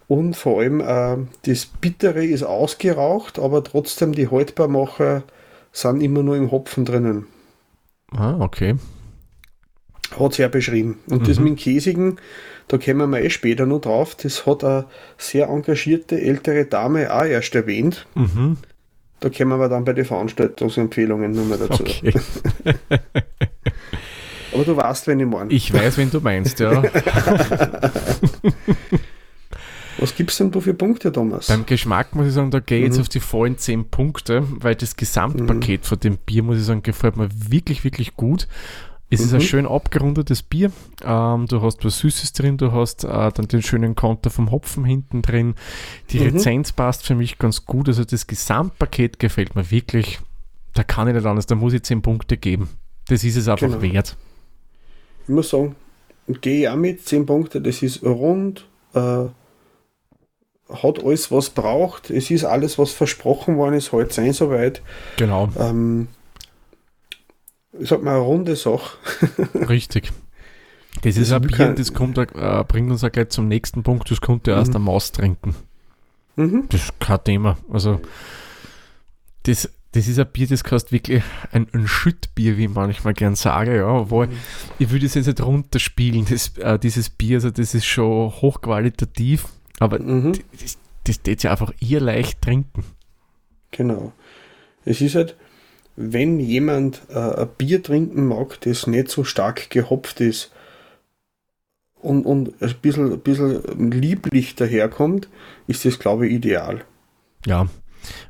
Und 0.08 0.36
vor 0.36 0.60
allem 0.60 0.80
äh, 0.80 1.16
das 1.46 1.66
Bittere 1.66 2.24
ist 2.24 2.42
ausgeraucht, 2.42 3.38
aber 3.38 3.62
trotzdem 3.62 4.12
die 4.12 4.30
Haltbarmacher 4.30 5.22
sind 5.72 6.02
immer 6.02 6.22
nur 6.22 6.36
im 6.36 6.50
Hopfen 6.50 6.84
drinnen. 6.84 7.26
Ah, 8.16 8.36
okay. 8.38 8.76
Hat 10.18 10.32
es 10.32 10.38
ja 10.38 10.48
beschrieben. 10.48 10.98
Und 11.08 11.28
das 11.28 11.38
mit 11.38 11.48
dem 11.48 11.56
Käsigen, 11.56 12.16
da 12.68 12.78
kommen 12.78 13.10
wir 13.10 13.20
eh 13.20 13.30
später 13.30 13.66
noch 13.66 13.80
drauf, 13.80 14.14
das 14.14 14.46
hat 14.46 14.62
eine 14.64 14.86
sehr 15.18 15.48
engagierte 15.48 16.20
ältere 16.20 16.66
Dame 16.66 17.12
auch 17.12 17.24
erst 17.24 17.54
erwähnt. 17.54 18.06
Mhm. 18.14 18.58
Da 19.20 19.30
kommen 19.30 19.58
wir 19.58 19.68
dann 19.68 19.84
bei 19.84 19.92
den 19.92 20.04
Veranstaltungsempfehlungen 20.04 21.32
nochmal 21.32 21.58
dazu. 21.58 21.82
Okay. 21.82 22.14
Aber 24.52 24.64
du 24.64 24.76
weißt, 24.76 25.06
wenn 25.08 25.20
ich 25.20 25.26
meine. 25.26 25.52
Ich 25.52 25.72
weiß, 25.72 25.96
wen 25.98 26.10
du 26.10 26.20
meinst, 26.20 26.60
ja. 26.60 26.82
Was 30.04 30.14
gibst 30.14 30.38
denn 30.38 30.50
du 30.50 30.60
für 30.60 30.74
Punkte, 30.74 31.10
Thomas? 31.10 31.46
Beim 31.48 31.64
Geschmack 31.66 32.14
muss 32.14 32.26
ich 32.28 32.34
sagen, 32.34 32.50
da 32.50 32.60
gehe 32.60 32.78
ich 32.80 32.84
jetzt 32.84 32.96
Mhm. 32.96 33.00
auf 33.02 33.08
die 33.08 33.20
vollen 33.20 33.56
10 33.58 33.86
Punkte, 33.90 34.44
weil 34.60 34.74
das 34.74 34.96
Gesamtpaket 34.96 35.86
von 35.86 35.98
dem 35.98 36.18
Bier, 36.18 36.42
muss 36.42 36.58
ich 36.58 36.64
sagen, 36.64 36.82
gefällt 36.82 37.16
mir 37.16 37.28
wirklich, 37.50 37.84
wirklich 37.84 38.14
gut. 38.16 38.46
Es 39.10 39.20
ist 39.20 39.32
ein 39.32 39.38
Mhm. 39.38 39.44
schön 39.44 39.66
abgerundetes 39.66 40.42
Bier. 40.42 40.72
Ähm, 41.04 41.46
du 41.46 41.62
hast 41.62 41.84
was 41.84 41.98
Süßes 42.00 42.32
drin, 42.34 42.56
du 42.58 42.72
hast 42.72 43.04
äh, 43.04 43.08
dann 43.32 43.48
den 43.48 43.62
schönen 43.62 43.94
Konter 43.94 44.28
vom 44.30 44.50
Hopfen 44.50 44.84
hinten 44.84 45.22
drin. 45.22 45.54
Die 46.10 46.18
Mhm. 46.20 46.24
Rezenz 46.36 46.72
passt 46.72 47.06
für 47.06 47.14
mich 47.14 47.38
ganz 47.38 47.64
gut. 47.64 47.88
Also 47.88 48.04
das 48.04 48.26
Gesamtpaket 48.26 49.18
gefällt 49.18 49.54
mir 49.56 49.70
wirklich. 49.70 50.18
Da 50.74 50.82
kann 50.84 51.08
ich 51.08 51.14
nicht 51.14 51.24
anders, 51.26 51.46
da 51.46 51.54
muss 51.54 51.72
ich 51.72 51.82
10 51.82 52.02
Punkte 52.02 52.36
geben. 52.36 52.68
Das 53.08 53.24
ist 53.24 53.36
es 53.36 53.48
einfach 53.48 53.68
Genau. 53.68 53.80
wert. 53.82 54.16
Ich 55.24 55.28
muss 55.34 55.48
sagen, 55.50 55.76
gehe 56.40 56.62
ich 56.62 56.68
auch 56.68 56.76
mit, 56.76 57.06
10 57.06 57.24
Punkte, 57.24 57.60
das 57.60 57.82
ist 57.82 58.02
rund, 58.02 58.66
äh, 58.94 59.26
hat 60.68 61.04
alles, 61.04 61.30
was 61.30 61.50
braucht, 61.50 62.10
es 62.10 62.30
ist 62.30 62.44
alles, 62.44 62.78
was 62.78 62.92
versprochen 62.92 63.56
worden 63.56 63.74
ist, 63.74 63.92
heute 63.92 64.12
sein 64.14 64.32
soweit. 64.32 64.82
Genau, 65.16 65.48
Ähm, 65.58 66.08
ich 67.78 67.88
sag 67.88 68.02
mal, 68.02 68.12
eine 68.12 68.20
runde 68.20 68.56
Sache. 68.56 68.96
richtig. 69.68 70.12
Das 71.02 71.16
ist 71.16 71.30
Das 71.30 71.32
ein 71.32 71.42
will 71.44 71.56
Bier, 71.56 71.74
das 71.74 71.92
kommt, 71.92 72.16
äh, 72.18 72.64
bringt 72.66 72.90
uns 72.90 73.02
auch 73.04 73.10
gleich 73.12 73.28
zum 73.30 73.48
nächsten 73.48 73.82
Punkt. 73.82 74.10
Das 74.10 74.20
konnte 74.20 74.52
erst 74.52 74.68
Mhm. 74.68 74.72
der 74.72 74.80
Maus 74.80 75.12
trinken. 75.12 75.54
Mhm. 76.36 76.64
Das 76.68 76.82
ist 76.84 77.00
kein 77.00 77.22
Thema. 77.24 77.58
Also, 77.70 78.00
das, 79.42 79.68
das 79.92 80.08
ist 80.08 80.18
ein 80.18 80.26
Bier, 80.32 80.46
das 80.46 80.64
kostet 80.64 80.92
wirklich 80.92 81.22
ein, 81.52 81.66
ein 81.72 81.86
Schüttbier, 81.86 82.56
wie 82.56 82.64
ich 82.64 82.70
manchmal 82.70 83.12
gern 83.12 83.34
sage, 83.34 83.76
ja. 83.76 83.88
Obwohl, 83.88 84.28
ich 84.78 84.90
würde 84.90 85.06
es 85.06 85.14
jetzt 85.14 85.26
nicht 85.26 85.42
runterspielen, 85.42 86.24
das, 86.30 86.56
äh, 86.58 86.78
dieses 86.78 87.10
Bier, 87.10 87.36
also 87.38 87.50
das 87.50 87.74
ist 87.74 87.84
schon 87.86 88.30
hochqualitativ, 88.30 89.46
aber 89.80 89.98
Mhm. 89.98 90.32
das, 90.60 90.78
das 91.04 91.22
geht 91.22 91.42
ja 91.42 91.50
einfach 91.50 91.72
ihr 91.80 92.00
leicht 92.00 92.42
trinken. 92.42 92.84
Genau. 93.70 94.12
Es 94.84 95.00
ist 95.00 95.14
halt, 95.14 95.36
wenn 95.96 96.40
jemand 96.40 97.02
äh, 97.08 97.18
ein 97.42 97.48
Bier 97.58 97.82
trinken 97.82 98.26
mag, 98.26 98.60
das 98.62 98.86
nicht 98.86 99.08
so 99.08 99.24
stark 99.24 99.70
gehopft 99.70 100.20
ist 100.20 100.52
und, 102.00 102.24
und 102.26 102.60
ein 102.62 102.74
bisschen, 102.82 103.12
ein 103.12 103.20
bisschen 103.20 103.90
lieblich 103.90 104.54
daherkommt, 104.54 105.28
ist 105.66 105.84
das, 105.84 105.98
glaube 105.98 106.26
ich, 106.26 106.34
ideal. 106.34 106.84
Ja. 107.46 107.66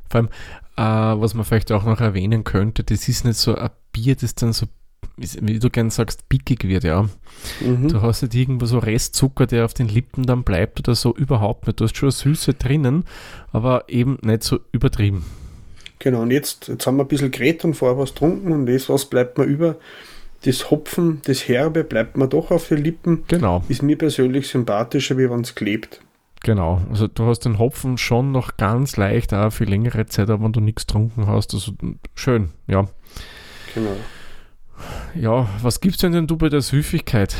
Vor 0.09 0.20
allem, 0.20 0.28
äh, 0.76 1.20
was 1.20 1.35
man 1.35 1.44
vielleicht 1.44 1.72
auch 1.72 1.85
noch 1.85 2.00
erwähnen 2.00 2.44
könnte, 2.44 2.85
das 2.85 3.09
ist 3.09 3.24
nicht 3.24 3.37
so 3.38 3.54
ein 3.57 3.70
Bier, 3.92 4.14
das 4.16 4.35
dann 4.35 4.52
so, 4.52 4.66
wie 5.17 5.59
du 5.59 5.71
gern 5.71 5.90
sagst, 5.90 6.29
pickig 6.29 6.64
wird, 6.64 6.85
ja. 6.85 7.09
Mhm. 7.61 7.88
Du 7.88 8.03
hast 8.03 8.23
nicht 8.23 8.35
irgendwo 8.35 8.67
so 8.67 8.79
Restzucker, 8.79 9.47
der 9.47 9.64
auf 9.64 9.75
den 9.75 9.88
Lippen 9.88 10.25
dann 10.27 10.43
bleibt 10.45 10.79
oder 10.81 10.95
so, 10.95 11.14
überhaupt 11.14 11.67
nicht. 11.67 11.81
Du 11.81 11.85
hast 11.85 11.97
schon 11.97 12.11
Süße 12.11 12.55
drinnen, 12.55 13.05
aber 13.53 13.85
eben 13.88 14.19
nicht 14.23 14.43
so 14.43 14.61
übertrieben. 14.73 15.25
Genau, 15.99 16.23
und 16.23 16.31
jetzt, 16.31 16.69
jetzt 16.69 16.87
haben 16.87 16.97
wir 16.97 17.05
ein 17.05 17.09
bisschen 17.09 17.31
geredet 17.31 17.64
und 17.64 17.75
vorher 17.75 17.97
was 17.99 18.11
getrunken 18.11 18.53
und 18.53 18.67
das, 18.67 18.88
was 18.88 19.07
bleibt 19.07 19.38
mir 19.38 19.45
über? 19.45 19.77
Das 20.45 20.71
Hopfen, 20.71 21.23
das 21.25 21.49
Herbe 21.49 21.85
bleibt 21.85 22.17
mir 22.19 22.29
doch 22.29 22.51
auf 22.51 22.69
den 22.69 22.85
Lippen. 22.85 23.25
Genau, 23.29 23.64
Ist 23.69 23.83
mir 23.83 23.97
persönlich 23.97 24.47
sympathischer, 24.49 25.17
wie 25.17 25.31
wenn 25.31 25.40
es 25.40 25.55
klebt. 25.55 26.01
genau. 26.43 26.83
Also 26.90 27.07
du 27.09 27.25
hast 27.25 27.40
den 27.47 27.59
Hopfen 27.59 27.97
schon 27.97 28.33
noch 28.33 28.59
ganz 28.59 28.99
leicht, 28.99 29.33
auch 29.33 29.51
für 29.51 29.64
längere 29.64 30.05
Zeit, 30.05 30.29
aber 30.29 30.45
wenn 30.45 30.53
du 30.53 30.61
nichts 30.61 30.87
getrunken 30.87 31.27
hast, 31.27 31.55
also 31.55 31.73
schön, 32.14 32.51
ja. 32.67 32.87
Genau. 33.75 33.97
Ja, 35.14 35.48
was 35.62 35.80
gibt's 35.80 35.98
denn 35.98 36.12
denn 36.12 36.26
du 36.26 36.37
bei 36.37 36.48
der 36.48 36.60
Süffigkeit? 36.60 37.37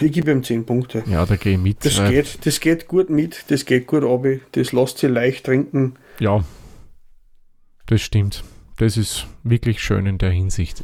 Ich 0.00 0.12
gebe 0.12 0.30
ihm 0.30 0.42
10 0.42 0.64
Punkte. 0.66 1.02
Ja, 1.06 1.24
da 1.26 1.36
gehe 1.36 1.54
ich 1.54 1.58
mit. 1.58 1.84
Das 1.84 1.98
weil- 1.98 2.12
geht, 2.12 2.46
das 2.46 2.60
geht 2.60 2.88
gut 2.88 3.10
mit, 3.10 3.44
das 3.48 3.64
geht 3.64 3.86
gut 3.86 4.04
ab, 4.04 4.24
das 4.52 4.72
lässt 4.72 4.98
sich 4.98 5.10
leicht 5.10 5.46
trinken. 5.46 5.94
Ja, 6.20 6.44
das 7.86 8.00
stimmt. 8.02 8.44
Das 8.76 8.96
ist 8.96 9.26
wirklich 9.42 9.82
schön 9.82 10.06
in 10.06 10.18
der 10.18 10.30
Hinsicht. 10.30 10.82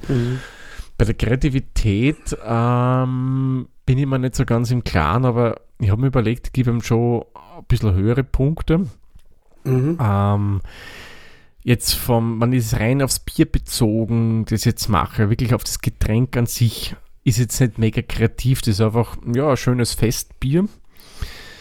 Bei 0.97 1.05
der 1.05 1.15
Kreativität 1.15 2.37
ähm, 2.45 3.69
bin 3.87 3.99
ich 3.99 4.07
mir 4.07 4.19
nicht 4.19 4.35
so 4.35 4.45
ganz 4.45 4.71
im 4.71 4.85
Klaren, 4.85 5.25
aber 5.25 5.61
ich 5.79 5.91
habe 5.91 6.01
mir 6.01 6.09
überlegt, 6.09 6.49
ich 6.49 6.53
gebe 6.53 6.71
ihm 6.71 6.83
schon 6.83 7.23
ein 7.35 7.65
bisschen 7.67 7.95
höhere 7.95 8.25
Punkte. 8.25 8.87
Mhm. 9.65 9.99
Ähm, 10.01 10.61
jetzt 11.69 11.93
vom, 11.93 12.39
man 12.39 12.55
ist 12.55 12.81
rein 12.81 13.03
aufs 13.03 13.19
Bier 13.19 13.45
bezogen, 13.45 14.47
das 14.47 14.65
jetzt 14.65 14.89
mache, 14.89 15.29
wirklich 15.29 15.53
auf 15.53 15.65
das 15.65 15.81
Getränk 15.81 16.35
an 16.39 16.47
sich, 16.47 16.97
ist 17.25 17.39
jetzt 17.39 17.61
nicht 17.61 17.77
mega 17.77 18.01
kreativ, 18.01 18.63
das 18.63 18.77
ist 18.77 18.81
einfach, 18.81 19.19
ja, 19.35 19.51
ein 19.51 19.57
schönes 19.59 19.93
Festbier. 19.93 20.63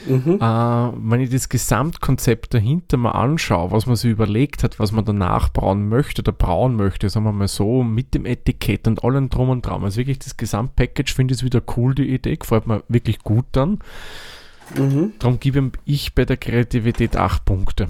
Mhm. 0.07 0.37
Äh, 0.39 0.39
wenn 0.39 1.19
ich 1.19 1.29
das 1.29 1.49
Gesamtkonzept 1.49 2.53
dahinter 2.53 2.95
mal 2.95 3.11
anschaue, 3.11 3.71
was 3.71 3.85
man 3.85 3.97
sich 3.97 4.09
überlegt 4.09 4.63
hat, 4.63 4.79
was 4.79 4.93
man 4.93 5.03
danach 5.03 5.51
brauen 5.51 5.89
möchte 5.89 6.21
oder 6.21 6.31
brauen 6.31 6.77
möchte, 6.77 7.09
sagen 7.09 7.25
wir 7.25 7.33
mal 7.33 7.49
so, 7.49 7.83
mit 7.83 8.13
dem 8.13 8.25
Etikett 8.25 8.87
und 8.87 9.03
allem 9.03 9.29
drum 9.29 9.49
und 9.49 9.65
dran. 9.65 9.83
Also 9.83 9.97
wirklich 9.97 10.19
das 10.19 10.37
Gesamtpackage 10.37 11.13
finde 11.13 11.33
ich 11.33 11.43
wieder 11.43 11.61
cool, 11.75 11.93
die 11.93 12.13
Idee, 12.13 12.37
gefällt 12.37 12.65
mir 12.65 12.81
wirklich 12.87 13.19
gut 13.19 13.47
dann. 13.51 13.79
Mhm. 14.77 15.13
Darum 15.19 15.41
gebe 15.41 15.71
ich 15.83 16.15
bei 16.15 16.23
der 16.23 16.37
Kreativität 16.37 17.17
8 17.17 17.43
Punkte 17.43 17.89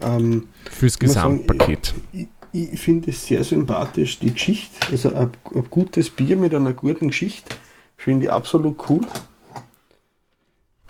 Ähm, 0.00 0.48
fürs 0.70 0.98
Ich 1.00 1.10
sagen, 1.12 1.38
Gesamtpaket. 1.44 1.94
ich, 2.12 2.28
ich 2.52 2.80
finde 2.80 3.10
es 3.10 3.26
sehr 3.26 3.44
sympathisch, 3.44 4.18
die 4.18 4.32
Geschichte. 4.32 4.74
Also 4.90 5.14
ein, 5.14 5.30
ein 5.54 5.64
gutes 5.70 6.10
Bier 6.10 6.36
mit 6.36 6.54
einer 6.54 6.72
guten 6.72 7.08
Geschichte 7.08 7.54
finde 7.96 8.26
ich 8.26 8.32
absolut 8.32 8.88
cool. 8.88 9.00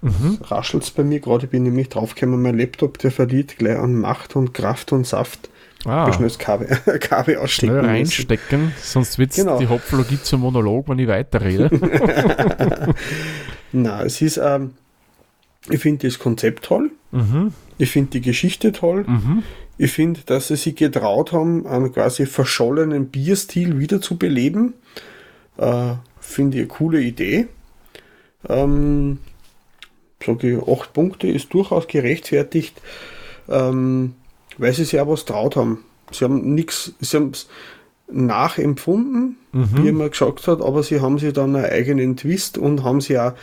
Mhm. 0.00 0.38
Raschelt 0.42 0.84
es 0.84 0.90
bei 0.90 1.02
mir 1.02 1.18
gerade, 1.20 1.46
ich 1.46 1.50
bin 1.50 1.64
nämlich 1.64 1.88
draufgekommen, 1.88 2.40
mein 2.40 2.56
Laptop, 2.56 2.98
der 2.98 3.10
verliert 3.10 3.58
gleich 3.58 3.76
an 3.76 3.96
Macht 3.96 4.36
und 4.36 4.54
Kraft 4.54 4.92
und 4.92 5.06
Saft. 5.06 5.50
Ah. 5.84 6.12
Schnell 6.12 6.28
das 6.28 6.38
Kabel, 6.38 6.66
Kabel 7.00 7.38
ausstecken. 7.38 7.78
Schnell 7.78 7.84
reinstecken, 7.84 8.64
müssen. 8.66 8.76
sonst 8.82 9.18
wird 9.18 9.30
es 9.30 9.36
genau. 9.36 9.58
die 9.58 9.68
Hopflogie 9.68 10.20
zum 10.22 10.40
Monolog, 10.40 10.88
wenn 10.88 10.98
ich 10.98 11.08
weiterrede. 11.08 11.70
Na, 13.72 14.02
es 14.02 14.20
ist, 14.20 14.38
ähm, 14.38 14.74
ich 15.68 15.80
finde 15.80 16.08
das 16.08 16.18
Konzept 16.18 16.64
toll. 16.64 16.90
Mhm. 17.12 17.52
Ich 17.78 17.90
finde 17.90 18.10
die 18.10 18.20
Geschichte 18.20 18.72
toll. 18.72 19.04
Mhm. 19.06 19.42
Ich 19.78 19.92
finde, 19.92 20.20
dass 20.26 20.48
sie 20.48 20.56
sich 20.56 20.74
getraut 20.74 21.32
haben, 21.32 21.66
einen 21.66 21.92
quasi 21.92 22.26
verschollenen 22.26 23.08
Bierstil 23.08 23.78
wieder 23.78 24.00
zu 24.00 24.18
beleben. 24.18 24.74
Äh, 25.56 25.94
finde 26.20 26.56
ich 26.56 26.62
eine 26.62 26.68
coole 26.68 27.00
Idee. 27.00 27.46
Ähm, 28.48 29.18
sage 30.24 30.56
ich, 30.56 30.68
acht 30.68 30.92
Punkte 30.92 31.28
ist 31.28 31.54
durchaus 31.54 31.86
gerechtfertigt. 31.86 32.80
Ähm, 33.48 34.14
weil 34.58 34.72
sie 34.72 34.84
sich 34.84 35.00
auch 35.00 35.08
was 35.08 35.24
traut 35.24 35.56
haben. 35.56 35.84
Sie 36.10 36.24
haben 36.24 36.54
nichts, 36.54 36.92
sie 37.00 37.16
haben 37.16 37.32
nachempfunden, 38.10 39.36
mhm. 39.52 39.84
wie 39.84 39.92
man 39.92 40.10
gesagt 40.10 40.46
hat, 40.46 40.60
aber 40.60 40.82
sie 40.82 41.00
haben 41.00 41.18
sich 41.18 41.32
dann 41.32 41.54
einen 41.54 41.64
eigenen 41.66 42.16
Twist 42.16 42.58
und 42.58 42.82
haben 42.82 43.00
sie 43.00 43.18
auch 43.18 43.34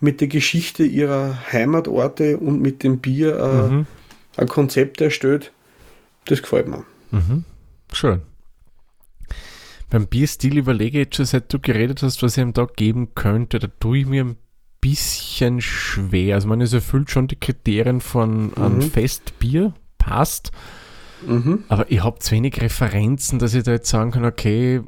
mit 0.00 0.20
der 0.20 0.28
Geschichte 0.28 0.84
ihrer 0.84 1.38
Heimatorte 1.52 2.38
und 2.38 2.60
mit 2.60 2.82
dem 2.82 2.98
Bier 2.98 3.38
äh, 3.38 3.68
mhm. 3.68 3.86
ein 4.36 4.48
Konzept 4.48 5.00
erstellt. 5.00 5.52
Das 6.26 6.42
gefällt 6.42 6.68
mir. 6.68 6.84
Mhm. 7.10 7.44
Schön. 7.92 8.22
Beim 9.90 10.06
Bierstil 10.06 10.58
überlege 10.58 10.98
ich 10.98 11.04
jetzt 11.04 11.16
schon, 11.16 11.26
seit 11.26 11.52
du 11.52 11.60
geredet 11.60 12.02
hast, 12.02 12.22
was 12.22 12.36
ich 12.36 12.42
ihm 12.42 12.52
da 12.52 12.66
geben 12.66 13.14
könnte. 13.14 13.58
Da 13.58 13.68
tue 13.78 13.98
ich 13.98 14.06
mir 14.06 14.24
ein 14.24 14.36
bisschen 14.80 15.60
schwer. 15.60 16.34
Also 16.34 16.48
man, 16.48 16.60
es 16.60 16.72
erfüllt 16.72 17.10
schon 17.10 17.28
die 17.28 17.36
Kriterien 17.36 18.00
von 18.00 18.54
einem 18.56 18.78
mhm. 18.78 18.90
Festbier, 18.90 19.74
passt. 19.98 20.50
Mhm. 21.26 21.64
Aber 21.68 21.90
ich 21.90 22.02
habe 22.02 22.18
zu 22.18 22.32
wenig 22.32 22.60
Referenzen, 22.60 23.38
dass 23.38 23.54
ich 23.54 23.64
da 23.64 23.72
jetzt 23.72 23.88
sagen 23.88 24.10
kann, 24.10 24.24
okay, 24.24 24.82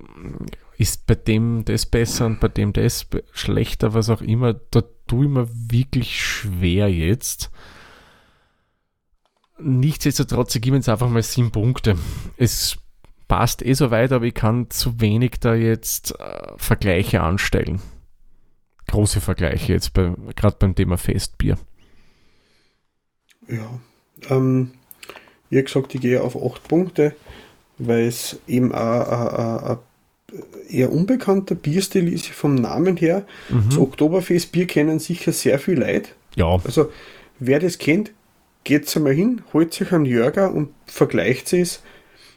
ist 0.78 1.06
bei 1.06 1.14
dem 1.14 1.64
das 1.64 1.86
besser 1.86 2.26
und 2.26 2.40
bei 2.40 2.48
dem 2.48 2.72
das 2.72 3.06
schlechter, 3.32 3.94
was 3.94 4.10
auch 4.10 4.20
immer. 4.20 4.54
Da 4.54 4.82
tue 5.06 5.24
ich 5.26 5.30
mir 5.30 5.48
wirklich 5.70 6.22
schwer 6.22 6.92
jetzt. 6.92 7.50
Nichtsdestotrotz, 9.58 10.54
ich 10.54 10.62
gebe 10.62 10.76
jetzt 10.76 10.88
einfach 10.88 11.08
mal 11.08 11.22
sieben 11.22 11.50
Punkte. 11.50 11.96
Es 12.36 12.76
passt 13.26 13.64
eh 13.64 13.72
so 13.72 13.90
weit, 13.90 14.12
aber 14.12 14.26
ich 14.26 14.34
kann 14.34 14.70
zu 14.70 15.00
wenig 15.00 15.40
da 15.40 15.54
jetzt 15.54 16.18
äh, 16.20 16.52
Vergleiche 16.56 17.22
anstellen. 17.22 17.80
Große 18.88 19.20
Vergleiche 19.20 19.72
jetzt, 19.72 19.94
bei, 19.94 20.14
gerade 20.36 20.56
beim 20.58 20.74
Thema 20.74 20.98
Festbier. 20.98 21.56
Ja, 23.48 23.80
ähm, 24.28 24.72
wie 25.50 25.62
gesagt, 25.62 25.94
ich 25.94 26.00
gehe 26.00 26.22
auf 26.22 26.36
8 26.36 26.66
Punkte, 26.68 27.14
weil 27.78 28.06
es 28.06 28.38
eben 28.46 28.74
ein 28.74 29.78
eher 30.68 30.92
unbekannter 30.92 31.54
Bierstil 31.54 32.12
ist 32.12 32.26
vom 32.26 32.54
Namen 32.54 32.96
her. 32.96 33.24
Mhm. 33.48 33.64
Das 33.68 33.78
Oktoberfestbier 33.78 34.66
kennen 34.66 34.98
sicher 34.98 35.32
sehr 35.32 35.58
viel 35.58 35.78
Leute. 35.78 36.10
Ja. 36.34 36.58
Also, 36.64 36.90
wer 37.38 37.60
das 37.60 37.78
kennt, 37.78 38.12
geht 38.64 38.94
einmal 38.96 39.14
hin, 39.14 39.42
holt 39.52 39.72
sich 39.72 39.92
einen 39.92 40.04
Jörger 40.04 40.52
und 40.52 40.70
vergleicht 40.86 41.52
es. 41.52 41.82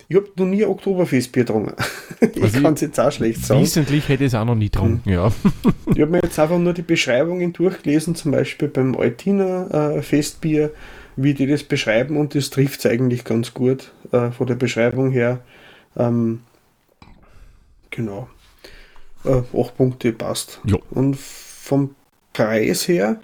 Ich 0.08 0.16
habe 0.16 0.28
noch 0.38 0.46
nie 0.46 0.64
ein 0.64 0.70
Oktoberfestbier 0.70 1.44
getrunken. 1.44 1.74
ich 2.34 2.42
also 2.42 2.62
kann 2.62 2.74
es 2.74 2.82
jetzt 2.82 3.00
auch 3.00 3.12
schlecht 3.12 3.46
sagen. 3.46 3.62
Wesentlich 3.62 4.08
hätte 4.08 4.24
ich 4.24 4.30
es 4.30 4.36
auch 4.36 4.46
noch 4.46 4.56
nie 4.56 4.66
getrunken, 4.66 5.02
mhm. 5.06 5.12
ja. 5.12 5.32
ich 5.94 6.02
habe 6.02 6.12
mir 6.12 6.22
jetzt 6.24 6.40
einfach 6.40 6.58
nur 6.58 6.74
die 6.74 6.82
Beschreibungen 6.82 7.54
durchgelesen, 7.54 8.16
zum 8.16 8.32
Beispiel 8.32 8.70
beim 8.70 8.96
Eutiner 8.96 9.96
äh, 9.98 10.02
Festbier 10.02 10.72
wie 11.22 11.34
die 11.34 11.48
das 11.48 11.64
beschreiben 11.64 12.18
und 12.18 12.36
das 12.36 12.50
trifft 12.50 12.80
es 12.80 12.86
eigentlich 12.86 13.24
ganz 13.24 13.54
gut 13.54 13.92
äh, 14.12 14.32
von 14.32 14.48
der 14.48 14.56
Beschreibung 14.56 15.12
her. 15.12 15.42
Ähm, 15.98 16.42
genau. 17.90 18.30
Äh, 19.26 19.42
acht 19.58 19.76
Punkte 19.76 20.14
passt. 20.14 20.62
Jo. 20.64 20.82
Und 20.92 21.18
vom 21.18 21.96
Preis 22.32 22.88
her, 22.88 23.20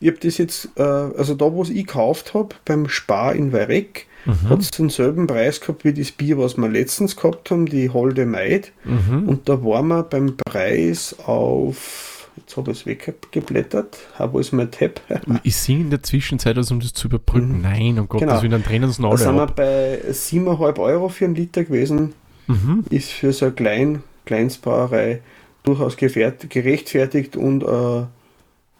ich 0.00 0.08
habe 0.08 0.18
das 0.18 0.38
jetzt, 0.38 0.70
äh, 0.76 0.82
also 0.82 1.34
da, 1.34 1.52
wo 1.52 1.62
ich 1.62 1.74
gekauft 1.74 2.32
habe, 2.32 2.54
beim 2.64 2.88
Spar 2.88 3.34
in 3.34 3.52
Weireck, 3.52 4.06
mhm. 4.24 4.48
hat 4.48 4.60
es 4.60 4.70
denselben 4.70 5.26
Preis 5.26 5.60
gehabt 5.60 5.84
wie 5.84 5.92
das 5.92 6.12
Bier, 6.12 6.38
was 6.38 6.56
wir 6.56 6.68
letztens 6.68 7.16
gehabt 7.16 7.50
haben, 7.50 7.66
die 7.66 7.90
Holde 7.90 8.24
Maid. 8.24 8.72
Mhm. 8.84 9.28
Und 9.28 9.48
da 9.48 9.62
waren 9.62 9.88
wir 9.88 10.02
beim 10.04 10.36
Preis 10.36 11.14
auf 11.26 12.15
Jetzt 12.36 12.56
hat 12.56 12.68
er 12.68 12.72
es 12.72 12.84
weggeblättert. 12.84 13.96
Wo 14.30 14.38
ist 14.38 14.52
mein 14.52 14.70
Tab? 14.70 15.00
ich 15.42 15.56
singe 15.56 15.82
in 15.82 15.90
der 15.90 16.02
Zwischenzeit, 16.02 16.56
also 16.56 16.74
um 16.74 16.80
das 16.80 16.92
zu 16.92 17.08
überbrücken. 17.08 17.58
Mhm. 17.58 17.62
Nein, 17.62 17.98
um 17.98 18.08
Gottes 18.08 18.28
genau. 18.28 18.42
Willen, 18.42 18.52
dann 18.52 18.64
trennen 18.64 18.84
uns 18.84 18.98
noch 18.98 19.10
alle. 19.10 19.18
Da 19.18 19.24
sind 19.24 19.36
wir 19.36 19.46
bei 19.46 20.00
7,5 20.10 20.78
Euro 20.78 21.08
für 21.08 21.24
einen 21.24 21.34
Liter 21.34 21.64
gewesen. 21.64 22.12
Mhm. 22.46 22.84
Ist 22.90 23.10
für 23.10 23.32
so 23.32 23.46
eine 23.46 23.54
Klein, 23.54 24.02
Kleinstbrauerei 24.26 25.20
durchaus 25.62 25.96
gerechtfertigt 25.96 27.36
und 27.36 27.62
äh, 27.62 28.06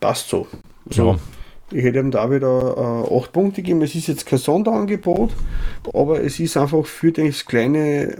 passt 0.00 0.28
so. 0.28 0.46
so. 0.88 1.12
Ja. 1.12 1.18
Ich 1.72 1.82
hätte 1.82 1.98
ihm 1.98 2.12
da 2.12 2.30
wieder 2.30 3.06
äh, 3.10 3.16
8 3.16 3.32
Punkte 3.32 3.62
gegeben. 3.62 3.82
Es 3.82 3.94
ist 3.94 4.06
jetzt 4.06 4.26
kein 4.26 4.38
Sonderangebot, 4.38 5.32
aber 5.92 6.22
es 6.22 6.38
ist 6.38 6.56
einfach 6.56 6.86
für 6.86 7.10
das 7.10 7.44
kleine 7.44 8.12
äh, 8.12 8.16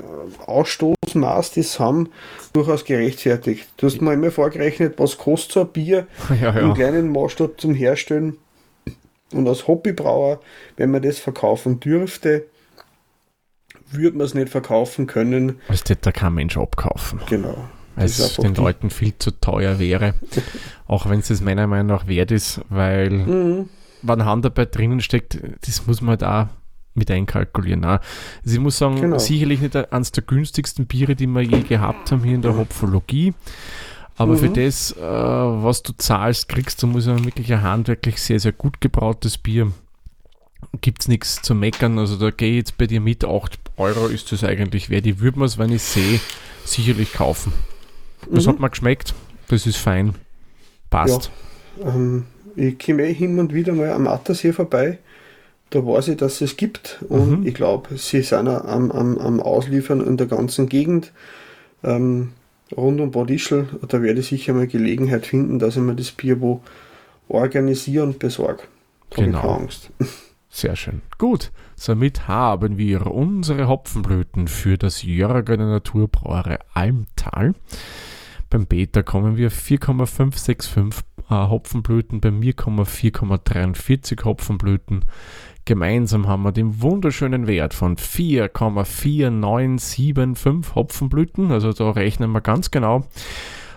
Ausstoßmaß, 1.24 1.52
das 1.52 1.72
sie 1.72 1.78
haben, 1.78 2.08
durchaus 2.52 2.84
gerechtfertigt. 2.84 3.68
Du 3.76 3.86
hast 3.86 4.00
mal 4.00 4.14
immer 4.14 4.30
vorgerechnet, 4.30 4.98
was 4.98 5.18
kostet 5.18 5.52
so 5.52 5.60
ein 5.60 5.68
Bier 5.68 6.06
ja, 6.40 6.54
ja. 6.54 6.60
im 6.60 6.74
kleinen 6.74 7.10
Maßstab 7.10 7.60
zum 7.60 7.74
Herstellen. 7.74 8.36
Und 9.32 9.48
als 9.48 9.66
Hobbybrauer, 9.66 10.40
wenn 10.76 10.90
man 10.90 11.02
das 11.02 11.18
verkaufen 11.18 11.80
dürfte, 11.80 12.46
würde 13.90 14.16
man 14.16 14.26
es 14.26 14.34
nicht 14.34 14.48
verkaufen 14.48 15.06
können. 15.06 15.60
Das 15.68 15.84
da 15.84 16.12
kein 16.12 16.34
Mensch 16.34 16.56
abkaufen. 16.56 17.20
Genau 17.28 17.56
weil 17.96 18.04
es 18.06 18.36
den 18.36 18.54
Leuten 18.54 18.90
viel 18.90 19.14
zu 19.18 19.32
teuer 19.32 19.78
wäre. 19.78 20.14
auch 20.86 21.08
wenn 21.08 21.20
es 21.20 21.30
es 21.30 21.40
meiner 21.40 21.66
Meinung 21.66 21.88
nach 21.88 22.06
wert 22.06 22.30
ist, 22.30 22.60
weil 22.68 23.10
mhm. 23.10 23.68
wenn 24.02 24.24
Handarbeit 24.24 24.76
drinnen 24.76 25.00
steckt, 25.00 25.38
das 25.66 25.86
muss 25.86 26.00
man 26.00 26.10
halt 26.10 26.24
auch 26.24 26.46
mit 26.96 27.10
einkalkulieren. 27.10 27.84
Also 27.84 28.00
ich 28.44 28.58
muss 28.58 28.78
sagen, 28.78 29.00
genau. 29.00 29.18
sicherlich 29.18 29.60
nicht 29.60 29.76
eines 29.76 30.12
der 30.12 30.24
günstigsten 30.24 30.86
Biere, 30.86 31.14
die 31.14 31.26
wir 31.26 31.42
je 31.42 31.62
gehabt 31.62 32.12
haben 32.12 32.22
hier 32.24 32.34
in 32.34 32.42
der 32.42 32.56
Hopfologie. 32.56 33.34
Aber 34.16 34.32
mhm. 34.32 34.38
für 34.38 34.48
das, 34.48 34.92
äh, 34.92 35.00
was 35.00 35.82
du 35.82 35.92
zahlst, 35.92 36.48
kriegst 36.48 36.82
du, 36.82 36.86
muss 36.86 37.06
man 37.06 37.24
wirklich 37.24 37.52
ein 37.52 37.62
handwerklich 37.62 38.20
sehr, 38.20 38.40
sehr 38.40 38.52
gut 38.52 38.80
gebrautes 38.80 39.36
Bier. 39.36 39.72
Gibt 40.80 41.02
es 41.02 41.08
nichts 41.08 41.42
zu 41.42 41.54
meckern. 41.54 41.98
Also 41.98 42.16
da 42.16 42.30
gehe 42.30 42.52
ich 42.52 42.56
jetzt 42.56 42.78
bei 42.78 42.86
dir 42.86 43.00
mit. 43.00 43.24
8 43.24 43.58
Euro 43.76 44.06
ist 44.06 44.32
das 44.32 44.42
eigentlich 44.42 44.88
wert. 44.88 45.06
Ich 45.06 45.20
würde 45.20 45.38
mir 45.38 45.44
es, 45.44 45.58
wenn 45.58 45.70
ich 45.70 45.82
sehe, 45.82 46.18
sicherlich 46.64 47.12
kaufen. 47.12 47.52
Das 48.30 48.46
mhm. 48.46 48.50
hat 48.50 48.60
mir 48.60 48.70
geschmeckt. 48.70 49.14
Das 49.48 49.66
ist 49.66 49.76
fein. 49.76 50.14
Passt. 50.88 51.30
Ja, 51.78 51.94
ähm, 51.94 52.24
ich 52.56 52.78
komme 52.78 53.04
eh 53.04 53.12
hin 53.12 53.38
und 53.38 53.52
wieder 53.52 53.74
mal 53.74 53.92
am 53.92 54.06
Attersee 54.06 54.52
vorbei. 54.52 54.98
Da 55.70 55.84
weiß 55.84 56.08
ich, 56.08 56.16
dass 56.16 56.40
es 56.40 56.56
gibt. 56.56 57.04
Und 57.08 57.40
mhm. 57.40 57.46
ich 57.46 57.54
glaube, 57.54 57.96
sie 57.96 58.22
sind 58.22 58.48
am, 58.48 58.90
am, 58.90 59.18
am 59.18 59.40
Ausliefern 59.40 60.00
in 60.00 60.16
der 60.16 60.26
ganzen 60.26 60.68
Gegend. 60.68 61.12
Ähm, 61.82 62.32
rund 62.76 63.00
um 63.00 63.10
Bad 63.10 63.30
Ischl. 63.30 63.66
Da 63.88 64.02
werde 64.02 64.20
ich 64.20 64.28
sicher 64.28 64.52
mal 64.52 64.66
Gelegenheit 64.66 65.26
finden, 65.26 65.58
dass 65.58 65.76
ich 65.76 65.82
mir 65.82 65.94
das 65.94 66.12
Bier 66.12 66.40
wo 66.40 66.62
organisiere 67.28 68.04
und 68.04 68.18
besorge. 68.18 68.62
Genau. 69.10 69.40
Keine 69.40 69.54
Angst. 69.54 69.90
Sehr 70.48 70.76
schön. 70.76 71.02
Gut, 71.18 71.52
somit 71.74 72.28
haben 72.28 72.78
wir 72.78 73.08
unsere 73.08 73.68
Hopfenblüten 73.68 74.48
für 74.48 74.78
das 74.78 75.02
Jörger 75.02 75.56
der 75.56 75.66
Naturbrauerei 75.66 76.58
Almtal. 76.72 77.54
Beim 78.48 78.66
Beta 78.66 79.02
kommen 79.02 79.36
wir 79.36 79.50
4,565 79.50 81.02
äh, 81.30 81.34
Hopfenblüten, 81.34 82.20
bei 82.20 82.30
mir 82.30 82.52
kommen 82.52 82.84
4,43 82.84 84.24
Hopfenblüten. 84.24 85.06
Gemeinsam 85.64 86.28
haben 86.28 86.44
wir 86.44 86.52
den 86.52 86.80
wunderschönen 86.80 87.48
Wert 87.48 87.74
von 87.74 87.96
4,4975 87.96 90.74
Hopfenblüten, 90.74 91.50
also 91.50 91.72
da 91.72 91.90
rechnen 91.90 92.30
wir 92.30 92.40
ganz 92.40 92.70
genau. 92.70 93.04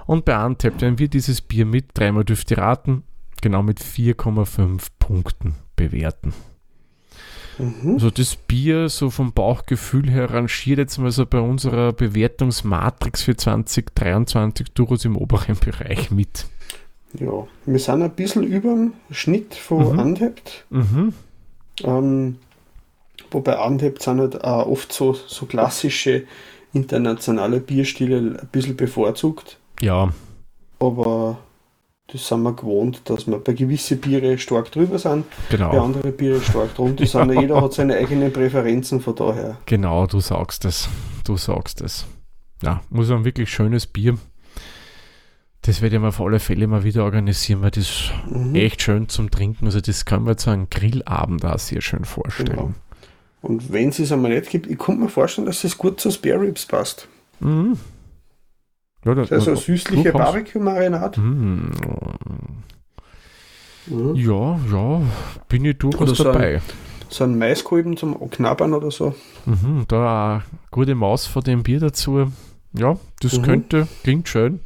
Und 0.06 0.26
bei 0.26 0.36
Antep 0.36 0.82
werden 0.82 1.00
wir 1.00 1.08
dieses 1.08 1.42
Bier 1.42 1.66
mit, 1.66 1.90
dreimal 1.96 2.26
dürft 2.26 2.52
ihr 2.52 2.60
raten, 2.60 3.02
genau 3.42 3.64
mit 3.64 3.80
4,5 3.80 4.90
Punkten 5.00 5.56
bewerten. 5.76 6.34
Mhm. 7.60 7.94
Also 7.94 8.10
das 8.10 8.36
Bier 8.36 8.90
so 8.90 9.10
vom 9.10 9.34
Bauchgefühl 9.34 10.10
her 10.10 10.32
rangiert 10.32 10.78
jetzt 10.78 10.98
mal 10.98 11.12
so 11.12 11.26
bei 11.26 11.40
unserer 11.40 11.94
Bewertungsmatrix 11.94 13.24
für 13.24 13.36
2023 13.36 14.68
durchaus 14.74 15.06
im 15.06 15.18
oberen 15.18 15.58
Bereich 15.58 16.12
mit. 16.12 16.48
Ja, 17.18 17.48
wir 17.66 17.80
sind 17.80 18.04
ein 18.04 18.12
bisschen 18.12 18.44
über 18.44 18.70
dem 18.70 18.94
Schnitt 19.10 19.56
von 19.56 19.94
mhm. 19.94 20.00
Untapped. 20.00 20.66
Mhm. 20.70 21.14
Ähm, 21.84 22.36
Wobei 23.32 23.58
Antep 23.60 24.02
sind 24.02 24.20
halt 24.20 24.44
auch 24.44 24.68
oft 24.68 24.92
so, 24.92 25.14
so 25.14 25.46
klassische 25.46 26.24
internationale 26.74 27.60
Bierstile 27.60 28.18
ein 28.18 28.48
bisschen 28.52 28.76
bevorzugt. 28.76 29.60
Ja. 29.82 30.12
Aber 30.80 31.38
das 32.08 32.28
sind 32.28 32.42
wir 32.42 32.54
gewohnt, 32.54 33.02
dass 33.06 33.28
wir 33.28 33.38
bei 33.38 33.54
gewissen 33.54 34.00
Biere 34.00 34.38
stark 34.38 34.72
drüber 34.72 34.98
sind, 34.98 35.26
genau. 35.50 35.72
bei 35.72 35.80
anderen 35.80 36.16
Biere 36.16 36.42
stark 36.42 36.74
drunter 36.76 37.06
sind. 37.06 37.32
Jeder 37.40 37.62
hat 37.62 37.74
seine 37.74 37.98
eigenen 37.98 38.34
Präferenzen 38.34 39.00
von 39.00 39.16
daher. 39.16 39.58
Genau, 39.66 40.08
du 40.08 40.20
sagst 40.20 40.66
es. 40.66 40.90
Du 41.24 41.38
sagst 41.38 41.82
es. 41.82 42.08
Ja, 42.64 42.82
muss 42.90 43.12
ein 43.12 43.26
wirklich 43.26 43.52
schönes 43.52 43.86
Bier. 43.86 44.18
Das 45.70 45.84
werde 45.84 45.98
ich 45.98 46.02
mir 46.02 46.08
auf 46.08 46.20
alle 46.20 46.40
Fälle 46.40 46.66
mal 46.66 46.84
wieder 46.84 47.04
organisieren, 47.04 47.62
weil 47.62 47.70
das 47.70 47.84
ist 47.84 48.12
mhm. 48.28 48.56
echt 48.56 48.82
schön 48.82 49.08
zum 49.08 49.30
Trinken. 49.30 49.68
Also 49.68 49.80
das 49.80 50.04
kann 50.04 50.24
man 50.24 50.36
zu 50.36 50.50
einem 50.50 50.68
Grillabend 50.72 51.46
auch 51.46 51.60
sehr 51.60 51.82
schön 51.82 52.06
vorstellen. 52.06 52.50
Genau. 52.50 52.74
Und 53.44 53.72
wenn 53.72 53.90
es 53.90 54.00
es 54.00 54.12
einmal 54.12 54.32
nicht 54.32 54.50
gibt, 54.50 54.66
ich 54.66 54.80
kann 54.80 55.00
mir 55.00 55.10
vorstellen, 55.10 55.46
dass 55.46 55.64
es 55.64 55.78
gut 55.78 56.00
zu 56.00 56.10
Spare 56.10 56.42
Ribs 56.42 56.66
passt. 56.66 57.08
Mhm. 57.40 57.78
Ja, 59.06 59.14
das, 59.14 59.30
ist 59.30 59.48
also 59.48 59.54
süßliche 59.54 60.12
Barbecue-Marinade. 60.12 61.22
Mhm. 61.22 61.72
Mhm. 63.86 64.16
Ja, 64.16 64.60
ja, 64.72 65.02
bin 65.50 65.66
ich 65.66 65.78
durchaus 65.78 66.18
so 66.18 66.24
dabei. 66.24 66.56
Ein, 66.56 66.62
so 67.10 67.26
ein 67.26 67.38
Maiskolben 67.38 67.96
zum 67.96 68.28
Knabbern 68.32 68.74
oder 68.74 68.90
so. 68.90 69.14
Mhm, 69.46 69.86
da 69.88 70.34
eine 70.34 70.44
gute 70.72 70.96
Maus 70.96 71.28
von 71.28 71.44
dem 71.44 71.62
Bier 71.62 71.80
dazu. 71.80 72.32
Ja, 72.74 72.98
das 73.20 73.38
mhm. 73.38 73.44
könnte, 73.44 73.88
klingt 74.02 74.28
schön. 74.28 74.62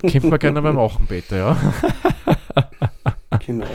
Könnte 0.00 0.26
man 0.26 0.38
gerne 0.38 0.60
mal 0.60 0.72
machen, 0.72 1.06
Peter, 1.08 1.36
ja. 1.36 1.56
genau. 3.46 3.66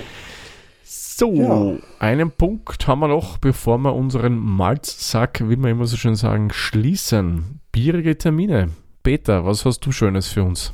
So, 0.84 1.34
ja. 1.34 1.78
einen 2.00 2.32
Punkt 2.32 2.88
haben 2.88 3.00
wir 3.00 3.08
noch, 3.08 3.38
bevor 3.38 3.78
wir 3.78 3.96
unseren 3.96 4.38
Malzsack, 4.38 5.42
wie 5.48 5.56
wir 5.56 5.70
immer 5.70 5.86
so 5.86 5.96
schön 5.96 6.16
sagen, 6.16 6.52
schließen. 6.52 7.62
Bierige 7.72 8.18
Termine. 8.18 8.70
Peter, 9.02 9.46
was 9.46 9.66
hast 9.66 9.86
du 9.86 9.92
Schönes 9.92 10.28
für 10.28 10.44
uns? 10.44 10.74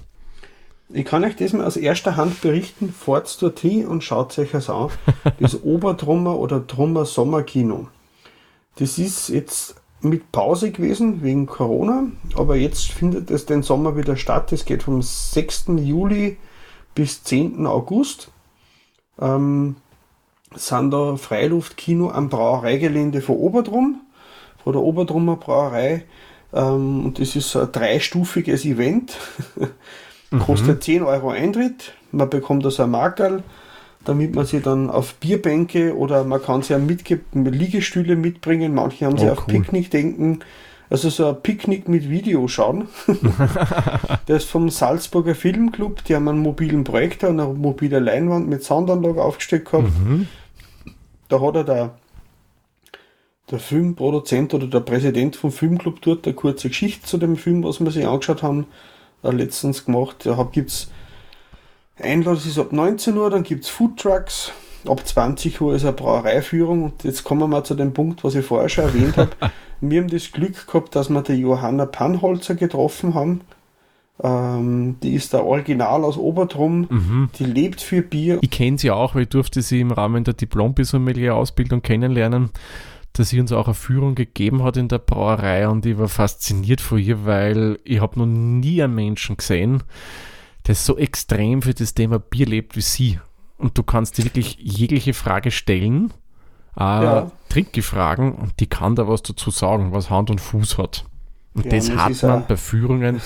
Ich 0.93 1.05
kann 1.05 1.23
euch 1.23 1.35
das 1.35 1.53
mal 1.53 1.65
aus 1.65 1.77
erster 1.77 2.15
Hand 2.15 2.41
berichten. 2.41 2.91
Fahrt 2.91 3.41
dort 3.41 3.59
hin 3.59 3.87
und 3.87 4.03
schaut 4.03 4.37
euch 4.39 4.51
das 4.51 4.69
an. 4.69 4.89
Das 5.39 5.61
Obertrummer 5.63 6.37
oder 6.37 6.65
Trummer 6.65 7.05
Sommerkino. 7.05 7.87
Das 8.75 8.97
ist 8.97 9.29
jetzt 9.29 9.80
mit 10.01 10.31
Pause 10.31 10.71
gewesen 10.71 11.23
wegen 11.23 11.45
Corona, 11.45 12.07
aber 12.35 12.55
jetzt 12.55 12.91
findet 12.91 13.29
es 13.29 13.45
den 13.45 13.63
Sommer 13.63 13.95
wieder 13.95 14.17
statt. 14.17 14.51
Es 14.51 14.65
geht 14.65 14.83
vom 14.83 15.01
6. 15.01 15.65
Juli 15.77 16.37
bis 16.95 17.23
10. 17.23 17.65
August. 17.67 18.31
Ähm, 19.19 19.75
sind 20.53 20.91
da 20.91 21.15
Freiluftkino 21.15 22.11
am 22.11 22.29
Brauereigelände 22.29 23.21
von 23.21 23.37
Oberdrum, 23.37 24.01
von 24.63 24.73
der 24.73 24.81
Oberdrummer 24.81 25.37
Brauerei. 25.37 26.03
Ähm, 26.53 27.05
und 27.05 27.19
das 27.19 27.35
ist 27.35 27.55
ein 27.55 27.71
dreistufiges 27.71 28.65
Event. 28.65 29.17
Kostet 30.45 30.77
mhm. 30.77 30.81
10 30.81 31.03
Euro 31.03 31.29
Eintritt. 31.29 31.93
Man 32.11 32.29
bekommt 32.29 32.65
also 32.65 32.83
ein 32.83 32.91
Markerl, 32.91 33.43
damit 34.05 34.35
man 34.35 34.45
sie 34.45 34.61
dann 34.61 34.89
auf 34.89 35.15
Bierbänke 35.15 35.95
oder 35.95 36.23
man 36.23 36.41
kann 36.41 36.63
sie 36.63 36.75
auch 36.75 36.79
mit 36.79 37.05
Liegestühle 37.33 38.15
mitbringen. 38.15 38.73
Manche 38.73 39.05
haben 39.05 39.15
oh, 39.15 39.17
sie 39.17 39.29
auf 39.29 39.47
cool. 39.47 39.53
Picknick 39.53 39.91
denken. 39.91 40.39
Also 40.89 41.09
so 41.09 41.29
ein 41.29 41.41
Picknick 41.41 41.87
mit 41.87 42.09
Video 42.09 42.47
schauen. 42.47 42.89
der 44.27 44.35
ist 44.35 44.49
vom 44.49 44.69
Salzburger 44.69 45.35
Filmclub. 45.35 46.03
Die 46.03 46.15
haben 46.15 46.27
einen 46.27 46.39
mobilen 46.39 46.83
Projektor 46.83 47.29
und 47.29 47.39
eine 47.39 47.53
mobile 47.53 47.99
Leinwand 47.99 48.49
mit 48.49 48.63
Soundanlage 48.63 49.23
aufgestellt 49.23 49.65
gehabt. 49.65 49.87
Mhm. 49.87 50.27
Da 51.29 51.39
hat 51.39 51.55
er 51.55 51.63
der, 51.63 51.95
der 53.51 53.59
Filmproduzent 53.59 54.53
oder 54.53 54.67
der 54.67 54.81
Präsident 54.81 55.37
vom 55.37 55.53
Filmclub 55.53 56.01
dort 56.01 56.25
eine 56.25 56.35
kurze 56.35 56.67
Geschichte 56.67 57.05
zu 57.05 57.17
dem 57.17 57.37
Film, 57.37 57.63
was 57.63 57.79
wir 57.79 57.91
sich 57.91 58.05
angeschaut 58.05 58.43
haben, 58.43 58.65
äh, 59.23 59.31
letztens 59.31 59.85
gemacht. 59.85 60.25
Da 60.25 60.49
gibt 60.51 60.71
es 60.71 60.91
Einlass 61.99 62.45
ist 62.45 62.59
ab 62.59 62.71
19 62.71 63.17
Uhr, 63.17 63.29
dann 63.29 63.43
gibt 63.43 63.65
es 63.65 63.69
Foodtrucks. 63.69 64.51
Ab 64.87 65.05
20 65.05 65.61
Uhr 65.61 65.75
ist 65.75 65.83
eine 65.83 65.93
Brauereiführung 65.93 66.83
und 66.83 67.03
jetzt 67.03 67.23
kommen 67.23 67.41
wir 67.41 67.47
mal 67.47 67.63
zu 67.63 67.75
dem 67.75 67.93
Punkt, 67.93 68.23
was 68.23 68.33
ich 68.33 68.45
vorher 68.45 68.69
schon 68.69 68.85
erwähnt 68.85 69.17
habe. 69.17 69.29
wir 69.81 70.01
haben 70.01 70.09
das 70.09 70.31
Glück 70.31 70.65
gehabt, 70.65 70.95
dass 70.95 71.09
wir 71.09 71.21
die 71.21 71.33
Johanna 71.33 71.85
Pannholzer 71.85 72.55
getroffen 72.55 73.13
haben. 73.13 73.41
Ähm, 74.23 74.97
die 75.01 75.13
ist 75.13 75.33
der 75.33 75.45
Original 75.45 76.03
aus 76.03 76.17
Obertrum. 76.17 76.87
Mhm. 76.89 77.29
Die 77.37 77.45
lebt 77.45 77.81
für 77.81 78.01
Bier. 78.01 78.39
Ich 78.41 78.51
kenne 78.51 78.77
sie 78.77 78.91
auch, 78.91 79.15
weil 79.15 79.23
ich 79.23 79.29
durfte 79.29 79.61
sie 79.61 79.81
im 79.81 79.91
Rahmen 79.91 80.23
der 80.23 80.33
Diplom-Sommelier-Ausbildung 80.33 81.81
kennenlernen, 81.81 82.49
dass 83.13 83.29
sie 83.29 83.39
uns 83.39 83.51
auch 83.51 83.65
eine 83.65 83.73
Führung 83.73 84.15
gegeben 84.15 84.63
hat 84.63 84.77
in 84.77 84.87
der 84.87 84.99
Brauerei 84.99 85.67
und 85.67 85.85
ich 85.85 85.97
war 85.97 86.07
fasziniert 86.07 86.81
von 86.81 86.99
ihr, 86.99 87.25
weil 87.25 87.79
ich 87.83 87.99
habe 87.99 88.19
noch 88.19 88.25
nie 88.25 88.81
einen 88.81 88.95
Menschen 88.95 89.37
gesehen, 89.37 89.83
der 90.71 90.75
so 90.77 90.97
extrem 90.97 91.61
für 91.61 91.73
das 91.73 91.95
Thema 91.95 92.17
Bier 92.17 92.45
lebt 92.45 92.77
wie 92.77 92.81
sie. 92.81 93.19
Und 93.57 93.77
du 93.77 93.83
kannst 93.83 94.17
dir 94.17 94.23
wirklich 94.23 94.57
jegliche 94.57 95.13
Frage 95.13 95.51
stellen, 95.51 96.13
äh, 96.77 96.79
ja. 96.79 97.31
Trinkgefragen, 97.49 98.31
und 98.31 98.57
die 98.61 98.67
kann 98.67 98.95
da 98.95 99.05
was 99.05 99.21
dazu 99.21 99.51
sagen, 99.51 99.91
was 99.91 100.09
Hand 100.09 100.29
und 100.29 100.39
Fuß 100.39 100.77
hat. 100.77 101.03
Und 101.55 101.65
ja, 101.65 101.71
das 101.71 101.91
hat 101.93 102.23
man 102.23 102.45
bei 102.47 102.55
Führungen 102.55 103.19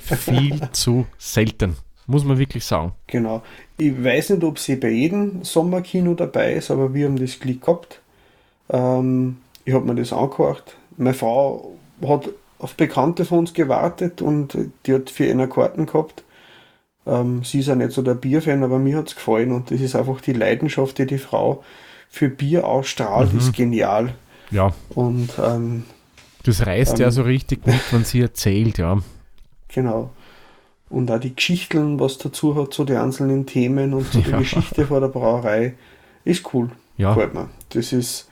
viel 0.00 0.60
zu 0.72 1.06
selten. 1.18 1.76
Muss 2.08 2.24
man 2.24 2.36
wirklich 2.36 2.64
sagen. 2.64 2.92
Genau. 3.06 3.42
Ich 3.76 4.02
weiß 4.02 4.30
nicht, 4.30 4.42
ob 4.42 4.58
sie 4.58 4.74
bei 4.74 4.88
jedem 4.88 5.44
Sommerkino 5.44 6.14
dabei 6.14 6.54
ist, 6.54 6.72
aber 6.72 6.94
wir 6.94 7.06
haben 7.06 7.16
das 7.16 7.38
Glück 7.38 7.60
gehabt. 7.60 8.00
Ähm, 8.70 9.36
ich 9.64 9.72
habe 9.72 9.86
mir 9.86 9.94
das 9.94 10.12
angehört. 10.12 10.76
Meine 10.96 11.14
Frau 11.14 11.76
hat 12.04 12.28
auf 12.58 12.74
Bekannte 12.74 13.24
von 13.24 13.38
uns 13.38 13.54
gewartet 13.54 14.20
und 14.20 14.58
die 14.84 14.94
hat 14.94 15.10
für 15.10 15.30
eine 15.30 15.48
Karten 15.48 15.86
gehabt. 15.86 16.24
Ähm, 17.08 17.42
sie 17.42 17.60
ist 17.60 17.68
ja 17.68 17.74
nicht 17.74 17.92
so 17.92 18.02
der 18.02 18.14
Bierfan, 18.14 18.62
aber 18.62 18.78
mir 18.78 18.98
hat 18.98 19.08
es 19.08 19.14
gefallen 19.14 19.52
und 19.52 19.70
das 19.70 19.80
ist 19.80 19.96
einfach 19.96 20.20
die 20.20 20.34
Leidenschaft, 20.34 20.98
die 20.98 21.06
die 21.06 21.18
Frau 21.18 21.64
für 22.08 22.28
Bier 22.28 22.66
ausstrahlt, 22.66 23.32
mhm. 23.32 23.38
ist 23.38 23.52
genial. 23.54 24.14
Ja. 24.50 24.72
Und 24.90 25.30
ähm, 25.42 25.84
das 26.44 26.66
reißt 26.66 26.94
ähm, 26.94 27.00
ja 27.00 27.10
so 27.10 27.22
richtig 27.22 27.66
mit, 27.66 27.80
wenn 27.92 28.04
sie 28.04 28.20
erzählt, 28.20 28.78
ja. 28.78 28.98
Genau. 29.68 30.10
Und 30.88 31.10
auch 31.10 31.20
die 31.20 31.34
Geschichten, 31.34 32.00
was 32.00 32.18
dazu 32.18 32.56
hat, 32.56 32.72
zu 32.72 32.82
so 32.82 32.84
den 32.86 32.96
einzelnen 32.96 33.46
Themen 33.46 33.92
und 33.92 34.10
zu 34.10 34.18
so 34.18 34.18
ja. 34.24 34.30
der 34.30 34.38
Geschichte 34.40 34.86
vor 34.86 35.00
der 35.00 35.08
Brauerei, 35.08 35.74
ist 36.24 36.52
cool. 36.54 36.70
Ja. 36.96 37.14
Gefällt 37.14 37.34
mir. 37.34 37.48
Das 37.70 37.92
ist, 37.92 38.28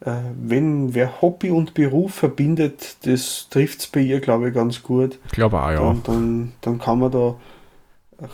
äh, 0.00 0.12
wenn 0.40 0.94
wer 0.94 1.20
Hobby 1.20 1.50
und 1.50 1.74
Beruf 1.74 2.14
verbindet, 2.14 2.96
das 3.04 3.48
trifft 3.50 3.80
es 3.80 3.86
bei 3.88 4.00
ihr, 4.00 4.20
glaube 4.20 4.48
ich, 4.48 4.54
ganz 4.54 4.82
gut. 4.82 5.18
Ich 5.26 5.32
glaube 5.32 5.60
auch, 5.60 5.70
ja. 5.70 5.80
Dann, 5.80 6.02
dann, 6.04 6.52
dann 6.60 6.78
kann 6.78 7.00
man 7.00 7.10
da, 7.10 7.34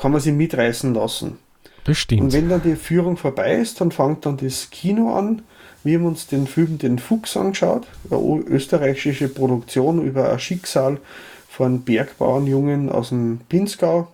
kann 0.00 0.12
man 0.12 0.20
sie 0.20 0.32
mitreißen 0.32 0.94
lassen. 0.94 1.38
Das 1.84 1.98
stimmt. 1.98 2.22
Und 2.22 2.32
wenn 2.32 2.48
dann 2.48 2.62
die 2.62 2.76
Führung 2.76 3.16
vorbei 3.16 3.54
ist, 3.56 3.80
dann 3.80 3.90
fängt 3.90 4.26
dann 4.26 4.36
das 4.36 4.70
Kino 4.70 5.14
an 5.14 5.42
wir 5.82 5.98
haben 5.98 6.06
uns 6.06 6.26
den 6.26 6.46
Film 6.46 6.76
Den 6.76 6.98
Fuchs 6.98 7.36
angeschaut, 7.36 7.86
eine 8.10 8.20
österreichische 8.46 9.28
Produktion 9.28 10.04
über 10.04 10.30
ein 10.30 10.38
Schicksal 10.38 10.98
von 11.48 11.82
Bergbauernjungen 11.82 12.90
aus 12.90 13.08
dem 13.08 13.40
Pinzgau. 13.48 14.08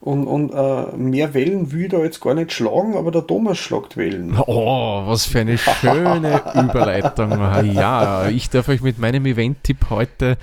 Und, 0.00 0.28
und 0.28 0.52
äh, 0.52 0.96
mehr 0.96 1.34
Wellen 1.34 1.72
will 1.72 1.88
da 1.88 1.98
jetzt 1.98 2.20
gar 2.20 2.34
nicht 2.34 2.52
schlagen, 2.52 2.96
aber 2.96 3.10
der 3.10 3.26
Thomas 3.26 3.58
schlagt 3.58 3.96
Wellen. 3.96 4.38
Oh, 4.46 5.02
was 5.06 5.26
für 5.26 5.40
eine 5.40 5.58
schöne 5.58 6.40
Überleitung. 6.54 7.32
Ja, 7.72 8.28
ich 8.28 8.48
darf 8.48 8.68
euch 8.68 8.80
mit 8.80 8.98
meinem 8.98 9.26
Event-Tipp 9.26 9.86
heute 9.90 10.38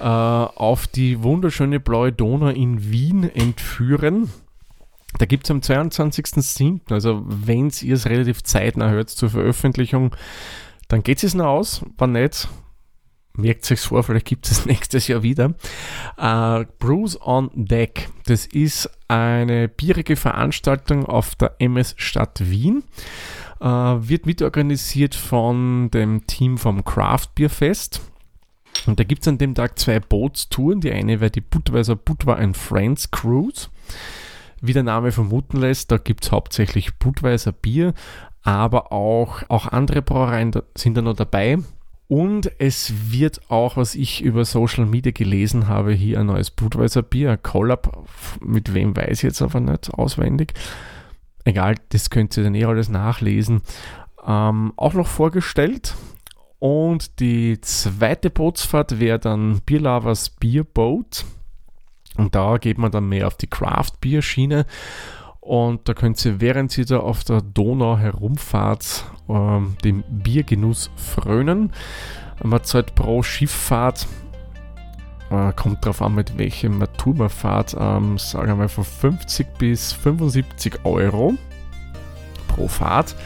äh, 0.00 0.04
auf 0.04 0.88
die 0.88 1.22
wunderschöne 1.22 1.78
blaue 1.78 2.12
Donau 2.12 2.48
in 2.48 2.90
Wien 2.90 3.30
entführen. 3.32 4.30
Da 5.18 5.26
gibt 5.26 5.44
es 5.44 5.50
am 5.50 5.60
22.07., 5.60 6.92
also 6.92 7.22
wenn 7.26 7.70
ihr 7.82 7.94
es 7.94 8.06
relativ 8.06 8.42
zeitnah 8.42 8.90
hört 8.90 9.10
zur 9.10 9.30
Veröffentlichung, 9.30 10.14
dann 10.88 11.02
geht 11.02 11.22
es 11.22 11.34
noch 11.34 11.46
aus. 11.46 11.82
Wann 11.96 12.12
nicht, 12.12 12.48
merkt 13.38 13.70
es 13.70 13.84
vor, 13.84 14.02
vielleicht 14.02 14.26
gibt 14.26 14.50
es 14.50 14.66
nächstes 14.66 15.08
Jahr 15.08 15.22
wieder. 15.22 15.54
Uh, 16.20 16.64
Bruce 16.78 17.18
on 17.20 17.50
Deck, 17.54 18.08
das 18.26 18.46
ist 18.46 18.90
eine 19.08 19.68
bierige 19.68 20.16
Veranstaltung 20.16 21.06
auf 21.06 21.34
der 21.36 21.54
MS 21.58 21.94
Stadt 21.96 22.40
Wien. 22.50 22.84
Uh, 23.60 23.98
wird 24.00 24.26
mitorganisiert 24.26 25.14
von 25.14 25.90
dem 25.90 26.26
Team 26.26 26.58
vom 26.58 26.84
Craft 26.84 27.28
Beer 27.34 27.50
Fest. 27.50 28.00
Und 28.86 29.00
da 29.00 29.04
gibt 29.04 29.22
es 29.22 29.28
an 29.28 29.38
dem 29.38 29.54
Tag 29.54 29.78
zwei 29.78 29.98
Bootstouren. 29.98 30.80
Die 30.80 30.92
eine 30.92 31.20
wäre 31.20 31.30
die 31.30 31.40
Budweiser 31.40 31.96
Budwa 31.96 32.34
and 32.34 32.56
Friends 32.56 33.10
Cruise. 33.10 33.68
Wie 34.60 34.72
der 34.72 34.82
Name 34.82 35.12
vermuten 35.12 35.58
lässt, 35.58 35.90
da 35.90 35.98
gibt 35.98 36.24
es 36.24 36.32
hauptsächlich 36.32 36.96
Budweiser 36.96 37.52
Bier, 37.52 37.94
aber 38.42 38.92
auch, 38.92 39.42
auch 39.48 39.66
andere 39.66 40.02
Brauereien 40.02 40.52
sind 40.76 40.96
da 40.96 41.02
noch 41.02 41.14
dabei. 41.14 41.58
Und 42.08 42.50
es 42.58 43.12
wird 43.12 43.50
auch, 43.50 43.76
was 43.76 43.94
ich 43.94 44.22
über 44.22 44.46
Social 44.46 44.86
Media 44.86 45.12
gelesen 45.12 45.68
habe, 45.68 45.92
hier 45.92 46.20
ein 46.20 46.26
neues 46.26 46.50
Budweiser 46.50 47.02
Bier, 47.02 47.32
ein 47.32 47.42
Collab, 47.42 48.06
mit 48.40 48.72
wem 48.72 48.96
weiß 48.96 49.18
ich 49.18 49.22
jetzt 49.24 49.42
aber 49.42 49.60
nicht 49.60 49.92
auswendig. 49.92 50.54
Egal, 51.44 51.74
das 51.90 52.08
könnt 52.08 52.36
ihr 52.36 52.44
dann 52.44 52.54
eh 52.54 52.64
alles 52.64 52.88
nachlesen. 52.88 53.60
ähm, 54.26 54.72
auch 54.76 54.94
noch 54.94 55.06
vorgestellt. 55.06 55.94
Und 56.58 57.20
die 57.20 57.60
zweite 57.60 58.30
Bootsfahrt 58.30 58.98
wäre 58.98 59.18
dann 59.18 59.60
Bierlavers 59.64 60.30
Bierboat. 60.30 61.24
Und 62.16 62.34
da 62.34 62.56
geht 62.56 62.78
man 62.78 62.90
dann 62.90 63.08
mehr 63.08 63.26
auf 63.26 63.36
die 63.36 63.46
Craft-Bier-Schiene. 63.46 64.66
Und 65.48 65.88
da 65.88 65.94
könnt 65.94 66.22
ihr, 66.26 66.42
während 66.42 66.76
ihr 66.76 66.84
da 66.84 66.98
auf 66.98 67.24
der 67.24 67.40
Donau 67.40 67.96
herumfahrt, 67.96 69.06
ähm, 69.30 69.78
dem 69.82 70.04
Biergenuss 70.06 70.90
frönen. 70.94 71.72
Man 72.42 72.62
zahlt 72.64 72.94
pro 72.94 73.22
Schifffahrt, 73.22 74.06
äh, 75.30 75.50
kommt 75.54 75.86
drauf 75.86 76.02
an, 76.02 76.16
mit 76.16 76.36
welchem 76.36 76.84
Tour 76.98 77.14
man 77.14 77.30
fahrt, 77.30 77.74
ähm, 77.80 78.18
sagen 78.18 78.60
wir 78.60 78.68
von 78.68 78.84
50 78.84 79.46
bis 79.56 79.94
75 79.94 80.84
Euro 80.84 81.32
pro 82.48 82.68
Fahrt. 82.68 83.16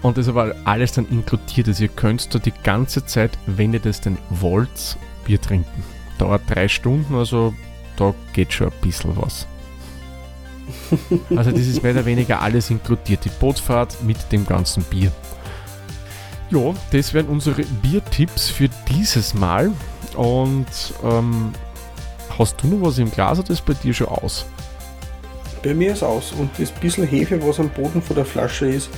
Und 0.00 0.16
das 0.16 0.28
ist 0.28 0.30
aber 0.30 0.54
alles 0.64 0.92
dann 0.92 1.08
inkludiert. 1.10 1.68
Also 1.68 1.82
ihr 1.82 1.90
könnt 1.90 2.34
da 2.34 2.38
die 2.38 2.54
ganze 2.62 3.04
Zeit, 3.04 3.36
wenn 3.44 3.74
ihr 3.74 3.80
das 3.80 4.00
denn 4.00 4.16
wollt, 4.30 4.96
Bier 5.26 5.38
trinken. 5.38 5.84
Dauert 6.16 6.40
drei 6.48 6.68
Stunden, 6.68 7.14
also 7.16 7.52
da 7.96 8.14
geht 8.32 8.50
schon 8.50 8.68
ein 8.68 8.80
bisschen 8.80 9.14
was. 9.18 9.46
Also 11.36 11.50
das 11.50 11.60
ist 11.60 11.82
mehr 11.82 11.92
oder 11.92 12.04
weniger 12.04 12.40
alles 12.40 12.70
inkludiert. 12.70 13.24
Die 13.24 13.30
Bootsfahrt 13.30 14.02
mit 14.02 14.16
dem 14.32 14.46
ganzen 14.46 14.82
Bier. 14.84 15.12
Ja, 16.50 16.74
das 16.90 17.14
wären 17.14 17.26
unsere 17.26 17.62
Biertipps 17.82 18.48
für 18.48 18.68
dieses 18.88 19.34
Mal. 19.34 19.70
Und 20.16 20.66
ähm, 21.04 21.52
hast 22.38 22.62
du 22.62 22.68
noch 22.68 22.86
was 22.86 22.98
im 22.98 23.10
Glas 23.10 23.38
oder 23.38 23.50
ist 23.50 23.64
bei 23.64 23.74
dir 23.74 23.94
schon 23.94 24.08
aus? 24.08 24.46
Bei 25.62 25.74
mir 25.74 25.92
ist 25.92 26.02
aus. 26.02 26.32
Und 26.32 26.50
das 26.58 26.70
bisschen 26.72 27.06
Hefe, 27.06 27.40
was 27.46 27.60
am 27.60 27.68
Boden 27.68 28.02
von 28.02 28.16
der 28.16 28.24
Flasche 28.24 28.66
ist, 28.66 28.90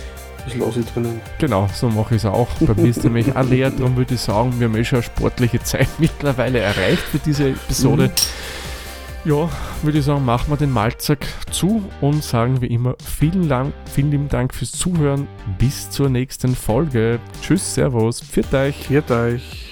das 0.45 0.55
lasse 0.57 0.81
ich 0.81 0.87
drinnen. 0.87 1.21
Genau, 1.39 1.69
so 1.75 1.89
mache 1.89 2.15
ich 2.15 2.23
es 2.23 2.27
auch. 2.27 2.49
Bei 2.61 2.75
mir 2.75 2.89
ist 2.89 3.05
nämlich 3.05 3.35
auch 3.37 3.45
leer, 3.45 3.71
darum 3.71 3.97
würde 3.97 4.15
ich 4.15 4.21
sagen, 4.21 4.55
wir 4.59 4.69
haben 4.69 4.77
eh 4.77 4.85
schon 4.85 4.99
eine 4.99 5.05
sportliche 5.05 5.63
Zeit 5.63 5.89
mittlerweile 5.99 6.61
erreicht 6.61 7.03
für 7.03 7.19
diese 7.19 7.51
Episode. 7.51 8.09
Mhm. 8.09 8.13
Ja, 9.25 9.49
würde 9.83 9.99
ich 9.99 10.05
sagen, 10.05 10.25
machen 10.25 10.51
wir 10.51 10.57
den 10.57 10.73
Malzack 10.73 11.25
zu 11.53 11.85
und 12.01 12.25
sagen 12.25 12.61
wie 12.61 12.67
immer 12.67 12.97
vielen, 13.05 13.49
Dank, 13.49 13.73
vielen 13.85 14.11
lieben 14.11 14.29
Dank 14.29 14.53
fürs 14.53 14.73
Zuhören. 14.73 15.29
Bis 15.59 15.91
zur 15.91 16.09
nächsten 16.09 16.57
Folge. 16.57 17.21
Tschüss, 17.41 17.75
Servus, 17.75 18.21
pfiat 18.21 18.53
euch. 18.53 18.87
Pfiat 18.87 19.11
euch. 19.13 19.72